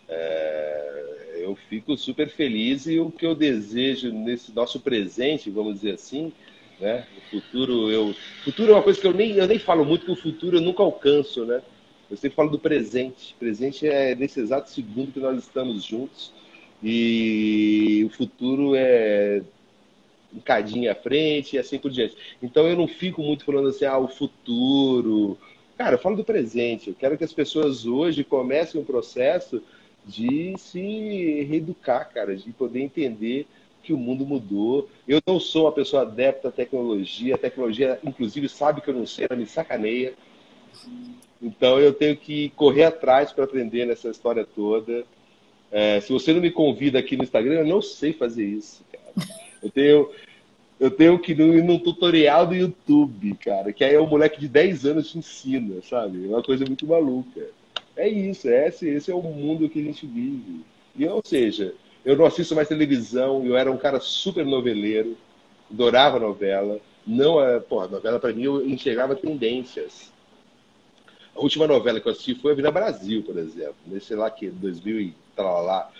É, 0.08 1.40
eu 1.42 1.56
fico 1.68 1.96
super 1.96 2.28
feliz 2.28 2.86
e 2.86 2.98
o 2.98 3.10
que 3.10 3.26
eu 3.26 3.34
desejo 3.34 4.12
nesse 4.12 4.52
nosso 4.54 4.80
presente, 4.80 5.50
vamos 5.50 5.74
dizer 5.74 5.94
assim, 5.94 6.32
né? 6.80 7.06
O 7.16 7.30
futuro, 7.30 7.90
eu, 7.90 8.14
futuro 8.44 8.72
é 8.72 8.74
uma 8.74 8.82
coisa 8.82 9.00
que 9.00 9.06
eu 9.06 9.14
nem, 9.14 9.32
eu 9.32 9.46
nem 9.46 9.58
falo 9.58 9.84
muito, 9.84 10.06
que 10.06 10.12
o 10.12 10.16
futuro 10.16 10.56
eu 10.56 10.60
nunca 10.60 10.82
alcanço, 10.82 11.44
né? 11.44 11.62
Eu 12.10 12.16
sempre 12.16 12.36
falo 12.36 12.50
do 12.50 12.58
presente. 12.58 13.34
Presente 13.38 13.86
é 13.86 14.14
nesse 14.14 14.40
exato 14.40 14.70
segundo 14.70 15.12
que 15.12 15.20
nós 15.20 15.38
estamos 15.38 15.84
juntos 15.84 16.32
e 16.82 18.04
o 18.06 18.10
futuro 18.10 18.74
é 18.74 19.42
um 20.34 20.40
cadinho 20.40 20.90
à 20.90 20.94
frente 20.94 21.56
e 21.56 21.58
assim 21.58 21.78
por 21.78 21.90
diante. 21.90 22.16
Então 22.42 22.66
eu 22.66 22.76
não 22.76 22.86
fico 22.88 23.22
muito 23.22 23.44
falando 23.44 23.68
assim, 23.68 23.84
ah, 23.84 23.98
o 23.98 24.08
futuro. 24.08 25.38
Cara, 25.78 25.94
eu 25.94 25.98
falo 25.98 26.16
do 26.16 26.24
presente. 26.24 26.88
Eu 26.88 26.94
quero 26.94 27.16
que 27.16 27.24
as 27.24 27.32
pessoas 27.32 27.86
hoje 27.86 28.22
comecem 28.22 28.80
um 28.80 28.84
processo 28.84 29.62
de 30.06 30.54
se 30.58 31.42
reeducar, 31.44 32.10
cara, 32.12 32.36
de 32.36 32.52
poder 32.52 32.80
entender 32.80 33.46
que 33.82 33.92
o 33.92 33.98
mundo 33.98 34.26
mudou. 34.26 34.88
Eu 35.06 35.20
não 35.26 35.38
sou 35.38 35.66
uma 35.66 35.72
pessoa 35.72 36.02
adepta 36.02 36.48
à 36.48 36.52
tecnologia. 36.52 37.34
A 37.34 37.38
tecnologia, 37.38 37.98
inclusive, 38.02 38.48
sabe 38.48 38.80
que 38.80 38.88
eu 38.88 38.94
não 38.94 39.06
sei, 39.06 39.26
ela 39.28 39.38
me 39.38 39.46
sacaneia. 39.46 40.14
Então 41.40 41.78
eu 41.78 41.92
tenho 41.92 42.16
que 42.16 42.48
correr 42.50 42.84
atrás 42.84 43.30
para 43.30 43.44
aprender 43.44 43.86
nessa 43.86 44.08
história 44.08 44.44
toda. 44.44 45.04
É, 45.70 46.00
se 46.00 46.12
você 46.12 46.32
não 46.32 46.40
me 46.40 46.50
convida 46.50 46.98
aqui 46.98 47.16
no 47.16 47.24
Instagram, 47.24 47.60
eu 47.60 47.66
não 47.66 47.82
sei 47.82 48.12
fazer 48.12 48.44
isso, 48.44 48.82
cara. 48.90 49.28
Eu 49.62 49.70
tenho, 49.70 50.10
eu 50.80 50.90
tenho 50.90 51.18
que 51.18 51.32
ir 51.32 51.62
num 51.62 51.78
tutorial 51.78 52.46
do 52.46 52.54
YouTube, 52.54 53.34
cara, 53.44 53.72
que 53.72 53.84
aí 53.84 53.94
é 53.94 54.00
um 54.00 54.06
moleque 54.06 54.40
de 54.40 54.48
10 54.48 54.86
anos 54.86 55.10
te 55.10 55.18
ensina, 55.18 55.82
sabe? 55.82 56.24
É 56.24 56.28
uma 56.28 56.42
coisa 56.42 56.64
muito 56.64 56.86
maluca. 56.86 57.46
É 57.96 58.08
isso, 58.08 58.48
é 58.48 58.68
esse, 58.68 58.88
esse 58.88 59.10
é 59.10 59.14
o 59.14 59.22
mundo 59.22 59.68
que 59.68 59.80
a 59.80 59.82
gente 59.82 60.06
vive. 60.06 60.64
E, 60.96 61.06
ou 61.06 61.22
seja, 61.24 61.74
eu 62.04 62.16
não 62.16 62.26
assisto 62.26 62.54
mais 62.54 62.68
televisão, 62.68 63.44
eu 63.46 63.56
era 63.56 63.70
um 63.70 63.76
cara 63.76 64.00
super 64.00 64.44
noveleiro, 64.44 65.16
adorava 65.70 66.18
novela. 66.18 66.80
Não, 67.06 67.42
é, 67.42 67.60
porra, 67.60 67.88
novela 67.88 68.18
para 68.18 68.32
mim 68.32 68.44
eu 68.44 68.66
enxergava 68.66 69.14
tendências. 69.14 70.12
A 71.34 71.40
última 71.40 71.66
novela 71.66 72.00
que 72.00 72.06
eu 72.06 72.12
assisti 72.12 72.34
foi 72.34 72.52
a 72.52 72.54
Vida 72.54 72.70
Brasil, 72.70 73.22
por 73.22 73.36
exemplo, 73.38 73.74
nesse 73.86 74.14
lá 74.14 74.30
que 74.30 74.50
2000 74.50 75.00
e 75.00 75.14
tal 75.34 75.64
lá. 75.64 75.90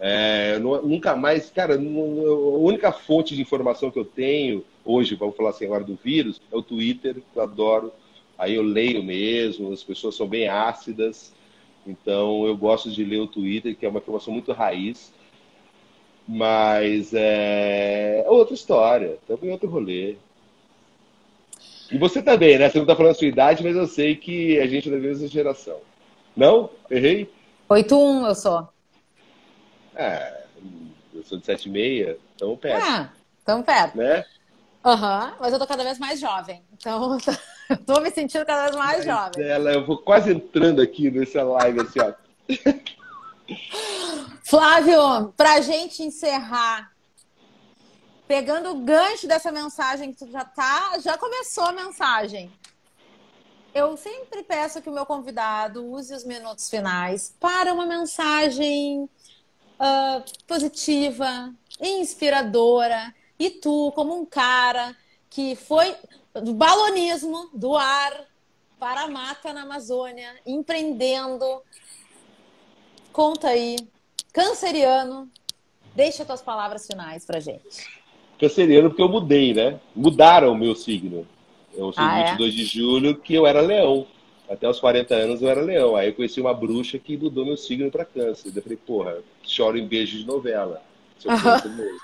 É, 0.00 0.58
nunca 0.58 1.14
mais, 1.14 1.50
cara, 1.50 1.74
a 1.74 1.78
única 1.78 2.90
fonte 2.90 3.36
de 3.36 3.42
informação 3.42 3.90
que 3.90 3.98
eu 3.98 4.04
tenho 4.04 4.64
hoje, 4.84 5.14
vamos 5.14 5.36
falar 5.36 5.50
assim 5.50 5.66
agora 5.66 5.84
do 5.84 5.98
vírus, 6.02 6.40
é 6.50 6.56
o 6.56 6.62
Twitter, 6.62 7.16
que 7.16 7.38
eu 7.38 7.42
adoro. 7.42 7.92
Aí 8.38 8.54
eu 8.54 8.62
leio 8.62 9.02
mesmo, 9.02 9.70
as 9.72 9.82
pessoas 9.82 10.14
são 10.16 10.26
bem 10.26 10.48
ácidas, 10.48 11.32
então 11.86 12.46
eu 12.46 12.56
gosto 12.56 12.90
de 12.90 13.04
ler 13.04 13.18
o 13.18 13.26
Twitter, 13.26 13.76
que 13.76 13.86
é 13.86 13.88
uma 13.88 13.98
informação 13.98 14.32
muito 14.32 14.52
raiz. 14.52 15.12
Mas 16.26 17.12
é, 17.12 18.22
é 18.24 18.30
outra 18.30 18.54
história, 18.54 19.18
também 19.26 19.50
é 19.50 19.52
outro 19.52 19.68
rolê. 19.68 20.16
E 21.90 21.98
você 21.98 22.22
também, 22.22 22.56
né? 22.56 22.68
Você 22.68 22.78
não 22.78 22.84
está 22.84 22.94
falando 22.94 23.12
a 23.12 23.14
sua 23.14 23.26
idade, 23.26 23.64
mas 23.64 23.74
eu 23.74 23.86
sei 23.86 24.14
que 24.14 24.58
a 24.60 24.66
gente 24.66 24.88
é 24.88 24.92
da 24.92 24.98
mesma 24.98 25.26
geração. 25.26 25.78
Não? 26.36 26.70
Errei? 26.88 27.28
8-1 27.68 28.26
eu 28.26 28.34
sou. 28.34 28.68
É, 29.96 30.44
eu 31.12 31.24
sou 31.24 31.38
de 31.38 31.44
7,6, 31.44 32.16
então 32.36 32.56
perto. 32.56 32.86
Ah, 32.86 33.12
tão 33.44 33.62
perto. 33.62 33.96
Né? 33.96 34.24
Aham, 34.84 35.26
uhum, 35.26 35.34
mas 35.40 35.52
eu 35.52 35.58
tô 35.58 35.66
cada 35.66 35.82
vez 35.82 35.98
mais 35.98 36.20
jovem. 36.20 36.62
Então, 36.72 37.18
eu 37.70 37.76
tô 37.86 38.00
me 38.00 38.10
sentindo 38.10 38.44
cada 38.44 38.64
vez 38.64 38.76
mais 38.76 39.04
jovem. 39.04 39.46
Ela, 39.46 39.72
eu 39.72 39.86
vou 39.86 39.98
quase 39.98 40.32
entrando 40.32 40.82
aqui 40.82 41.10
nessa 41.10 41.42
live, 41.42 41.80
assim, 41.80 42.00
ó. 42.00 42.12
Flávio, 44.44 45.32
pra 45.36 45.60
gente 45.60 46.02
encerrar, 46.02 46.92
pegando 48.26 48.70
o 48.70 48.80
gancho 48.80 49.28
dessa 49.28 49.52
mensagem 49.52 50.12
que 50.12 50.18
tu 50.18 50.30
já 50.30 50.44
tá, 50.44 50.98
já 50.98 51.16
começou 51.16 51.64
a 51.64 51.72
mensagem. 51.72 52.50
Eu 53.72 53.96
sempre 53.96 54.42
peço 54.42 54.82
que 54.82 54.90
o 54.90 54.92
meu 54.92 55.06
convidado 55.06 55.86
use 55.86 56.12
os 56.12 56.24
minutos 56.24 56.68
finais 56.68 57.32
para 57.38 57.72
uma 57.72 57.86
mensagem 57.86 59.08
uh, 59.78 60.24
positiva, 60.48 61.54
inspiradora. 61.80 63.14
E 63.38 63.48
tu, 63.48 63.92
como 63.92 64.20
um 64.20 64.26
cara 64.26 64.96
que 65.30 65.54
foi 65.54 65.94
do 66.34 66.52
balonismo, 66.52 67.48
do 67.54 67.76
ar 67.76 68.26
para 68.78 69.02
a 69.02 69.08
mata 69.08 69.52
na 69.52 69.62
Amazônia, 69.62 70.34
empreendendo. 70.44 71.62
Conta 73.12 73.48
aí, 73.48 73.76
canceriano, 74.32 75.30
deixa 75.94 76.24
tuas 76.24 76.42
palavras 76.42 76.86
finais 76.86 77.24
pra 77.24 77.38
gente. 77.38 78.00
Canceriano 78.38 78.90
porque 78.90 79.02
eu 79.02 79.08
mudei, 79.08 79.54
né? 79.54 79.78
Mudaram 79.94 80.52
o 80.52 80.58
meu 80.58 80.74
signo. 80.74 81.26
Eu 81.74 81.92
sou 81.92 82.02
ah, 82.02 82.30
22 82.30 82.52
é? 82.52 82.56
de 82.56 82.64
julho 82.64 83.14
que 83.16 83.34
eu 83.34 83.46
era 83.46 83.60
leão. 83.60 84.06
Até 84.48 84.68
os 84.68 84.80
40 84.80 85.14
anos 85.14 85.42
eu 85.42 85.48
era 85.48 85.60
leão. 85.60 85.94
Aí 85.94 86.08
eu 86.08 86.14
conheci 86.14 86.40
uma 86.40 86.54
bruxa 86.54 86.98
que 86.98 87.16
mudou 87.16 87.44
meu 87.44 87.56
signo 87.56 87.90
para 87.90 88.04
câncer. 88.04 88.50
Eu 88.54 88.62
falei, 88.62 88.78
porra, 88.78 89.18
choro 89.44 89.78
em 89.78 89.86
beijo 89.86 90.18
de 90.18 90.26
novela. 90.26 90.82
Se 91.18 91.28
eu 91.28 91.32
uhum. 91.32 91.76
mesmo. 91.76 92.00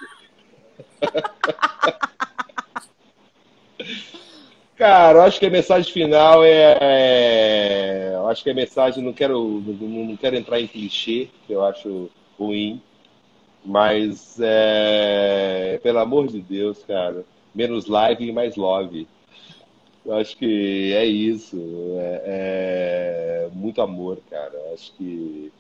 Cara, 4.77 5.19
eu 5.19 5.23
acho 5.23 5.41
que 5.41 5.47
a 5.47 5.51
mensagem 5.51 5.93
final 5.93 6.45
é. 6.45 6.79
é 6.81 8.11
eu 8.15 8.29
acho 8.29 8.43
que 8.43 8.51
a 8.51 8.55
mensagem, 8.55 9.03
não 9.03 9.13
quero, 9.13 9.63
não, 9.65 10.17
quero 10.17 10.37
entrar 10.37 10.61
em 10.61 10.67
clichê, 10.67 11.29
que 11.47 11.53
eu 11.53 11.65
acho 11.65 12.11
ruim, 12.39 12.83
mas 13.65 14.39
é, 14.41 15.79
pelo 15.83 16.01
amor 16.01 16.27
de 16.27 16.41
Deus, 16.41 16.83
cara, 16.85 17.25
menos 17.55 17.87
live 17.87 18.29
e 18.29 18.33
mais 18.33 18.57
love. 18.57 19.07
Eu 20.05 20.15
acho 20.15 20.37
que 20.37 20.93
é 20.93 21.05
isso. 21.05 21.57
É, 21.99 23.47
é 23.47 23.49
muito 23.53 23.81
amor, 23.83 24.19
cara. 24.31 24.53
Eu 24.55 24.75
acho 24.75 24.93
que 24.93 25.53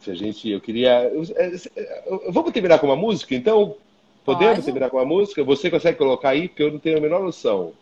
se 0.00 0.10
a 0.10 0.14
gente. 0.14 0.48
Eu 0.48 0.60
queria. 0.60 1.10
É, 1.36 1.52
eu, 2.06 2.32
vamos 2.32 2.52
terminar 2.52 2.78
com 2.78 2.86
uma 2.86 2.96
música, 2.96 3.34
então? 3.34 3.76
Podemos 4.26 4.56
Pode. 4.56 4.64
terminar 4.64 4.90
com 4.90 4.96
uma 4.96 5.04
música? 5.04 5.44
Você 5.44 5.70
consegue 5.70 5.96
colocar 5.96 6.30
aí? 6.30 6.48
Porque 6.48 6.64
eu 6.64 6.72
não 6.72 6.80
tenho 6.80 6.98
a 6.98 7.00
menor 7.00 7.22
noção. 7.22 7.72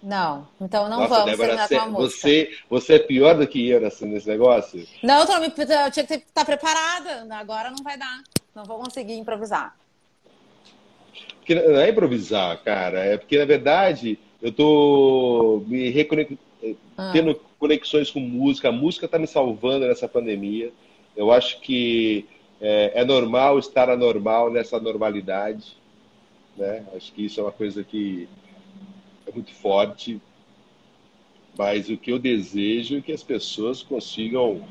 Não, 0.00 0.46
então 0.60 0.88
não 0.88 1.00
Nossa, 1.00 1.08
vamos 1.08 1.30
Débora, 1.32 1.48
terminar 1.48 1.68
com 1.68 1.74
uma 1.74 2.00
música. 2.00 2.20
Você, 2.20 2.56
você 2.70 2.94
é 2.94 2.98
pior 3.00 3.34
do 3.36 3.44
que 3.44 3.68
eu 3.68 3.80
nesse, 3.80 4.06
nesse 4.06 4.28
negócio? 4.28 4.86
Não, 5.02 5.18
eu, 5.18 5.26
tô, 5.26 5.32
eu 5.34 5.90
tinha 5.90 6.06
que 6.06 6.14
estar 6.14 6.24
tá 6.32 6.44
preparada. 6.44 7.26
Agora 7.34 7.68
não 7.68 7.82
vai 7.82 7.98
dar. 7.98 8.22
Não 8.54 8.64
vou 8.64 8.78
conseguir 8.78 9.14
improvisar. 9.14 9.76
Porque 11.38 11.56
não 11.56 11.80
é 11.80 11.90
improvisar, 11.90 12.62
cara. 12.62 13.00
É 13.00 13.18
porque, 13.18 13.38
na 13.38 13.44
verdade, 13.44 14.20
eu 14.40 14.52
tô 14.52 15.64
me 15.66 15.90
reconectando, 15.90 16.38
ah. 16.96 17.10
tendo 17.12 17.34
conexões 17.58 18.08
com 18.08 18.20
música. 18.20 18.68
A 18.68 18.72
música 18.72 19.06
está 19.06 19.18
me 19.18 19.26
salvando 19.26 19.84
nessa 19.84 20.06
pandemia. 20.06 20.70
Eu 21.16 21.32
acho 21.32 21.60
que 21.60 22.24
é, 22.60 23.00
é, 23.00 23.04
normal 23.04 23.58
estar 23.58 23.88
anormal 23.88 24.50
nessa 24.50 24.80
normalidade. 24.80 25.76
Né? 26.56 26.84
Acho 26.94 27.12
que 27.12 27.24
isso 27.24 27.40
é 27.40 27.42
uma 27.42 27.52
coisa 27.52 27.84
que 27.84 28.28
é 29.26 29.32
muito 29.32 29.52
forte. 29.54 30.20
Mas 31.56 31.88
o 31.88 31.96
que 31.96 32.12
eu 32.12 32.18
desejo 32.18 32.98
é 32.98 33.00
que 33.00 33.12
as 33.12 33.22
pessoas 33.22 33.82
consigam 33.82 34.62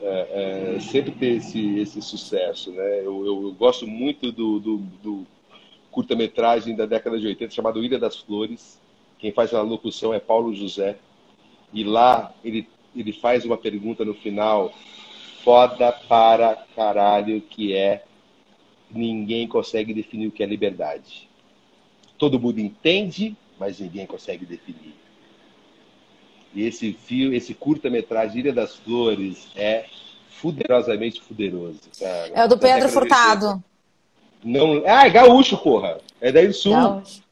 é, 0.00 0.74
é, 0.76 0.80
sempre 0.80 1.12
ter 1.12 1.36
esse, 1.36 1.78
esse 1.78 2.02
sucesso. 2.02 2.70
Né? 2.72 3.00
Eu, 3.00 3.26
eu, 3.26 3.42
eu 3.44 3.52
gosto 3.52 3.86
muito 3.86 4.30
do, 4.32 4.58
do, 4.58 4.76
do 5.02 5.26
curta-metragem 5.90 6.74
da 6.74 6.86
década 6.86 7.18
de 7.18 7.26
80 7.26 7.52
chamado 7.52 7.84
Ilha 7.84 7.98
das 7.98 8.16
Flores. 8.16 8.80
Quem 9.18 9.30
faz 9.32 9.54
a 9.54 9.62
locução 9.62 10.12
é 10.12 10.18
Paulo 10.18 10.54
José. 10.54 10.96
E 11.72 11.84
lá 11.84 12.34
ele, 12.44 12.68
ele 12.94 13.12
faz 13.12 13.44
uma 13.44 13.56
pergunta 13.56 14.04
no 14.04 14.14
final, 14.14 14.72
foda 15.44 15.92
para 15.92 16.56
caralho, 16.74 17.40
que 17.40 17.74
é 17.74 18.04
ninguém 18.90 19.48
consegue 19.48 19.94
definir 19.94 20.28
o 20.28 20.30
que 20.30 20.42
é 20.42 20.46
liberdade. 20.46 21.28
Todo 22.18 22.38
mundo 22.38 22.60
entende, 22.60 23.36
mas 23.58 23.80
ninguém 23.80 24.06
consegue 24.06 24.44
definir. 24.44 24.94
E 26.54 26.64
esse 26.66 26.92
fio, 26.92 27.34
esse 27.34 27.54
curta-metragem 27.54 28.40
Ilha 28.40 28.52
das 28.52 28.76
Flores 28.76 29.48
é 29.56 29.86
fuderosamente 30.28 31.20
fuderoso. 31.22 31.80
Cara. 31.98 32.32
É 32.34 32.44
o 32.44 32.48
do 32.48 32.58
Pedro 32.58 32.88
Furtado. 32.88 33.62
Não, 34.44 34.82
ah, 34.86 35.06
é 35.06 35.10
gaúcho, 35.10 35.56
porra. 35.56 35.98
É 36.20 36.30
daí 36.30 36.48
do 36.48 36.54
sul. 36.54 36.72
Gaúcho. 36.72 37.22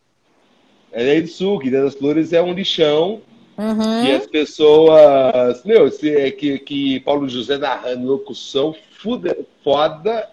É 0.93 1.05
daí 1.05 1.23
do 1.23 1.29
sul, 1.29 1.59
que 1.59 1.71
das 1.71 1.95
Flores 1.95 2.33
é 2.33 2.41
um 2.41 2.53
lixão. 2.53 3.21
Uhum. 3.59 4.05
E 4.05 4.13
as 4.13 4.27
pessoas. 4.27 5.63
Meu, 5.65 5.87
é 5.87 6.31
que, 6.31 6.59
que 6.59 7.01
Paulo 7.01 7.29
José 7.29 7.59
narrando 7.59 8.07
locução 8.07 8.75
fuda, 8.93 9.37
foda. 9.63 10.29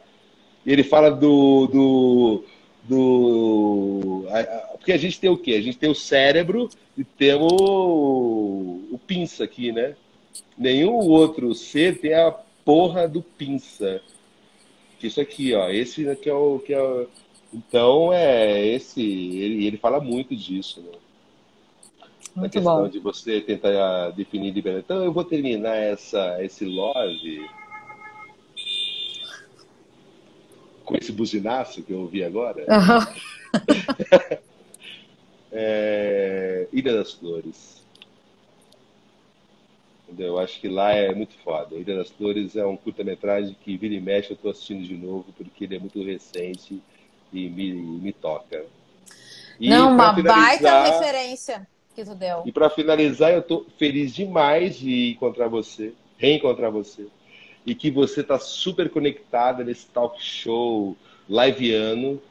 Ele 0.65 0.84
fala 0.84 1.09
do. 1.09 1.68
do, 1.68 2.43
do 2.84 4.26
porque 4.78 4.91
a 4.93 4.97
gente 4.97 5.20
tem 5.20 5.30
o 5.30 5.38
quê? 5.38 5.53
A 5.53 5.61
gente 5.61 5.78
tem 5.78 5.89
o 5.89 5.95
cérebro 5.95 6.70
e 6.97 7.03
temos 7.03 7.51
o, 7.51 8.88
o 8.91 8.99
pinça 9.05 9.43
aqui, 9.43 9.72
né? 9.72 9.95
Nenhum 10.57 10.93
outro 10.93 11.53
ser 11.53 11.99
tem 11.99 12.13
a 12.13 12.32
porra 12.63 13.07
do 13.07 13.22
pinça. 13.22 14.01
Isso 15.01 15.22
aqui, 15.22 15.53
ó. 15.53 15.70
Esse 15.70 16.07
aqui 16.09 16.30
é 16.30 16.34
o. 16.34 16.59
Que 16.59 16.74
é 16.74 16.82
o... 16.82 17.07
Então, 17.53 18.11
é 18.11 18.65
esse. 18.65 19.01
Ele, 19.01 19.65
ele 19.65 19.78
fala 19.78 19.99
muito 19.99 20.36
disso, 20.36 20.82
né? 20.82 20.97
Muito 22.38 22.51
a 22.51 22.61
questão 22.61 22.83
bom. 22.83 22.88
de 22.88 22.99
você 22.99 23.41
tentar 23.41 24.11
definir 24.11 24.51
liberdade. 24.51 24.85
Então, 24.85 25.03
eu 25.03 25.11
vou 25.11 25.23
terminar 25.23 25.75
essa, 25.75 26.38
esse 26.43 26.65
love 26.65 27.49
com 30.85 30.95
esse 30.95 31.11
buzinaço 31.11 31.81
que 31.81 31.91
eu 31.91 32.01
ouvi 32.01 32.23
agora. 32.23 32.63
é... 35.51 36.67
Ilha 36.71 36.93
das 36.93 37.13
Flores. 37.13 37.83
Entendeu? 40.03 40.27
Eu 40.27 40.39
acho 40.39 40.61
que 40.61 40.69
lá 40.69 40.91
é 40.91 41.15
muito 41.15 41.33
foda. 41.43 41.75
Ilha 41.75 41.97
das 41.97 42.11
Flores 42.11 42.55
é 42.55 42.63
um 42.63 42.77
curta-metragem 42.77 43.57
que 43.65 43.75
vira 43.75 43.95
e 43.95 43.99
mexe, 43.99 44.29
eu 44.29 44.35
estou 44.35 44.51
assistindo 44.51 44.83
de 44.83 44.95
novo, 44.95 45.25
porque 45.35 45.63
ele 45.63 45.75
é 45.75 45.79
muito 45.79 46.03
recente 46.03 46.79
e 47.33 47.49
me, 47.49 47.73
me 47.73 48.13
toca. 48.13 48.63
E 49.59 49.69
Não, 49.69 49.93
uma 49.93 50.13
baita 50.13 50.83
referência 50.83 51.67
E 52.45 52.51
para 52.51 52.69
finalizar, 52.69 53.31
eu 53.31 53.39
estou 53.39 53.65
feliz 53.77 54.13
demais 54.13 54.77
de 54.77 55.11
encontrar 55.11 55.47
você, 55.47 55.93
reencontrar 56.17 56.71
você. 56.71 57.07
E 57.65 57.73
que 57.73 57.89
você 57.89 58.21
está 58.21 58.39
super 58.39 58.89
conectada 58.89 59.63
nesse 59.63 59.87
talk 59.87 60.21
show 60.23 60.95
liveano, 61.27 62.21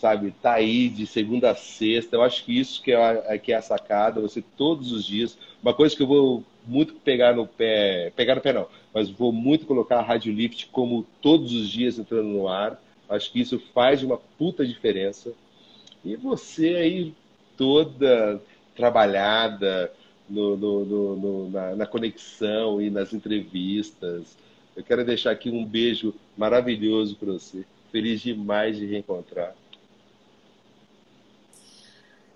sabe? 0.00 0.34
Tá 0.42 0.54
aí 0.54 0.88
de 0.88 1.06
segunda 1.06 1.50
a 1.50 1.54
sexta. 1.54 2.16
Eu 2.16 2.22
acho 2.22 2.44
que 2.44 2.58
isso 2.58 2.82
que 2.82 2.92
é, 2.92 2.96
a, 2.96 3.38
que 3.38 3.52
é 3.52 3.56
a 3.56 3.62
sacada, 3.62 4.20
você 4.20 4.42
todos 4.56 4.92
os 4.92 5.04
dias. 5.04 5.38
Uma 5.62 5.74
coisa 5.74 5.94
que 5.94 6.02
eu 6.02 6.06
vou 6.06 6.44
muito 6.66 6.94
pegar 6.94 7.34
no 7.34 7.46
pé, 7.46 8.12
pegar 8.16 8.34
no 8.34 8.40
pé 8.40 8.52
não, 8.52 8.66
mas 8.92 9.10
vou 9.10 9.32
muito 9.32 9.66
colocar 9.66 9.98
a 9.98 10.02
Rádio 10.02 10.32
Lift 10.32 10.68
como 10.72 11.06
todos 11.20 11.52
os 11.52 11.68
dias 11.68 11.98
entrando 11.98 12.28
no 12.28 12.48
ar. 12.48 12.80
Acho 13.08 13.30
que 13.30 13.40
isso 13.40 13.58
faz 13.72 14.02
uma 14.02 14.16
puta 14.38 14.66
diferença. 14.66 15.32
E 16.04 16.16
você 16.16 16.74
aí 16.74 17.14
toda 17.56 18.40
trabalhada 18.74 19.92
no, 20.28 20.56
no, 20.56 20.84
no, 21.16 21.50
na, 21.50 21.76
na, 21.76 21.86
conexão 21.86 22.80
e 22.80 22.90
nas 22.90 23.12
entrevistas. 23.12 24.36
Eu 24.76 24.82
quero 24.82 25.04
deixar 25.04 25.30
aqui 25.30 25.50
um 25.50 25.64
beijo 25.64 26.14
maravilhoso 26.36 27.16
para 27.16 27.32
você. 27.32 27.64
Feliz 27.92 28.20
demais 28.20 28.76
de 28.76 28.86
reencontrar. 28.86 29.54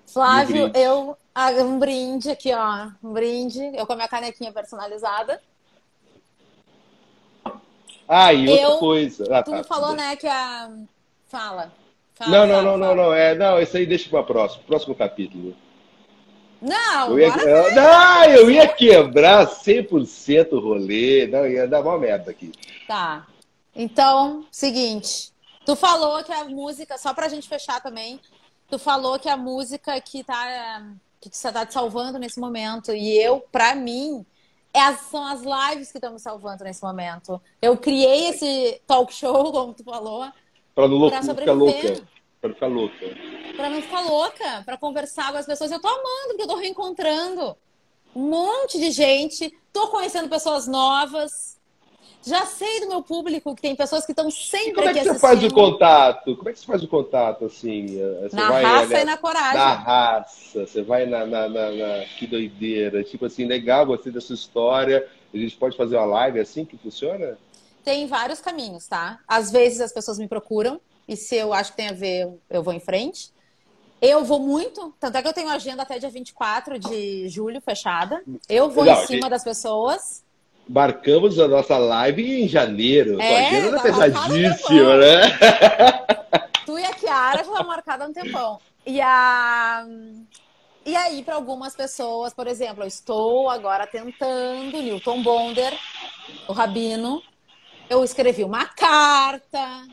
Flávio, 0.07 0.67
um 0.67 0.71
eu. 0.75 1.17
Ah, 1.35 1.51
um 1.51 1.79
brinde 1.79 2.31
aqui, 2.31 2.53
ó. 2.53 2.89
Um 3.03 3.13
brinde. 3.13 3.61
Eu 3.75 3.87
com 3.87 3.93
a 3.93 3.97
minha 3.97 4.09
canequinha 4.09 4.53
personalizada. 4.53 5.41
Ah, 8.09 8.33
e 8.33 8.49
outra 8.49 8.65
eu, 8.65 8.79
coisa. 8.79 9.37
Ah, 9.37 9.43
tu 9.43 9.51
tá, 9.51 9.65
falou, 9.65 9.95
né, 9.95 10.17
que 10.17 10.27
a. 10.27 10.71
Fala. 11.27 11.71
fala 12.15 12.31
não, 12.31 12.47
não, 12.47 12.55
fala, 12.55 12.63
não, 12.63 12.79
fala. 12.79 12.95
não, 12.95 13.05
não. 13.05 13.15
É, 13.15 13.35
não, 13.35 13.61
isso 13.61 13.77
aí 13.77 13.85
deixa 13.85 14.09
para 14.09 14.23
próximo, 14.23 14.65
próximo 14.65 14.95
capítulo. 14.95 15.55
Não, 16.61 17.11
eu 17.13 17.19
ia, 17.21 17.29
eu, 17.29 17.75
não, 17.75 18.25
eu 18.25 18.51
ia 18.51 18.67
quebrar 18.67 19.47
100% 19.47 20.53
o 20.53 20.61
rolê, 20.61 21.27
não, 21.27 21.47
ia 21.47 21.69
dar 21.69 21.81
uma 21.81 21.99
merda 21.99 22.31
aqui. 22.31 22.53
Tá. 22.87 23.27
Então, 23.75 24.45
seguinte. 24.51 25.33
Tu 25.65 25.77
falou 25.77 26.23
que 26.25 26.33
a 26.33 26.45
música, 26.45 26.99
só 26.99 27.15
pra 27.15 27.29
gente 27.29 27.49
fechar 27.49 27.81
também, 27.81 28.19
tu 28.69 28.79
falou 28.79 29.19
que 29.19 29.29
a 29.29 29.37
música 29.37 30.01
que 30.01 30.25
tá, 30.25 30.83
que 31.21 31.29
você 31.31 31.53
tá 31.53 31.65
te 31.65 31.75
salvando 31.75 32.19
nesse 32.19 32.41
momento. 32.41 32.93
E 32.93 33.17
eu, 33.19 33.45
pra 33.53 33.75
mim, 33.75 34.25
é 34.73 34.81
as, 34.81 35.01
são 35.03 35.25
as 35.27 35.43
lives 35.43 35.93
que 35.93 35.99
estão 35.99 36.13
me 36.13 36.19
salvando 36.19 36.65
nesse 36.65 36.83
momento. 36.83 37.41
Eu 37.61 37.77
criei 37.77 38.29
esse 38.29 38.81
talk 38.87 39.13
show, 39.13 39.53
como 39.53 39.75
tu 39.75 39.85
falou, 39.85 40.27
pra, 40.75 40.89
não 40.89 41.09
pra 41.09 41.23
sobreviver. 41.23 41.77
Ficar 41.77 41.89
louca. 41.93 42.18
Pra 42.41 42.55
ficar 42.55 42.67
louca. 42.67 42.95
Pra 43.57 43.69
não 43.69 43.83
ficar 43.83 44.01
louca, 44.01 44.63
pra 44.65 44.77
conversar 44.77 45.33
com 45.33 45.39
as 45.39 45.47
pessoas. 45.47 45.71
Eu 45.73 45.81
tô 45.81 45.89
amando, 45.89 46.29
porque 46.29 46.43
eu 46.43 46.49
tô 46.49 46.57
reencontrando 46.57 47.57
um 48.15 48.29
monte 48.29 48.79
de 48.79 48.91
gente, 48.91 49.53
tô 49.73 49.89
conhecendo 49.89 50.29
pessoas 50.29 50.67
novas. 50.67 51.59
Já 52.25 52.45
sei 52.47 52.81
do 52.81 52.89
meu 52.89 53.03
público 53.03 53.55
que 53.55 53.63
tem 53.63 53.75
pessoas 53.77 54.05
que 54.05 54.13
estão 54.13 54.31
sempre 54.31 54.71
e 54.71 54.75
como 54.75 54.89
é 54.89 54.93
que 54.93 55.05
você 55.05 55.19
faz 55.19 55.43
o 55.43 55.51
contato? 55.53 56.37
Como 56.37 56.49
é 56.49 56.53
que 56.53 56.59
você 56.59 56.67
faz 56.67 56.83
o 56.83 56.89
contato, 56.89 57.45
assim? 57.45 57.87
Você 58.23 58.37
na 58.37 58.49
vai, 58.49 58.63
raça 58.63 59.01
e 59.01 59.05
na 59.05 59.17
coragem. 59.17 59.55
Na 59.55 59.75
raça, 59.75 60.67
você 60.67 60.83
vai 60.83 61.07
na, 61.07 61.25
na, 61.25 61.49
na, 61.49 61.71
na, 61.71 62.05
Que 62.19 62.27
doideira. 62.27 63.03
Tipo 63.05 63.27
assim, 63.27 63.47
legal, 63.47 63.87
gostei 63.87 64.13
da 64.13 64.21
sua 64.21 64.35
história. 64.35 65.09
A 65.33 65.37
gente 65.37 65.57
pode 65.57 65.77
fazer 65.77 65.97
uma 65.97 66.07
live 66.07 66.41
assim 66.41 66.65
que 66.65 66.77
funciona? 66.77 67.39
Tem 67.85 68.07
vários 68.07 68.41
caminhos, 68.41 68.87
tá? 68.87 69.21
Às 69.27 69.51
vezes 69.51 69.81
as 69.81 69.93
pessoas 69.93 70.19
me 70.19 70.29
procuram 70.29 70.81
e 71.09 71.17
se 71.17 71.35
eu 71.35 71.53
acho 71.55 71.71
que 71.71 71.79
tem 71.79 71.89
a 71.89 71.93
ver, 71.93 72.29
eu 72.51 72.63
vou 72.63 72.73
em 72.75 72.81
frente. 72.81 73.33
Eu 74.01 74.25
vou 74.25 74.39
muito, 74.39 74.95
tanto 75.01 75.17
é 75.17 75.23
que 75.23 75.27
eu 75.27 75.33
tenho 75.33 75.49
agenda 75.49 75.83
até 75.83 75.99
dia 75.99 76.11
24 76.11 76.79
de 76.79 77.29
julho 77.29 77.61
fechada. 77.61 78.23
Eu 78.49 78.71
vou 78.71 78.85
Não, 78.85 78.93
em 78.93 79.07
cima 79.07 79.23
gente... 79.23 79.31
das 79.31 79.43
pessoas 79.43 80.23
marcamos 80.69 81.39
a 81.39 81.49
nossa 81.49 81.79
live 81.79 82.43
em 82.43 82.47
janeiro. 82.47 83.21
É, 83.21 83.47
a 83.47 83.49
agenda 83.49 83.77
tá 83.77 83.83
pesadíssima, 83.83 84.97
né? 84.99 85.23
Tu 86.67 86.79
e 86.79 86.85
a 86.85 86.93
Kiara 86.93 87.43
já 87.43 87.63
marcada 87.63 88.05
há 88.05 88.09
um 88.09 88.13
tempão. 88.13 88.61
E, 88.85 89.01
a... 89.01 89.87
e 90.85 90.95
aí, 90.95 91.23
para 91.23 91.37
algumas 91.37 91.75
pessoas, 91.75 92.35
por 92.35 92.47
exemplo, 92.47 92.85
eu 92.85 92.89
estou 92.89 93.49
agora 93.49 93.87
tentando, 93.87 94.83
Newton 94.83 95.23
Bonder, 95.23 95.73
o 96.47 96.53
Rabino, 96.53 97.23
eu 97.89 98.05
escrevi 98.05 98.45
uma 98.45 98.67
carta, 98.67 99.87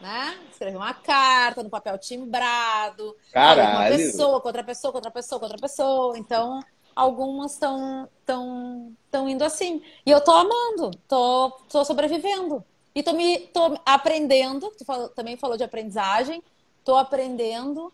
né? 0.00 0.38
Escrevi 0.50 0.76
uma 0.76 0.94
carta 0.94 1.62
no 1.62 1.70
papel 1.70 1.98
timbrado. 1.98 3.16
Caralho. 3.32 3.70
Com 3.70 3.76
uma 3.76 3.96
pessoa, 3.96 4.40
com 4.40 4.48
outra 4.48 4.64
pessoa, 4.64 4.92
com 4.92 4.98
outra 4.98 5.10
pessoa, 5.10 5.38
com 5.38 5.44
outra 5.46 5.60
pessoa. 5.60 6.18
Então, 6.18 6.60
algumas 6.94 7.52
estão 7.52 8.08
tão, 8.24 8.92
tão 9.10 9.28
indo 9.28 9.44
assim. 9.44 9.82
E 10.04 10.10
eu 10.10 10.20
tô 10.20 10.32
amando, 10.32 10.90
tô, 11.08 11.50
tô 11.70 11.84
sobrevivendo. 11.84 12.64
E 12.94 13.02
tô 13.02 13.12
me 13.12 13.38
tô 13.38 13.78
aprendendo, 13.84 14.72
tu 14.78 14.84
falou, 14.84 15.10
também 15.10 15.36
falou 15.36 15.58
de 15.58 15.64
aprendizagem, 15.64 16.42
tô 16.82 16.96
aprendendo 16.96 17.92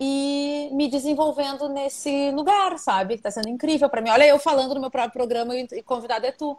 e 0.00 0.70
me 0.72 0.88
desenvolvendo 0.88 1.68
nesse 1.68 2.30
lugar, 2.30 2.78
sabe? 2.78 3.18
Tá 3.18 3.30
sendo 3.30 3.48
incrível 3.48 3.90
para 3.90 4.00
mim. 4.00 4.08
Olha, 4.08 4.24
eu 4.24 4.38
falando 4.38 4.74
no 4.74 4.80
meu 4.80 4.90
próprio 4.90 5.12
programa 5.12 5.54
e 5.54 5.82
convidado 5.82 6.26
é 6.26 6.32
tu. 6.32 6.58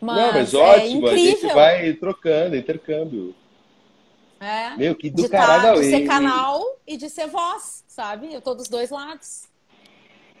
Mas 0.00 0.16
Não, 0.16 0.32
mas 0.32 0.54
é 0.54 0.56
ótimo, 0.56 1.08
incrível. 1.08 1.10
a 1.10 1.16
gente 1.16 1.54
vai 1.54 1.92
trocando, 1.94 2.56
intercâmbio. 2.56 3.34
É. 4.40 4.76
Meu, 4.76 4.94
que 4.94 5.10
do 5.10 5.22
de 5.22 5.28
tá, 5.28 5.38
caralho. 5.38 5.80
De 5.80 5.90
ser 5.90 6.06
canal 6.06 6.62
e 6.86 6.96
de 6.96 7.08
ser 7.10 7.26
voz, 7.26 7.84
sabe? 7.86 8.32
Eu 8.32 8.40
tô 8.40 8.54
dos 8.54 8.68
dois 8.68 8.90
lados. 8.90 9.44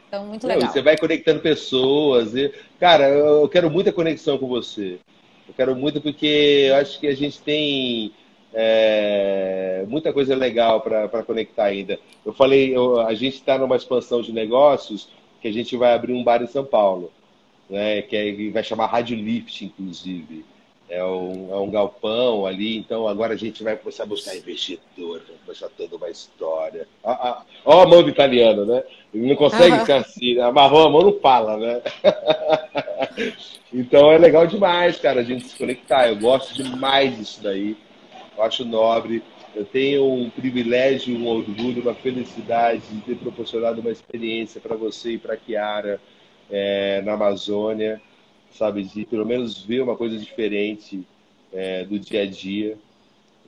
Então, 0.06 0.26
muito 0.26 0.46
legal. 0.46 0.64
Não, 0.64 0.72
você 0.72 0.80
vai 0.80 0.96
conectando 0.96 1.40
pessoas. 1.40 2.34
E... 2.34 2.52
Cara, 2.78 3.08
eu 3.08 3.48
quero 3.48 3.70
muita 3.70 3.92
conexão 3.92 4.38
com 4.38 4.46
você. 4.46 4.98
Eu 5.46 5.54
quero 5.54 5.74
muito 5.74 6.00
porque 6.00 6.66
eu 6.68 6.76
acho 6.76 7.00
que 7.00 7.06
a 7.06 7.16
gente 7.16 7.40
tem 7.40 8.12
é, 8.54 9.84
muita 9.88 10.12
coisa 10.12 10.34
legal 10.34 10.80
para 10.80 11.22
conectar 11.24 11.64
ainda. 11.64 11.98
Eu 12.24 12.32
falei, 12.32 12.74
eu, 12.74 13.00
a 13.00 13.14
gente 13.14 13.34
está 13.34 13.58
numa 13.58 13.76
expansão 13.76 14.22
de 14.22 14.32
negócios 14.32 15.08
que 15.42 15.48
a 15.48 15.52
gente 15.52 15.76
vai 15.76 15.92
abrir 15.92 16.12
um 16.12 16.24
bar 16.24 16.42
em 16.42 16.46
São 16.46 16.64
Paulo, 16.64 17.12
né? 17.68 18.02
Que, 18.02 18.16
é, 18.16 18.50
vai 18.50 18.62
chamar 18.62 18.86
Rádio 18.86 19.16
Lift, 19.16 19.64
inclusive 19.64 20.44
é 20.88 21.04
um, 21.04 21.48
é 21.52 21.56
um 21.56 21.70
galpão 21.70 22.46
ali, 22.46 22.78
então 22.78 23.06
agora 23.06 23.34
a 23.34 23.36
gente 23.36 23.62
vai 23.62 23.76
começar 23.76 24.04
a 24.04 24.06
buscar 24.06 24.34
investidor, 24.34 25.20
vai 25.26 25.36
começar 25.44 25.68
toda 25.76 25.96
uma 25.96 26.08
história. 26.08 26.88
Ó, 27.02 27.82
a 27.82 27.86
mão 27.86 28.02
do 28.02 28.08
italiano, 28.08 28.64
né? 28.64 28.82
Ele 29.12 29.28
não 29.28 29.36
consegue 29.36 29.76
uhum. 29.76 29.96
assim, 29.98 30.38
amarrou 30.40 30.86
a 30.86 30.90
mão, 30.90 31.02
não 31.02 31.20
fala, 31.20 31.56
né? 31.58 31.82
então 33.72 34.10
é 34.10 34.18
legal 34.18 34.46
demais, 34.46 34.98
cara, 34.98 35.20
a 35.20 35.24
gente 35.24 35.46
se 35.46 35.58
conectar. 35.58 36.08
Eu 36.08 36.16
gosto 36.16 36.54
demais 36.62 37.16
disso 37.16 37.42
daí, 37.42 37.76
eu 38.36 38.42
acho 38.42 38.64
nobre. 38.64 39.22
Eu 39.54 39.64
tenho 39.64 40.06
um 40.06 40.30
privilégio, 40.30 41.16
um 41.16 41.26
orgulho, 41.26 41.82
uma 41.82 41.94
felicidade 41.94 42.82
de 42.90 43.00
ter 43.02 43.16
proporcionado 43.16 43.80
uma 43.80 43.90
experiência 43.90 44.60
para 44.60 44.76
você 44.76 45.12
e 45.12 45.18
para 45.18 45.34
a 45.34 45.36
Kiara 45.36 46.00
é, 46.50 47.02
na 47.02 47.14
Amazônia 47.14 48.00
sabe? 48.58 48.82
De 48.82 49.04
pelo 49.06 49.24
menos 49.24 49.62
ver 49.62 49.82
uma 49.82 49.96
coisa 49.96 50.18
diferente 50.18 51.06
é, 51.52 51.84
do 51.84 51.98
dia 51.98 52.22
a 52.22 52.26
dia. 52.26 52.76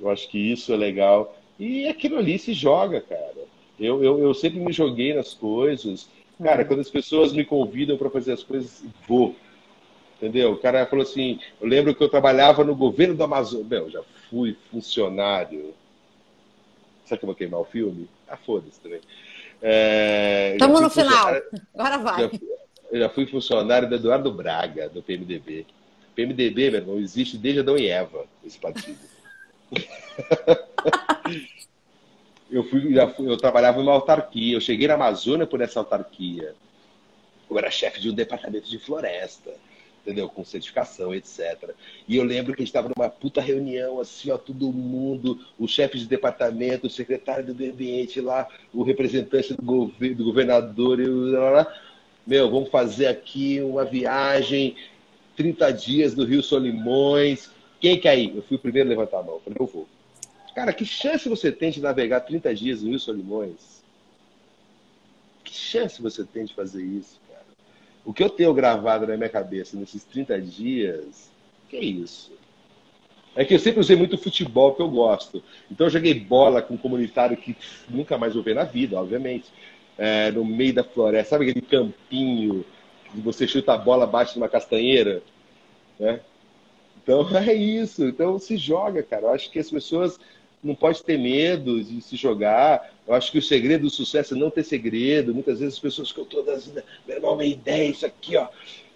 Eu 0.01 0.09
acho 0.09 0.29
que 0.29 0.39
isso 0.39 0.73
é 0.73 0.77
legal. 0.77 1.37
E 1.59 1.89
aquilo 1.89 2.19
ali 2.19 2.39
se 2.39 2.55
joga, 2.55 3.01
cara. 3.01 3.35
Eu, 3.79 4.03
eu, 4.03 4.19
eu 4.21 4.33
sempre 4.33 4.61
me 4.61 4.73
joguei 4.73 5.13
nas 5.13 5.35
coisas. 5.35 6.09
Cara, 6.43 6.63
uhum. 6.63 6.69
quando 6.69 6.81
as 6.81 6.91
pessoas 6.91 7.33
me 7.33 7.45
convidam 7.45 7.99
para 7.99 8.09
fazer 8.09 8.33
as 8.33 8.43
coisas, 8.43 8.83
vou. 9.07 9.35
Entendeu? 10.17 10.53
O 10.53 10.59
cara 10.59 10.87
falou 10.87 11.03
assim: 11.03 11.39
eu 11.61 11.67
lembro 11.67 11.95
que 11.95 12.03
eu 12.03 12.09
trabalhava 12.09 12.63
no 12.65 12.75
governo 12.75 13.15
do 13.15 13.25
Amazonas. 13.25 13.67
Meu, 13.67 13.91
já 13.91 14.03
fui 14.31 14.57
funcionário. 14.71 15.75
Será 17.05 17.19
que 17.19 17.25
eu 17.25 17.27
vou 17.27 17.35
queimar 17.35 17.61
o 17.61 17.65
filme? 17.65 18.09
Ah, 18.29 18.37
foda-se 18.37 18.81
também. 18.81 19.01
Estamos 20.53 20.81
é, 20.81 20.83
no 20.83 20.91
final. 20.91 21.35
Agora 21.75 21.99
vai. 21.99 22.23
Já, 22.23 22.31
eu 22.91 22.99
já 22.99 23.09
fui 23.09 23.27
funcionário 23.27 23.89
do 23.89 23.95
Eduardo 23.95 24.33
Braga, 24.33 24.89
do 24.89 25.03
PMDB. 25.03 25.67
PMDB, 26.15 26.71
meu 26.71 26.81
irmão, 26.81 26.99
existe 26.99 27.39
desde 27.39 27.61
Adão 27.61 27.79
e 27.79 27.87
Eva, 27.87 28.25
esse 28.45 28.59
partido. 28.59 28.99
eu, 32.51 32.65
fui, 32.65 32.93
já 32.93 33.09
fui, 33.09 33.31
eu 33.31 33.37
trabalhava 33.37 33.79
em 33.79 33.83
uma 33.83 33.93
autarquia, 33.93 34.55
eu 34.55 34.61
cheguei 34.61 34.89
na 34.89 34.95
Amazônia 34.95 35.47
por 35.47 35.61
essa 35.61 35.79
autarquia. 35.79 36.55
Eu 37.49 37.59
era 37.59 37.71
chefe 37.71 38.01
de 38.01 38.11
um 38.11 38.15
departamento 38.15 38.69
de 38.69 38.79
floresta 38.79 39.53
entendeu? 40.05 40.29
Com 40.29 40.45
certificação, 40.45 41.15
etc. 41.15 41.71
E 42.09 42.17
eu 42.17 42.25
lembro 42.25 42.55
que 42.55 42.63
a 42.63 42.65
gente 42.65 42.71
estava 42.71 42.91
numa 42.95 43.09
puta 43.09 43.41
reunião, 43.41 44.01
assim, 44.01 44.31
ó, 44.31 44.39
todo 44.39 44.73
mundo, 44.73 45.39
o 45.59 45.69
chefe 45.69 45.99
de 45.99 46.07
departamento, 46.07 46.87
o 46.87 46.91
secretário 46.91 47.47
do 47.47 47.55
meio 47.55 47.73
ambiente 47.73 48.21
lá, 48.21 48.49
o 48.73 48.83
representante 48.83 49.55
do, 49.55 49.87
do 49.87 50.25
governador, 50.25 51.01
e 51.01 51.07
lá, 51.07 51.51
lá. 51.51 51.75
Meu, 52.27 52.51
vamos 52.51 52.71
fazer 52.71 53.07
aqui 53.07 53.61
uma 53.61 53.85
viagem, 53.85 54.77
30 55.37 55.71
dias 55.73 56.15
do 56.15 56.25
Rio 56.25 56.43
Solimões. 56.43 57.51
Quem 57.81 57.99
quer 57.99 58.19
ir? 58.19 58.37
Eu 58.37 58.43
fui 58.43 58.57
o 58.57 58.61
primeiro 58.61 58.89
a 58.89 58.91
levantar 58.91 59.21
a 59.21 59.23
mão. 59.23 59.35
Eu 59.35 59.41
falei, 59.41 59.57
eu 59.59 59.67
vou. 59.67 59.89
Cara, 60.55 60.73
que 60.73 60.85
chance 60.85 61.29
você 61.29 61.51
tem 61.51 61.71
de 61.71 61.81
navegar 61.81 62.21
30 62.21 62.55
dias 62.55 62.83
no 62.83 62.91
Rio 62.91 63.01
Solimões? 63.01 63.83
Que 65.45 65.55
chance 65.55 66.01
você 66.03 66.25
tem 66.25 66.45
de 66.45 66.55
fazer 66.55 66.83
isso? 66.83 67.21
O 68.05 68.13
que 68.13 68.23
eu 68.23 68.31
tenho 68.31 68.53
gravado 68.55 69.07
na 69.07 69.17
minha 69.17 69.29
cabeça 69.29 69.77
nesses 69.77 70.03
30 70.05 70.41
dias, 70.41 71.31
que 71.69 71.77
é 71.77 71.85
isso? 71.85 72.33
É 73.37 73.45
que 73.45 73.55
eu 73.55 73.59
sempre 73.59 73.81
usei 73.81 73.97
muito 73.97 74.19
futebol 74.19 74.75
que 74.75 74.83
eu 74.83 74.89
gosto. 74.89 75.43
Então 75.71 75.87
eu 75.87 75.91
joguei 75.91 76.15
bola 76.15 76.61
com 76.61 76.75
um 76.75 76.79
comunitário 76.79 77.37
que 77.37 77.57
nunca 77.89 78.19
mais 78.19 78.35
vou 78.35 78.43
ver 78.43 78.55
na 78.55 78.65
vida, 78.65 79.01
obviamente. 79.01 79.47
É, 80.03 80.31
no 80.31 80.47
meio 80.47 80.73
da 80.73 80.83
floresta, 80.83 81.37
sabe 81.37 81.51
aquele 81.51 81.61
campinho 81.61 82.65
que 83.13 83.21
você 83.21 83.47
chuta 83.47 83.75
a 83.75 83.77
bola, 83.77 84.07
bate 84.07 84.35
numa 84.35 84.49
castanheira? 84.49 85.23
Né? 85.99 86.21
Então 87.03 87.29
é 87.37 87.53
isso. 87.53 88.05
Então 88.07 88.39
se 88.39 88.57
joga, 88.57 89.03
cara. 89.03 89.27
Eu 89.27 89.31
acho 89.31 89.51
que 89.51 89.59
as 89.59 89.71
pessoas 89.71 90.19
não 90.63 90.75
pode 90.75 91.03
ter 91.03 91.19
medo 91.19 91.83
de 91.83 92.01
se 92.01 92.17
jogar. 92.17 92.91
Eu 93.07 93.15
acho 93.15 93.31
que 93.31 93.39
o 93.39 93.43
segredo 93.43 93.83
do 93.83 93.91
sucesso 93.91 94.35
é 94.35 94.39
não 94.39 94.51
ter 94.51 94.65
segredo. 94.65 95.35
Muitas 95.35 95.59
vezes 95.61 95.75
as 95.75 95.81
pessoas 95.81 96.13
eu 96.17 96.23
estou 96.23 96.43
dando, 96.43 96.83
meu 97.07 97.17
irmão, 97.17 97.37
minha 97.37 97.53
ideia, 97.53 97.91
isso 97.91 98.07
aqui, 98.07 98.37
ó. 98.37 98.49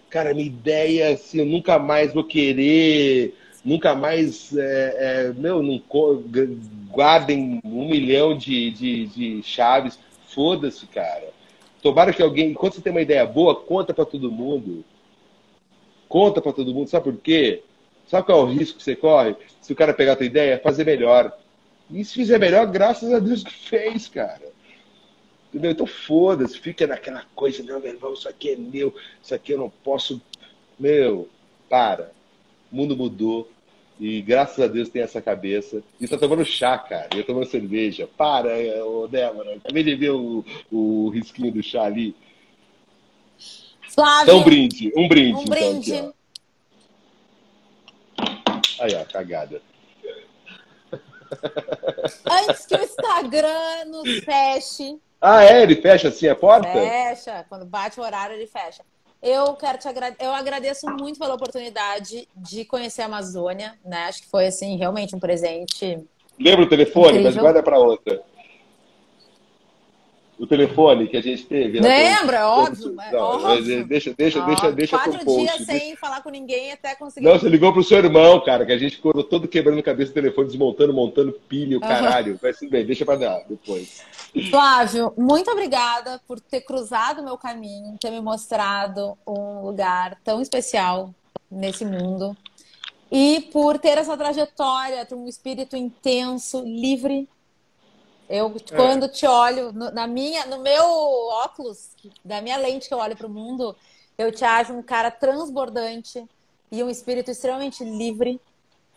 Cara, 0.09 0.33
minha 0.33 0.47
ideia, 0.47 1.13
assim, 1.13 1.39
eu 1.39 1.45
nunca 1.45 1.77
mais 1.77 2.13
vou 2.13 2.23
querer, 2.23 3.35
nunca 3.63 3.95
mais, 3.95 4.55
é, 4.55 4.95
é, 4.97 5.33
meu, 5.33 5.61
não, 5.61 5.81
guardem 6.89 7.59
um 7.65 7.89
milhão 7.89 8.37
de, 8.37 8.71
de, 8.71 9.07
de 9.07 9.43
chaves. 9.43 9.99
Foda-se, 10.35 10.85
cara. 10.87 11.33
Tomara 11.81 12.13
que 12.13 12.21
alguém, 12.21 12.51
enquanto 12.51 12.75
você 12.75 12.81
tem 12.81 12.91
uma 12.91 13.01
ideia 13.01 13.25
boa, 13.25 13.55
conta 13.55 13.93
para 13.93 14.05
todo 14.05 14.29
mundo. 14.29 14.83
Conta 16.09 16.41
para 16.41 16.51
todo 16.51 16.73
mundo. 16.73 16.89
Sabe 16.89 17.05
por 17.05 17.17
quê? 17.17 17.63
Sabe 18.05 18.25
qual 18.25 18.39
é 18.39 18.43
o 18.43 18.53
risco 18.53 18.77
que 18.77 18.83
você 18.83 18.95
corre? 18.95 19.35
Se 19.61 19.71
o 19.71 19.75
cara 19.75 19.93
pegar 19.93 20.13
a 20.13 20.15
tua 20.17 20.25
ideia, 20.25 20.59
fazer 20.59 20.85
melhor. 20.85 21.35
E 21.89 22.03
se 22.03 22.13
fizer 22.13 22.37
melhor, 22.37 22.67
graças 22.67 23.13
a 23.13 23.19
Deus 23.19 23.43
que 23.43 23.53
fez, 23.53 24.07
cara. 24.09 24.53
Entendeu? 25.49 25.71
Então 25.71 25.87
foda-se, 25.87 26.59
fica 26.59 26.85
naquela 26.85 27.23
coisa, 27.33 27.63
não, 27.63 27.79
meu 27.79 27.93
irmão, 27.93 28.13
isso 28.13 28.27
aqui 28.27 28.49
é 28.51 28.55
meu, 28.57 28.93
isso 29.23 29.33
aqui 29.33 29.53
eu 29.53 29.57
não 29.57 29.69
posso. 29.69 30.21
Meu, 30.77 31.29
para. 31.69 32.11
O 32.69 32.75
mundo 32.75 32.97
mudou. 32.97 33.49
E 33.99 34.21
graças 34.21 34.59
a 34.59 34.67
Deus 34.67 34.89
tem 34.89 35.01
essa 35.01 35.21
cabeça. 35.21 35.81
E 35.99 36.07
tá 36.07 36.17
tomando 36.17 36.43
chá, 36.43 36.77
cara. 36.77 37.09
E 37.15 37.19
eu 37.19 37.25
tomando 37.25 37.45
cerveja. 37.45 38.07
Para, 38.17 38.49
ô 38.85 39.07
Débora. 39.07 39.55
Acabei 39.55 39.83
de 39.83 39.95
ver 39.95 40.11
o, 40.11 40.43
o 40.71 41.09
risquinho 41.09 41.51
do 41.51 41.63
chá 41.63 41.83
ali. 41.83 42.15
Flávio. 43.89 44.23
Então, 44.23 44.39
um 44.39 44.43
brinde. 44.43 44.93
Um 44.95 45.07
brinde. 45.07 45.37
Um 45.37 45.41
então, 45.43 45.55
brinde. 45.55 45.93
Aqui, 45.93 46.13
Aí, 48.79 48.93
ó, 48.95 49.05
cagada. 49.05 49.61
Antes 52.29 52.65
que 52.65 52.75
o 52.75 52.83
Instagram 52.83 53.85
nos 53.87 54.19
feche. 54.23 54.99
Ah, 55.21 55.43
é? 55.43 55.63
Ele 55.63 55.75
fecha 55.77 56.09
assim 56.09 56.27
a 56.27 56.35
porta? 56.35 56.71
Fecha. 56.71 57.45
Quando 57.47 57.65
bate 57.65 57.99
o 57.99 58.03
horário, 58.03 58.35
ele 58.35 58.47
fecha. 58.47 58.83
Eu 59.25 59.53
quero 59.55 59.79
te 59.79 59.87
agradecer. 59.87 60.23
Eu 60.23 60.31
agradeço 60.31 60.85
muito 60.87 61.17
pela 61.17 61.33
oportunidade 61.33 62.27
de 62.37 62.63
conhecer 62.63 63.01
a 63.01 63.05
Amazônia, 63.05 63.73
né? 63.83 64.05
Acho 64.05 64.21
que 64.21 64.29
foi 64.29 64.45
assim 64.45 64.77
realmente 64.77 65.15
um 65.15 65.19
presente. 65.19 65.99
Lembra 66.39 66.65
o 66.65 66.69
telefone, 66.69 67.07
incrível. 67.07 67.31
mas 67.31 67.37
guarda 67.37 67.63
para 67.63 67.79
outra 67.79 68.21
o 70.37 70.45
telefone 70.45 71.07
que 71.07 71.15
a 71.15 71.21
gente 71.21 71.45
teve. 71.45 71.79
Lembra, 71.79 72.37
é 72.37 72.45
óbvio. 72.45 72.93
Não, 72.93 73.03
é 73.03 73.15
óbvio. 73.15 73.87
Deixa, 73.87 74.13
deixa, 74.13 74.41
deixa, 74.41 74.71
deixa 74.71 74.97
Quatro 74.97 75.23
post, 75.23 75.41
dias 75.41 75.65
deixa... 75.65 75.85
sem 75.85 75.95
falar 75.95 76.21
com 76.21 76.29
ninguém 76.29 76.71
até 76.73 76.93
conseguir. 76.95 77.25
Não, 77.25 77.39
você 77.39 77.47
ligou 77.47 77.71
pro 77.71 77.83
seu 77.83 77.99
irmão, 77.99 78.43
cara, 78.43 78.65
que 78.65 78.71
a 78.71 78.77
gente 78.77 78.97
ficou 78.97 79.23
todo 79.23 79.47
quebrando 79.47 79.79
a 79.79 79.83
cabeça 79.83 80.11
do 80.11 80.15
telefone, 80.15 80.47
desmontando, 80.47 80.93
montando 80.93 81.31
pilha, 81.31 81.77
o 81.77 81.81
caralho. 81.81 82.33
Uhum. 82.33 82.39
Vai 82.41 82.53
tudo 82.53 82.69
bem, 82.69 82.85
deixa 82.85 83.05
pra 83.05 83.15
dar 83.15 83.43
depois. 83.47 84.03
Flávio, 84.49 85.13
muito 85.17 85.49
obrigada 85.49 86.19
por 86.27 86.39
ter 86.39 86.61
cruzado 86.61 87.21
o 87.21 87.23
meu 87.23 87.37
caminho, 87.37 87.97
ter 87.99 88.11
me 88.11 88.19
mostrado 88.19 89.17
um 89.25 89.61
lugar 89.61 90.17
tão 90.23 90.41
especial 90.41 91.13
nesse 91.49 91.85
mundo. 91.85 92.35
E 93.09 93.47
por 93.53 93.79
ter 93.79 93.97
essa 93.97 94.17
trajetória, 94.17 95.05
ter 95.05 95.15
um 95.15 95.27
espírito 95.27 95.77
intenso, 95.77 96.61
livre, 96.65 97.29
eu, 98.29 98.47
é. 98.55 98.75
quando 98.75 99.07
te 99.07 99.25
olho, 99.25 99.71
no, 99.71 99.91
na 99.91 100.07
minha, 100.07 100.45
no 100.45 100.59
meu 100.59 100.83
óculos, 100.83 101.89
da 102.23 102.41
minha 102.41 102.57
lente 102.57 102.87
que 102.87 102.93
eu 102.93 102.97
olho 102.97 103.15
para 103.15 103.27
o 103.27 103.29
mundo, 103.29 103.75
eu 104.17 104.31
te 104.31 104.43
acho 104.43 104.73
um 104.73 104.81
cara 104.81 105.11
transbordante 105.11 106.25
e 106.71 106.83
um 106.83 106.89
espírito 106.89 107.31
extremamente 107.31 107.83
livre, 107.83 108.39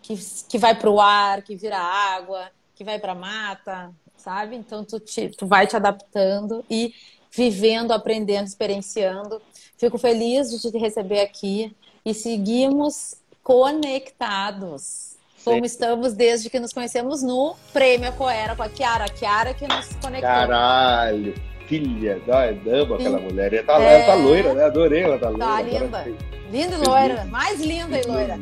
que, 0.01 0.16
que 0.49 0.59
vai 0.59 0.74
para 0.74 0.91
o 0.91 1.01
ar, 1.01 1.43
que 1.43 1.57
vira 1.57 1.79
água, 1.79 2.51
que 2.74 2.85
vai 2.85 2.99
para 2.99 3.14
mata, 3.14 3.93
sabe? 4.16 4.57
Então 4.57 4.85
tu, 4.85 4.99
te, 5.01 5.29
tu 5.31 5.47
vai 5.47 5.66
te 5.66 5.76
adaptando 5.76 6.64
e 6.70 6.95
vivendo, 7.31 7.93
aprendendo, 7.93 8.47
experienciando. 8.47 9.43
Fico 9.76 9.99
feliz 9.99 10.51
de 10.51 10.70
te 10.70 10.79
receber 10.79 11.20
aqui 11.20 11.74
e 12.05 12.14
seguimos 12.14 13.16
conectados 13.43 15.17
como 15.45 15.64
estamos 15.64 16.12
desde 16.14 16.51
que 16.51 16.61
nos 16.61 16.72
conhecemos 16.72 17.22
no 17.22 17.55
Prêmio 17.72 18.12
Coera 18.12 18.55
com 18.55 18.62
a 18.62 18.68
Kiara. 18.68 19.05
A 19.05 19.09
Kiara 19.09 19.55
que 19.55 19.66
nos 19.66 19.89
conectou. 20.01 20.20
Caralho, 20.20 21.34
filha, 21.66 22.20
amo 22.66 22.95
aquela 22.95 23.18
mulher. 23.18 23.53
Ela 23.53 23.64
tá, 23.64 23.82
é... 23.82 23.95
ela 23.95 24.07
tá 24.07 24.14
loira, 24.14 24.55
né? 24.55 24.64
Adorei 24.64 25.03
ela 25.03 25.18
tá 25.18 25.28
loira. 25.28 25.47
Tá 25.47 25.62
linda. 25.62 26.05
Linda 26.51 26.74
e 26.74 26.89
loira. 26.89 27.24
Mais 27.26 27.61
linda 27.61 28.01
e 28.01 28.03
loira. 28.07 28.41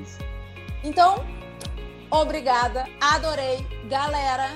Então, 0.83 1.25
obrigada. 2.11 2.87
Adorei. 3.01 3.67
Galera, 3.89 4.53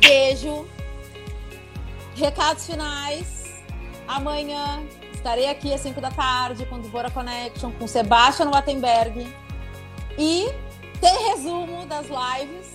beijo. 0.00 0.66
Recados 2.14 2.66
finais. 2.66 3.44
Amanhã 4.06 4.84
estarei 5.12 5.48
aqui 5.48 5.72
às 5.72 5.80
5 5.80 6.00
da 6.02 6.10
tarde 6.10 6.66
com 6.66 6.76
o 6.76 6.78
Dvora 6.80 7.10
Connection, 7.10 7.72
com 7.72 7.86
Sebastian 7.86 8.50
Wattenberg. 8.50 9.26
E 10.18 10.46
tem 11.04 11.28
resumo 11.28 11.84
das 11.84 12.06
lives 12.06 12.72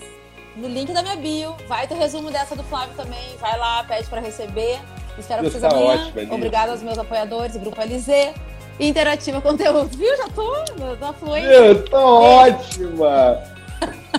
no 0.55 0.67
link 0.67 0.93
da 0.93 1.01
minha 1.01 1.15
bio. 1.15 1.55
Vai 1.67 1.87
ter 1.87 1.95
resumo 1.95 2.29
dessa 2.29 2.55
do 2.55 2.63
Flávio 2.63 2.95
também. 2.95 3.35
Vai 3.37 3.57
lá, 3.57 3.83
pede 3.83 4.07
para 4.07 4.21
receber. 4.21 4.79
Espero 5.17 5.43
vocês 5.43 5.61
tá 5.61 5.69
amanhã. 5.69 6.11
Ótimo, 6.15 6.35
Obrigada 6.35 6.71
aos 6.71 6.83
meus 6.83 6.99
apoiadores, 6.99 7.57
Grupo 7.57 7.81
LZ. 7.81 8.35
Interativa 8.79 9.41
Conteúdo. 9.41 9.97
Viu? 9.97 10.15
Já 10.15 10.29
tô 10.29 10.95
na 10.99 11.11
fluência. 11.11 11.49
Eu 11.49 11.85
tô 11.85 11.97
ótima! 11.97 13.43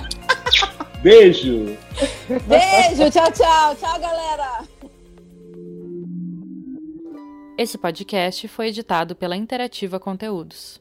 Beijo! 1.01 1.79
Beijo, 2.47 3.11
tchau, 3.11 3.31
tchau. 3.31 3.77
Tchau, 3.77 4.01
galera! 4.01 4.65
Esse 7.57 7.79
podcast 7.79 8.49
foi 8.49 8.69
editado 8.69 9.15
pela 9.15 9.37
Interativa 9.37 10.01
Conteúdos. 10.01 10.81